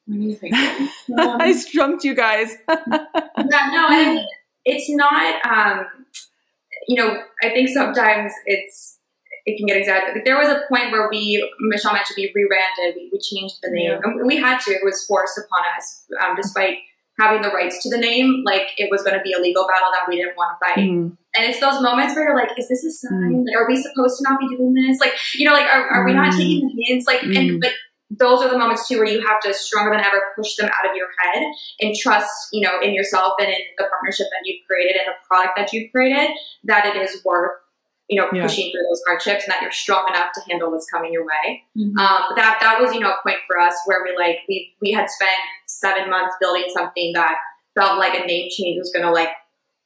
What 0.08 0.16
do 0.16 0.22
you 0.22 0.36
think? 0.36 0.56
I 1.20 1.52
stumped 1.54 2.04
you 2.04 2.16
guys. 2.16 2.56
yeah, 2.70 3.06
no, 3.38 3.86
I 3.88 4.06
mean, 4.16 4.26
it's 4.66 4.90
not. 4.90 5.46
Um, 5.46 5.86
you 6.88 6.96
know, 6.96 7.22
I 7.44 7.50
think 7.50 7.70
sometimes 7.70 8.34
it's 8.48 8.98
it 9.46 9.58
can 9.58 9.68
get 9.68 9.78
exaggerated. 9.78 10.16
Like, 10.16 10.26
there 10.26 10.38
was 10.38 10.48
a 10.50 10.62
point 10.70 10.92
where 10.92 11.08
we, 11.10 11.48
Michelle 11.60 11.94
mentioned, 11.94 12.16
we 12.18 12.32
rebranded, 12.36 12.96
we, 12.96 13.10
we 13.14 13.20
changed 13.20 13.58
the 13.62 13.70
name, 13.72 13.92
Yeah. 13.92 14.00
and 14.04 14.26
we 14.28 14.38
had 14.38 14.60
to. 14.62 14.72
It 14.72 14.84
was 14.84 15.06
forced 15.06 15.38
upon 15.38 15.64
us, 15.78 16.06
um, 16.22 16.36
despite 16.36 16.78
having 17.20 17.42
the 17.42 17.50
rights 17.50 17.82
to 17.84 17.90
the 17.90 17.98
name. 17.98 18.44
Like 18.46 18.70
it 18.78 18.90
was 18.92 19.04
going 19.04 19.18
to 19.18 19.22
be 19.24 19.34
a 19.34 19.40
legal 19.40 19.68
battle 19.68 19.90
that 19.92 20.08
we 20.08 20.16
didn't 20.18 20.38
want 20.38 20.58
to 20.60 20.66
fight. 20.66 20.78
Mm, 20.90 21.18
And 21.38 21.46
it's 21.50 21.60
those 21.60 21.82
moments 21.82 22.16
where 22.16 22.26
you're 22.30 22.36
like, 22.38 22.58
is 22.58 22.68
this 22.70 22.84
a 22.86 22.92
sign? 22.92 23.46
Like, 23.46 23.56
are 23.58 23.68
we 23.68 23.76
supposed 23.82 24.18
to 24.18 24.24
not 24.30 24.40
be 24.40 24.48
doing 24.56 24.74
this? 24.74 25.00
Like, 25.00 25.14
you 25.36 25.46
know, 25.48 25.54
like, 25.54 25.66
are, 25.68 25.88
are 25.90 26.06
we 26.06 26.14
not 26.14 26.34
Mm. 26.34 26.38
taking 26.38 26.68
the 26.76 26.84
hints? 26.84 27.06
Like, 27.08 27.22
Mm. 27.22 27.38
and, 27.38 27.62
but 27.62 27.72
those 28.12 28.42
are 28.42 28.50
the 28.50 28.58
moments 28.58 28.88
too 28.88 28.98
where 28.98 29.06
you 29.08 29.22
have 29.26 29.40
to 29.42 29.54
stronger 29.54 29.92
than 29.92 30.00
ever 30.04 30.20
push 30.36 30.56
them 30.56 30.68
out 30.68 30.90
of 30.90 30.96
your 30.96 31.08
head 31.20 31.44
and 31.82 31.96
trust, 31.96 32.32
you 32.52 32.62
know, 32.66 32.80
in 32.82 32.94
yourself 32.96 33.34
and 33.40 33.50
in 33.50 33.62
the 33.78 33.84
partnership 33.86 34.26
that 34.32 34.42
you've 34.46 34.66
created 34.66 34.96
and 34.96 35.08
the 35.10 35.14
product 35.28 35.54
that 35.58 35.72
you've 35.72 35.92
created 35.92 36.32
that 36.64 36.88
it 36.88 36.96
is 36.96 37.22
worth, 37.24 37.52
you 38.08 38.20
know, 38.20 38.28
Yeah. 38.34 38.42
pushing 38.42 38.72
through 38.72 38.82
those 38.90 39.04
hardships 39.06 39.44
and 39.44 39.52
that 39.54 39.62
you're 39.62 39.70
strong 39.72 40.08
enough 40.10 40.32
to 40.34 40.42
handle 40.50 40.72
what's 40.72 40.90
coming 40.90 41.14
your 41.14 41.24
way. 41.24 41.64
Mhm. 41.78 41.96
Um, 42.00 42.34
that 42.36 42.58
that 42.62 42.82
was, 42.82 42.96
you 42.96 43.00
know, 43.00 43.12
a 43.12 43.20
point 43.22 43.38
for 43.46 43.60
us 43.60 43.76
where 43.86 44.02
we 44.04 44.18
like 44.18 44.40
we 44.50 44.74
we 44.82 44.92
had 44.92 45.08
spent 45.12 45.38
seven 45.80 46.10
months 46.10 46.36
building 46.40 46.66
something 46.74 47.14
that 47.14 47.36
felt 47.76 47.98
like 48.00 48.14
a 48.14 48.26
name 48.26 48.50
change 48.52 48.78
was 48.80 48.92
going 48.92 49.06
to 49.06 49.12
like 49.12 49.30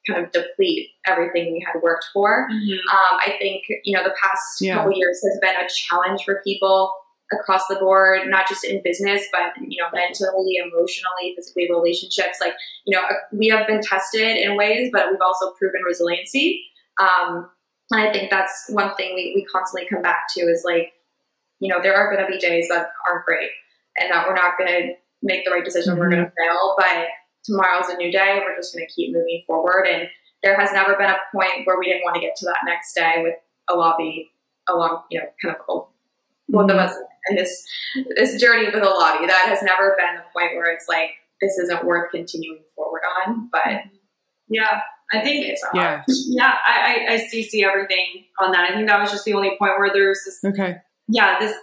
kind 0.08 0.24
of 0.24 0.32
deplete 0.32 0.90
everything 1.06 1.52
we 1.52 1.64
had 1.66 1.80
worked 1.82 2.06
for. 2.12 2.46
Mhm. 2.52 2.72
Um, 2.92 3.18
I 3.26 3.36
think 3.38 3.64
you 3.84 3.96
know 3.96 4.04
the 4.04 4.14
past 4.20 4.60
Yeah. 4.60 4.74
couple 4.76 4.92
years 4.96 5.20
has 5.24 5.38
been 5.40 5.56
a 5.56 5.68
challenge 5.68 6.24
for 6.24 6.40
people 6.44 6.92
across 7.32 7.66
the 7.68 7.76
board, 7.76 8.28
not 8.28 8.46
just 8.46 8.64
in 8.64 8.82
business, 8.82 9.26
but 9.32 9.52
you 9.66 9.82
know 9.82 9.88
mentally, 9.94 10.56
emotionally, 10.56 11.34
physically, 11.36 11.68
relationships. 11.70 12.38
Like 12.40 12.54
you 12.84 12.94
know, 12.96 13.02
we 13.32 13.48
have 13.48 13.66
been 13.66 13.80
tested 13.80 14.36
in 14.36 14.56
ways, 14.56 14.90
but 14.92 15.10
we've 15.10 15.20
also 15.24 15.52
proven 15.58 15.80
resiliency. 15.86 16.64
Um, 17.00 17.50
and 17.90 18.00
I 18.00 18.12
think 18.12 18.30
that's 18.30 18.66
one 18.68 18.94
thing 18.96 19.14
we, 19.14 19.32
we 19.34 19.44
constantly 19.44 19.88
come 19.88 20.02
back 20.02 20.26
to 20.34 20.40
is 20.40 20.62
like, 20.64 20.92
you 21.60 21.68
know, 21.68 21.80
there 21.82 21.94
are 21.94 22.10
going 22.14 22.24
to 22.24 22.30
be 22.30 22.38
days 22.38 22.68
that 22.68 22.88
aren't 23.08 23.24
great, 23.24 23.50
and 23.96 24.10
that 24.12 24.26
we're 24.28 24.34
not 24.34 24.58
going 24.58 24.70
to 24.70 24.94
make 25.24 25.44
the 25.44 25.50
right 25.50 25.64
decision. 25.64 25.98
We're 25.98 26.10
going 26.10 26.22
to 26.22 26.28
mm-hmm. 26.28 26.52
fail, 26.52 26.74
but 26.78 27.06
tomorrow's 27.44 27.88
a 27.88 27.96
new 27.96 28.12
day. 28.12 28.40
We're 28.44 28.56
just 28.56 28.72
going 28.72 28.86
to 28.86 28.94
keep 28.94 29.12
moving 29.12 29.42
forward. 29.46 29.86
And 29.90 30.08
there 30.44 30.58
has 30.60 30.72
never 30.72 30.94
been 30.94 31.10
a 31.10 31.16
point 31.34 31.66
where 31.66 31.78
we 31.78 31.86
didn't 31.86 32.04
want 32.04 32.14
to 32.14 32.20
get 32.20 32.36
to 32.36 32.46
that 32.46 32.58
next 32.64 32.94
day 32.94 33.22
with 33.22 33.34
Elavi 33.68 34.28
a 34.68 34.72
along, 34.72 35.02
you 35.10 35.18
know, 35.18 35.26
kind 35.42 35.56
of 35.56 35.86
one 36.46 36.70
of 36.70 36.76
mm-hmm. 36.76 36.86
us 36.86 36.96
in 37.30 37.36
this 37.36 37.66
this 38.16 38.40
journey 38.40 38.66
with 38.66 38.74
Elavi. 38.74 39.26
That 39.26 39.46
has 39.48 39.62
never 39.62 39.96
been 39.98 40.16
the 40.16 40.22
point 40.32 40.54
where 40.56 40.72
it's 40.72 40.86
like 40.88 41.10
this 41.40 41.58
isn't 41.58 41.84
worth 41.84 42.12
continuing 42.12 42.62
forward 42.76 43.02
on. 43.26 43.48
But 43.50 43.62
mm-hmm. 43.64 43.96
Yeah, 44.48 44.80
I 45.12 45.20
think 45.20 45.46
it's. 45.46 45.64
Yeah. 45.74 46.02
yeah, 46.06 46.54
I, 46.66 47.06
I, 47.08 47.12
I 47.14 47.16
see 47.18 47.42
see 47.42 47.64
everything 47.64 48.24
on 48.40 48.52
that. 48.52 48.70
I 48.70 48.74
think 48.74 48.88
that 48.88 49.00
was 49.00 49.10
just 49.10 49.24
the 49.24 49.34
only 49.34 49.56
point 49.58 49.72
where 49.78 49.90
there's 49.92 50.20
this 50.24 50.40
Okay. 50.44 50.76
yeah, 51.08 51.38
this, 51.38 51.56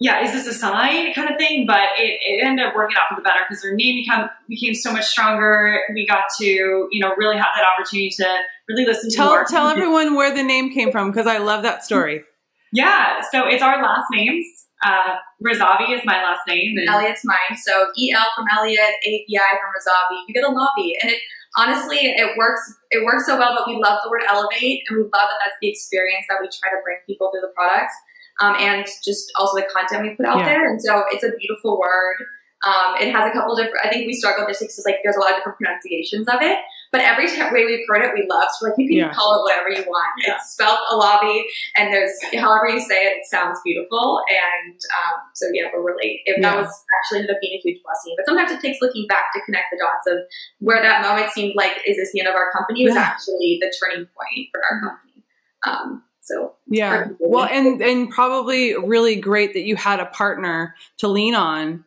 yeah, 0.00 0.24
is 0.24 0.32
this 0.32 0.46
a 0.46 0.54
sign 0.54 1.12
kind 1.14 1.30
of 1.30 1.36
thing? 1.38 1.66
But 1.66 1.88
it, 1.98 2.20
it 2.20 2.44
ended 2.44 2.66
up 2.66 2.74
working 2.74 2.96
out 2.96 3.08
for 3.08 3.14
the 3.14 3.22
better 3.22 3.40
because 3.48 3.62
their 3.62 3.74
name 3.74 3.96
become, 3.96 4.28
became 4.48 4.74
so 4.74 4.92
much 4.92 5.04
stronger. 5.04 5.80
We 5.94 6.06
got 6.06 6.24
to, 6.40 6.44
you 6.44 7.00
know, 7.00 7.14
really 7.16 7.36
have 7.36 7.48
that 7.54 7.64
opportunity 7.64 8.10
to 8.16 8.26
really 8.68 8.86
listen 8.86 9.10
to 9.10 9.16
Tell 9.16 9.44
tell 9.44 9.68
everyone 9.68 10.14
where 10.14 10.34
the 10.34 10.42
name 10.42 10.72
came 10.72 10.90
from 10.90 11.10
because 11.10 11.26
I 11.26 11.38
love 11.38 11.62
that 11.62 11.84
story. 11.84 12.24
Yeah, 12.72 13.20
so 13.30 13.46
it's 13.46 13.62
our 13.62 13.80
last 13.80 14.06
names. 14.10 14.44
Uh, 14.84 15.14
Razavi 15.46 15.96
is 15.96 16.02
my 16.04 16.20
last 16.22 16.40
name. 16.48 16.76
And 16.76 16.88
Elliot's 16.88 17.24
mine. 17.24 17.56
So 17.56 17.86
EL 17.96 18.26
from 18.34 18.46
Elliot, 18.58 18.98
AVI 19.06 19.48
from 19.62 19.70
Razavi. 19.70 20.18
You 20.26 20.34
get 20.34 20.44
Elavi, 20.44 20.92
and 21.00 21.12
it 21.12 21.20
honestly 21.56 21.98
it 21.98 22.36
works. 22.36 22.60
It 22.90 23.04
works 23.04 23.26
so 23.26 23.38
well. 23.38 23.54
But 23.56 23.68
we 23.68 23.80
love 23.80 24.00
the 24.02 24.10
word 24.10 24.22
elevate, 24.28 24.82
and 24.88 24.98
we 24.98 25.02
love 25.04 25.30
that 25.30 25.38
that's 25.40 25.56
the 25.62 25.70
experience 25.70 26.26
that 26.28 26.38
we 26.40 26.48
try 26.48 26.70
to 26.70 26.82
bring 26.82 26.98
people 27.06 27.30
through 27.30 27.42
the 27.42 27.54
products, 27.54 27.94
um, 28.40 28.56
and 28.58 28.86
just 29.04 29.30
also 29.36 29.56
the 29.58 29.66
content 29.72 30.02
we 30.02 30.14
put 30.16 30.26
out 30.26 30.38
Yeah. 30.38 30.44
there. 30.46 30.68
And 30.70 30.80
so 30.82 31.04
it's 31.10 31.24
a 31.24 31.30
beautiful 31.38 31.78
word. 31.78 32.16
Um, 32.64 32.96
it 32.98 33.12
has 33.12 33.28
a 33.28 33.32
couple 33.32 33.54
different. 33.56 33.84
I 33.84 33.90
think 33.90 34.06
we 34.06 34.14
struggle 34.14 34.46
just 34.48 34.60
because 34.60 34.80
like 34.86 34.96
there's 35.04 35.16
a 35.16 35.20
lot 35.20 35.32
of 35.32 35.36
different 35.36 35.58
pronunciations 35.58 36.26
of 36.28 36.40
it. 36.40 36.56
But 36.92 37.02
every 37.02 37.26
t- 37.28 37.42
way 37.52 37.66
we've 37.66 37.84
heard 37.86 38.00
it, 38.06 38.14
we 38.14 38.24
love. 38.30 38.48
So 38.56 38.66
like 38.68 38.74
you 38.78 38.88
can 38.88 38.96
Yeah. 38.96 39.12
call 39.12 39.36
it 39.36 39.42
whatever 39.42 39.68
you 39.68 39.84
want. 39.90 40.08
Yeah. 40.24 40.36
It's 40.36 40.52
spelled 40.54 40.78
Elavi, 40.90 41.42
and 41.76 41.92
there's 41.92 42.12
however 42.32 42.68
you 42.70 42.80
say 42.80 43.04
it, 43.04 43.18
it 43.20 43.26
sounds 43.26 43.58
beautiful. 43.64 44.22
And 44.30 44.72
um, 44.96 45.20
so 45.34 45.44
yeah, 45.52 45.68
we're 45.74 45.84
really 45.84 46.22
if 46.24 46.40
that 46.40 46.56
was 46.56 46.72
actually 46.96 47.18
ended 47.28 47.34
up 47.36 47.40
being 47.42 47.58
a 47.58 47.60
huge 47.60 47.82
blessing. 47.84 48.14
But 48.16 48.24
sometimes 48.24 48.50
it 48.52 48.60
takes 48.60 48.78
looking 48.80 49.06
back 49.08 49.24
to 49.34 49.42
connect 49.44 49.66
the 49.70 49.76
dots 49.84 50.06
of 50.06 50.24
where 50.60 50.80
that 50.80 51.02
moment 51.02 51.32
seemed 51.32 51.52
like 51.56 51.82
is 51.86 51.98
this 51.98 52.12
the 52.12 52.20
end 52.20 52.28
of 52.30 52.34
our 52.34 52.50
company 52.52 52.86
was 52.86 52.94
Yeah. 52.94 53.02
actually 53.12 53.58
the 53.60 53.68
turning 53.78 54.06
point 54.16 54.48
for 54.52 54.62
our 54.64 54.80
company. 54.80 55.24
Um, 55.66 56.04
so 56.24 56.54
Yeah. 56.66 57.08
Well, 57.20 57.44
and 57.44 57.80
and 57.82 58.10
probably 58.10 58.74
really 58.76 59.16
great 59.16 59.52
that 59.52 59.62
you 59.62 59.76
had 59.76 60.00
a 60.00 60.06
partner 60.06 60.74
to 60.98 61.08
lean 61.08 61.34
on. 61.34 61.84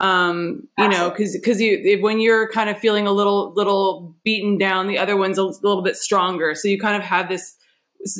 Um, 0.00 0.68
you 0.78 0.88
know, 0.88 1.10
because 1.10 1.32
because 1.32 1.60
you 1.60 1.98
when 2.00 2.18
you're 2.20 2.50
kind 2.50 2.70
of 2.70 2.78
feeling 2.78 3.06
a 3.06 3.12
little 3.12 3.52
little 3.54 4.16
beaten 4.24 4.58
down, 4.58 4.88
the 4.88 4.98
other 4.98 5.16
one's 5.16 5.38
a 5.38 5.44
little 5.44 5.82
bit 5.82 5.96
stronger. 5.96 6.54
So 6.54 6.68
you 6.68 6.78
kind 6.78 6.96
of 6.96 7.02
have 7.02 7.28
this, 7.28 7.56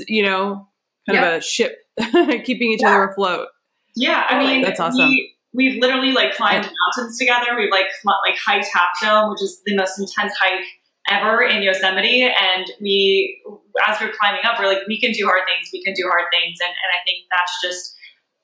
you 0.07 0.23
know, 0.23 0.69
kind 1.09 1.25
of 1.25 1.33
a 1.35 1.41
ship 1.41 1.79
keeping 2.45 2.73
each 2.73 2.83
other 2.85 3.09
afloat. 3.09 3.49
yeah, 3.97 4.25
I 4.29 4.39
mean, 4.39 4.63
That's 4.63 4.79
awesome. 4.79 5.09
We, 5.09 5.35
we've 5.53 5.81
literally 5.81 6.13
like 6.13 6.35
climbed 6.35 6.65
mountains 6.97 7.19
together. 7.19 7.57
We've 7.57 7.71
like 7.71 7.87
like 8.05 8.39
hiked 8.39 8.69
Half 8.73 9.01
Dome, 9.01 9.31
which 9.31 9.43
is 9.43 9.61
the 9.65 9.77
most 9.77 9.99
intense 9.99 10.35
hike 10.41 10.65
ever 11.09 11.43
in 11.43 11.63
Yosemite. 11.63 12.23
And 12.23 12.67
we, 12.81 13.43
as 13.87 14.01
we're 14.01 14.13
climbing 14.13 14.43
up, 14.45 14.59
we're 14.59 14.67
like, 14.67 14.87
we 14.87 15.01
can 15.01 15.13
do 15.13 15.27
hard 15.27 15.43
things. 15.47 15.71
We 15.73 15.83
can 15.83 15.95
do 15.95 16.09
hard 16.09 16.27
things. 16.33 16.59
And, 16.61 16.71
and 16.71 16.91
I 16.93 17.01
think 17.05 17.27
that's 17.31 17.61
just 17.63 17.97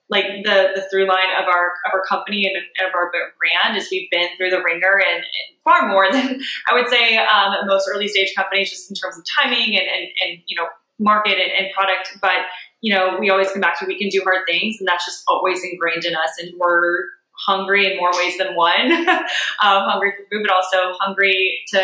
like 0.09 0.25
the 0.43 0.71
the 0.75 0.81
through 0.89 1.07
line 1.07 1.29
of 1.39 1.45
our 1.47 1.73
of 1.85 1.93
our 1.93 2.03
company 2.03 2.45
and 2.45 2.57
of 2.57 2.93
our 2.95 3.11
brand 3.11 3.77
is 3.77 3.87
we've 3.91 4.09
been 4.09 4.27
through 4.37 4.49
the 4.49 4.61
wringer 4.61 4.99
and, 4.99 5.17
and 5.17 5.61
far 5.63 5.87
more 5.87 6.11
than 6.11 6.41
I 6.69 6.73
would 6.73 6.89
say 6.89 7.17
um, 7.17 7.53
most 7.65 7.87
early 7.87 8.07
stage 8.07 8.33
companies 8.35 8.69
just 8.71 8.89
in 8.89 8.95
terms 8.95 9.17
of 9.17 9.23
timing 9.39 9.77
and 9.77 9.87
and, 9.87 10.07
and 10.25 10.39
you 10.47 10.59
know 10.59 10.67
market 10.99 11.37
and, 11.37 11.51
and 11.51 11.73
product 11.73 12.17
but 12.21 12.49
you 12.81 12.93
know 12.93 13.17
we 13.19 13.29
always 13.29 13.51
come 13.51 13.61
back 13.61 13.79
to 13.79 13.85
we 13.85 13.97
can 13.97 14.09
do 14.09 14.21
hard 14.23 14.45
things 14.47 14.77
and 14.79 14.87
that's 14.87 15.05
just 15.05 15.23
always 15.27 15.63
ingrained 15.63 16.03
in 16.03 16.15
us 16.15 16.31
and 16.39 16.51
we're 16.59 17.05
hungry 17.45 17.89
in 17.89 17.97
more 17.97 18.11
ways 18.13 18.37
than 18.37 18.53
one 18.55 18.91
um, 19.11 19.27
hungry 19.61 20.11
for 20.11 20.23
food 20.29 20.45
but 20.45 20.53
also 20.53 20.97
hungry 20.99 21.59
to 21.67 21.79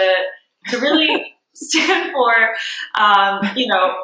to 0.69 0.77
really 0.79 1.33
stand 1.55 2.11
for 2.11 2.33
um, 2.99 3.39
you 3.55 3.65
know 3.67 3.95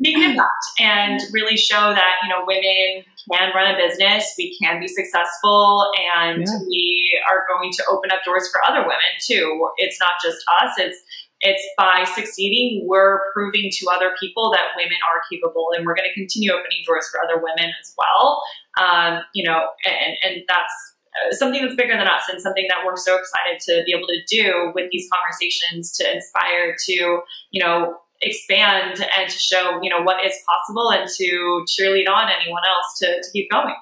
make 0.00 0.16
an 0.16 0.30
impact 0.32 0.64
and 0.80 1.20
really 1.32 1.56
show 1.56 1.94
that 1.94 2.14
you 2.22 2.28
know 2.28 2.42
women 2.46 3.04
can 3.30 3.52
run 3.54 3.72
a 3.74 3.76
business 3.78 4.34
we 4.36 4.56
can 4.60 4.80
be 4.80 4.88
successful 4.88 5.86
and 6.18 6.40
Yeah. 6.42 6.58
we 6.68 7.20
are 7.30 7.44
going 7.48 7.70
to 7.72 7.82
open 7.90 8.10
up 8.10 8.24
doors 8.24 8.48
for 8.50 8.60
other 8.68 8.80
women 8.80 9.12
too 9.24 9.68
it's 9.76 9.98
not 10.00 10.12
just 10.22 10.38
us 10.60 10.72
it's 10.78 10.98
it's 11.40 11.62
by 11.78 12.04
succeeding 12.14 12.86
we're 12.88 13.20
proving 13.32 13.70
to 13.70 13.86
other 13.92 14.10
people 14.18 14.50
that 14.50 14.74
women 14.76 14.96
are 15.14 15.22
capable 15.30 15.68
and 15.76 15.86
we're 15.86 15.94
going 15.94 16.08
to 16.08 16.14
continue 16.14 16.50
opening 16.50 16.82
doors 16.86 17.06
for 17.08 17.20
other 17.22 17.36
women 17.40 17.70
as 17.80 17.94
well 17.96 18.42
um, 18.80 19.20
you 19.32 19.44
know 19.48 19.68
and, 19.86 20.16
and 20.24 20.42
that's 20.48 20.95
something 21.32 21.62
that's 21.62 21.76
bigger 21.76 21.96
than 21.96 22.06
us 22.06 22.22
and 22.30 22.40
something 22.40 22.66
that 22.68 22.78
we're 22.84 22.96
so 22.96 23.16
excited 23.16 23.60
to 23.60 23.82
be 23.84 23.92
able 23.92 24.06
to 24.06 24.22
do 24.28 24.72
with 24.74 24.90
these 24.90 25.08
conversations 25.12 25.92
to 25.92 26.14
inspire 26.14 26.76
to 26.86 27.20
you 27.50 27.62
know 27.62 27.96
expand 28.22 29.04
and 29.18 29.30
to 29.30 29.38
show 29.38 29.78
you 29.82 29.90
know 29.90 30.02
what 30.02 30.24
is 30.24 30.34
possible 30.48 30.90
and 30.90 31.08
to 31.16 31.64
cheerlead 31.68 32.08
on 32.08 32.30
anyone 32.40 32.62
else 32.66 32.98
to, 32.98 33.06
to 33.06 33.30
keep 33.32 33.50
going 33.50 33.74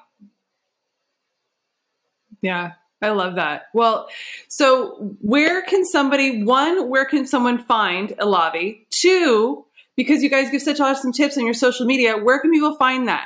Yeah, 2.41 2.73
I 3.01 3.09
love 3.09 3.35
that. 3.35 3.63
Well, 3.73 4.07
so 4.49 5.15
where 5.21 5.61
can 5.63 5.85
somebody 5.85 6.43
one, 6.43 6.89
where 6.89 7.05
can 7.05 7.25
someone 7.25 7.63
find 7.63 8.09
Elavi? 8.19 8.85
Two, 8.89 9.65
because 9.95 10.21
you 10.21 10.29
guys 10.29 10.51
give 10.51 10.61
such 10.61 10.79
awesome 10.79 11.11
tips 11.11 11.37
on 11.37 11.45
your 11.45 11.53
social 11.53 11.85
media, 11.85 12.17
where 12.17 12.39
can 12.39 12.51
people 12.51 12.75
find 12.75 13.07
that? 13.07 13.25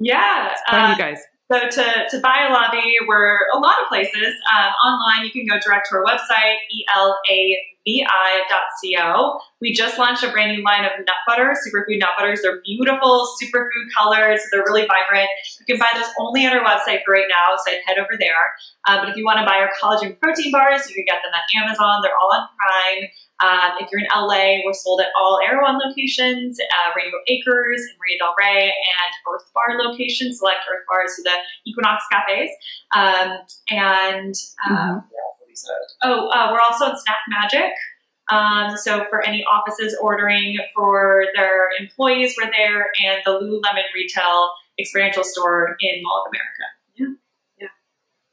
yeah 0.00 0.54
Find 0.70 0.86
uh, 0.86 0.90
you 0.90 0.98
guys. 0.98 1.18
So 1.52 1.60
to, 1.60 1.84
to 2.10 2.20
buy 2.20 2.48
Elavi, 2.48 2.94
we're 3.06 3.38
a 3.54 3.58
lot 3.58 3.74
of 3.82 3.88
places. 3.88 4.34
Um, 4.56 4.72
online, 4.84 5.26
you 5.26 5.30
can 5.30 5.46
go 5.46 5.60
direct 5.60 5.88
to 5.90 5.96
our 5.96 6.04
website, 6.04 6.56
elavi.co. 7.86 9.40
We 9.60 9.72
just 9.72 9.98
launched 9.98 10.22
a 10.22 10.30
brand 10.30 10.52
new 10.56 10.64
line 10.64 10.84
of 10.84 10.92
nut 10.98 11.20
butters, 11.26 11.58
superfood 11.66 11.98
nut 12.00 12.10
butters. 12.18 12.40
They're 12.42 12.60
beautiful, 12.64 13.28
superfood 13.42 13.86
colors. 13.96 14.40
They're 14.52 14.62
really 14.62 14.86
vibrant. 14.86 15.28
You 15.60 15.66
can 15.66 15.78
buy 15.78 15.90
those 15.94 16.10
only 16.18 16.46
on 16.46 16.56
our 16.56 16.64
website 16.64 17.00
for 17.04 17.12
right 17.14 17.28
now, 17.28 17.56
so 17.64 17.72
I'd 17.72 17.80
head 17.86 17.98
over 17.98 18.16
there. 18.18 18.52
Uh, 18.86 19.00
but 19.00 19.08
if 19.08 19.16
you 19.16 19.24
want 19.24 19.38
to 19.38 19.46
buy 19.46 19.56
our 19.58 19.70
collagen 19.80 20.18
protein 20.18 20.52
bars, 20.52 20.88
you 20.88 20.94
can 20.94 21.04
get 21.06 21.20
them 21.24 21.32
at 21.32 21.44
Amazon. 21.64 22.00
They're 22.02 22.16
all 22.16 22.32
on 22.34 22.48
Prime. 22.56 23.08
Um, 23.42 23.72
if 23.80 23.90
you're 23.90 24.00
in 24.00 24.06
LA, 24.14 24.62
we're 24.64 24.72
sold 24.72 25.00
at 25.00 25.08
all 25.18 25.40
Erewhon 25.44 25.80
locations, 25.84 26.58
uh, 26.60 26.90
Rainbow 26.96 27.18
Acres, 27.26 27.82
and 27.82 27.98
Marina 27.98 28.18
Del 28.20 28.34
Rey, 28.38 28.66
and 28.70 29.12
Earth 29.26 29.50
Bar 29.52 29.76
locations, 29.82 30.38
select 30.38 30.58
Earth 30.70 30.84
Bars 30.88 31.16
to 31.16 31.22
the 31.22 31.36
Equinox 31.66 32.04
cafes. 32.12 32.50
Um, 32.94 33.38
and 33.70 34.34
uh, 34.70 34.70
Mhm. 34.70 35.04
What 35.62 35.76
else 35.80 35.92
did 36.00 36.08
we 36.10 36.10
say? 36.10 36.10
oh, 36.10 36.28
uh, 36.28 36.52
we're 36.52 36.60
also 36.60 36.90
in 36.90 36.96
Snack 36.96 37.18
Magic. 37.28 37.72
Um, 38.32 38.76
so 38.76 39.04
for 39.10 39.22
any 39.22 39.44
offices 39.44 39.96
ordering 40.00 40.56
for 40.74 41.24
their 41.36 41.68
employees, 41.78 42.34
we're 42.40 42.50
there, 42.50 42.88
and 43.04 43.20
the 43.24 43.32
Lululemon 43.32 43.82
retail 43.94 44.50
experiential 44.78 45.22
store 45.24 45.76
in 45.80 46.02
Mall 46.02 46.24
of 46.26 46.30
America. 46.32 47.16
Yeah. 47.60 47.68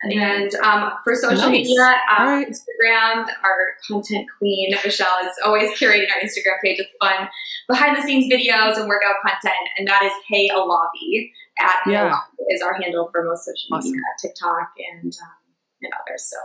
And 0.03 0.55
um, 0.63 0.93
for 1.03 1.13
social 1.13 1.37
Nice. 1.49 1.51
media, 1.51 1.81
um, 1.83 1.95
All 2.17 2.25
right. 2.25 2.47
Instagram, 2.47 3.27
our 3.43 3.67
content 3.87 4.27
queen, 4.39 4.73
Michelle, 4.83 5.07
is 5.25 5.33
always 5.45 5.69
curating 5.77 6.07
our 6.09 6.19
Instagram 6.23 6.57
page 6.63 6.79
with 6.79 6.87
fun 6.99 7.27
behind 7.67 7.95
the 7.95 8.01
scenes 8.01 8.31
videos 8.33 8.77
and 8.79 8.87
workout 8.87 9.15
content. 9.23 9.53
And 9.77 9.87
that 9.87 10.01
is 10.01 10.11
Hey 10.27 10.49
Elavi 10.49 11.29
at 11.59 11.75
Yeah. 11.85 12.09
Elavi 12.09 12.19
is 12.49 12.61
our 12.63 12.73
handle 12.81 13.09
for 13.11 13.23
most 13.25 13.45
social 13.45 13.77
Awesome. 13.77 13.91
media, 13.91 14.03
TikTok 14.21 14.71
and, 14.91 15.13
um, 15.21 15.53
and 15.83 15.91
others. 16.01 16.23
So 16.27 16.37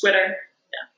Twitter. 0.00 0.36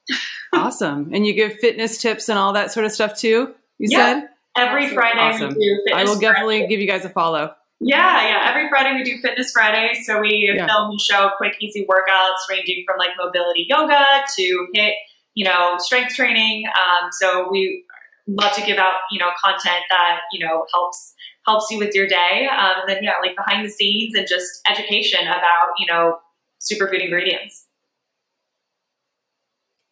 Yeah. 0.09 0.17
Awesome. 0.61 1.11
And 1.13 1.27
you 1.27 1.35
give 1.35 1.59
fitness 1.59 1.99
tips 1.99 2.29
and 2.29 2.39
all 2.39 2.53
that 2.55 2.73
sort 2.73 2.87
of 2.87 2.93
stuff 2.93 3.17
too, 3.19 3.55
you 3.79 3.89
Yeah. 3.91 4.21
said? 4.21 4.29
Every. 4.57 4.89
Friday 4.89 5.19
Awesome. 5.19 5.49
we 5.49 5.55
do 5.55 5.83
fitness. 5.87 5.95
I 5.95 6.05
will 6.05 6.13
Friday. 6.15 6.21
definitely 6.27 6.67
give 6.69 6.81
you 6.81 6.87
guys 6.87 7.05
a 7.05 7.11
follow. 7.11 7.55
Yeah, 7.81 8.27
yeah. 8.27 8.49
Every 8.51 8.71
Friday 8.71 8.95
we 8.95 9.05
do 9.05 9.19
Fitness 9.19 9.53
Friday. 9.53 9.93
So 10.05 10.19
we 10.21 10.51
Yeah. 10.57 10.67
film 10.67 10.91
and 10.93 11.01
show 11.01 11.31
quick, 11.37 11.57
easy 11.61 11.85
workouts 11.87 12.49
ranging 12.49 12.85
from 12.87 12.97
like 12.99 13.11
mobility 13.19 13.67
yoga 13.69 14.03
to 14.37 14.67
HIIT, 14.75 14.95
you 15.35 15.45
know, 15.45 15.75
strength 15.79 16.15
training. 16.15 16.65
Um, 16.69 17.11
so 17.13 17.49
we 17.51 17.85
love 18.27 18.53
to 18.55 18.63
give 18.63 18.79
out, 18.79 18.95
you 19.11 19.19
know, 19.19 19.29
content 19.45 19.85
that, 19.91 20.21
you 20.33 20.45
know, 20.47 20.65
helps 20.73 21.13
helps 21.47 21.71
you 21.71 21.79
with 21.79 21.95
your 21.95 22.07
day. 22.07 22.49
Um, 22.51 22.81
and 22.81 22.89
then 22.89 23.05
yeah, 23.05 23.13
like 23.23 23.37
behind 23.37 23.63
the 23.65 23.69
scenes 23.71 24.15
and 24.17 24.27
just 24.27 24.67
education 24.69 25.27
about, 25.27 25.69
you 25.79 25.87
know, 25.87 26.19
superfood 26.61 27.03
ingredients. 27.05 27.67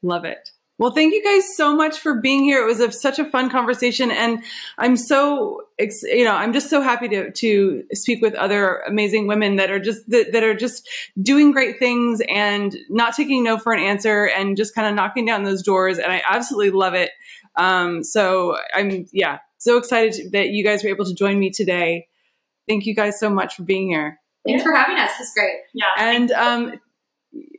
Love 0.04 0.26
it. 0.26 0.50
Well, 0.76 0.90
thank 0.90 1.14
you 1.14 1.22
guys 1.24 1.56
so 1.56 1.74
much 1.74 1.98
for 1.98 2.20
being 2.20 2.42
here. 2.42 2.60
It 2.62 2.66
was 2.66 2.80
a, 2.80 2.90
such 2.90 3.18
a 3.18 3.24
fun 3.24 3.48
conversation, 3.48 4.10
and 4.10 4.42
I'm 4.76 4.96
so 4.96 5.62
you 5.78 6.24
know 6.24 6.34
I'm 6.34 6.52
just 6.52 6.68
so 6.68 6.82
happy 6.82 7.08
to 7.08 7.30
to 7.30 7.84
speak 7.92 8.20
with 8.20 8.34
other 8.34 8.78
amazing 8.86 9.26
women 9.26 9.56
that 9.56 9.70
are 9.70 9.78
just 9.78 10.08
that, 10.10 10.32
that 10.32 10.42
are 10.42 10.54
just 10.54 10.86
doing 11.22 11.52
great 11.52 11.78
things 11.78 12.20
and 12.28 12.76
not 12.90 13.14
taking 13.14 13.44
no 13.44 13.56
for 13.56 13.72
an 13.72 13.80
answer 13.80 14.26
and 14.26 14.56
just 14.56 14.74
kind 14.74 14.86
of 14.86 14.94
knocking 14.94 15.24
down 15.24 15.44
those 15.44 15.62
doors. 15.62 15.98
And 15.98 16.12
I 16.12 16.22
absolutely 16.28 16.70
love 16.70 16.94
it. 16.94 17.12
Um, 17.56 18.02
so 18.02 18.58
I'm 18.74 19.06
yeah 19.12 19.38
so 19.58 19.78
excited 19.78 20.32
that 20.32 20.48
you 20.48 20.64
guys 20.64 20.82
were 20.84 20.90
able 20.90 21.06
to 21.06 21.14
join 21.14 21.38
me 21.38 21.50
today. 21.50 22.08
Thank 22.68 22.84
you 22.84 22.94
guys 22.94 23.18
so 23.18 23.30
much 23.30 23.54
for 23.54 23.62
being 23.62 23.88
here. 23.88 24.18
Thanks 24.46 24.62
for 24.62 24.74
having 24.74 24.98
us. 24.98 25.10
It's 25.20 25.32
great. 25.34 25.54
Yeah. 25.72 25.86
And 25.96 26.30
um, 26.32 26.80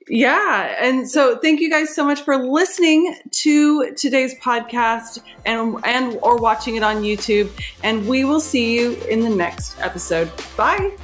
yeah, 0.08 0.76
and 0.80 1.10
so 1.10 1.38
thank 1.38 1.60
you 1.60 1.70
guys 1.70 1.94
so 1.96 2.06
much 2.06 2.22
for 2.22 2.38
listening 2.38 3.18
to 3.32 3.92
today's 3.94 4.36
podcast 4.40 5.20
and 5.46 5.78
and 5.84 6.20
or 6.22 6.38
watching 6.38 6.76
it 6.76 6.84
on 6.84 6.98
YouTube. 7.02 7.50
And 7.84 8.08
we 8.08 8.24
will 8.24 8.40
see 8.40 8.80
you 8.80 8.94
in 9.10 9.22
the 9.22 9.30
next 9.30 9.80
episode. 9.80 10.32
Bye. 10.56 10.96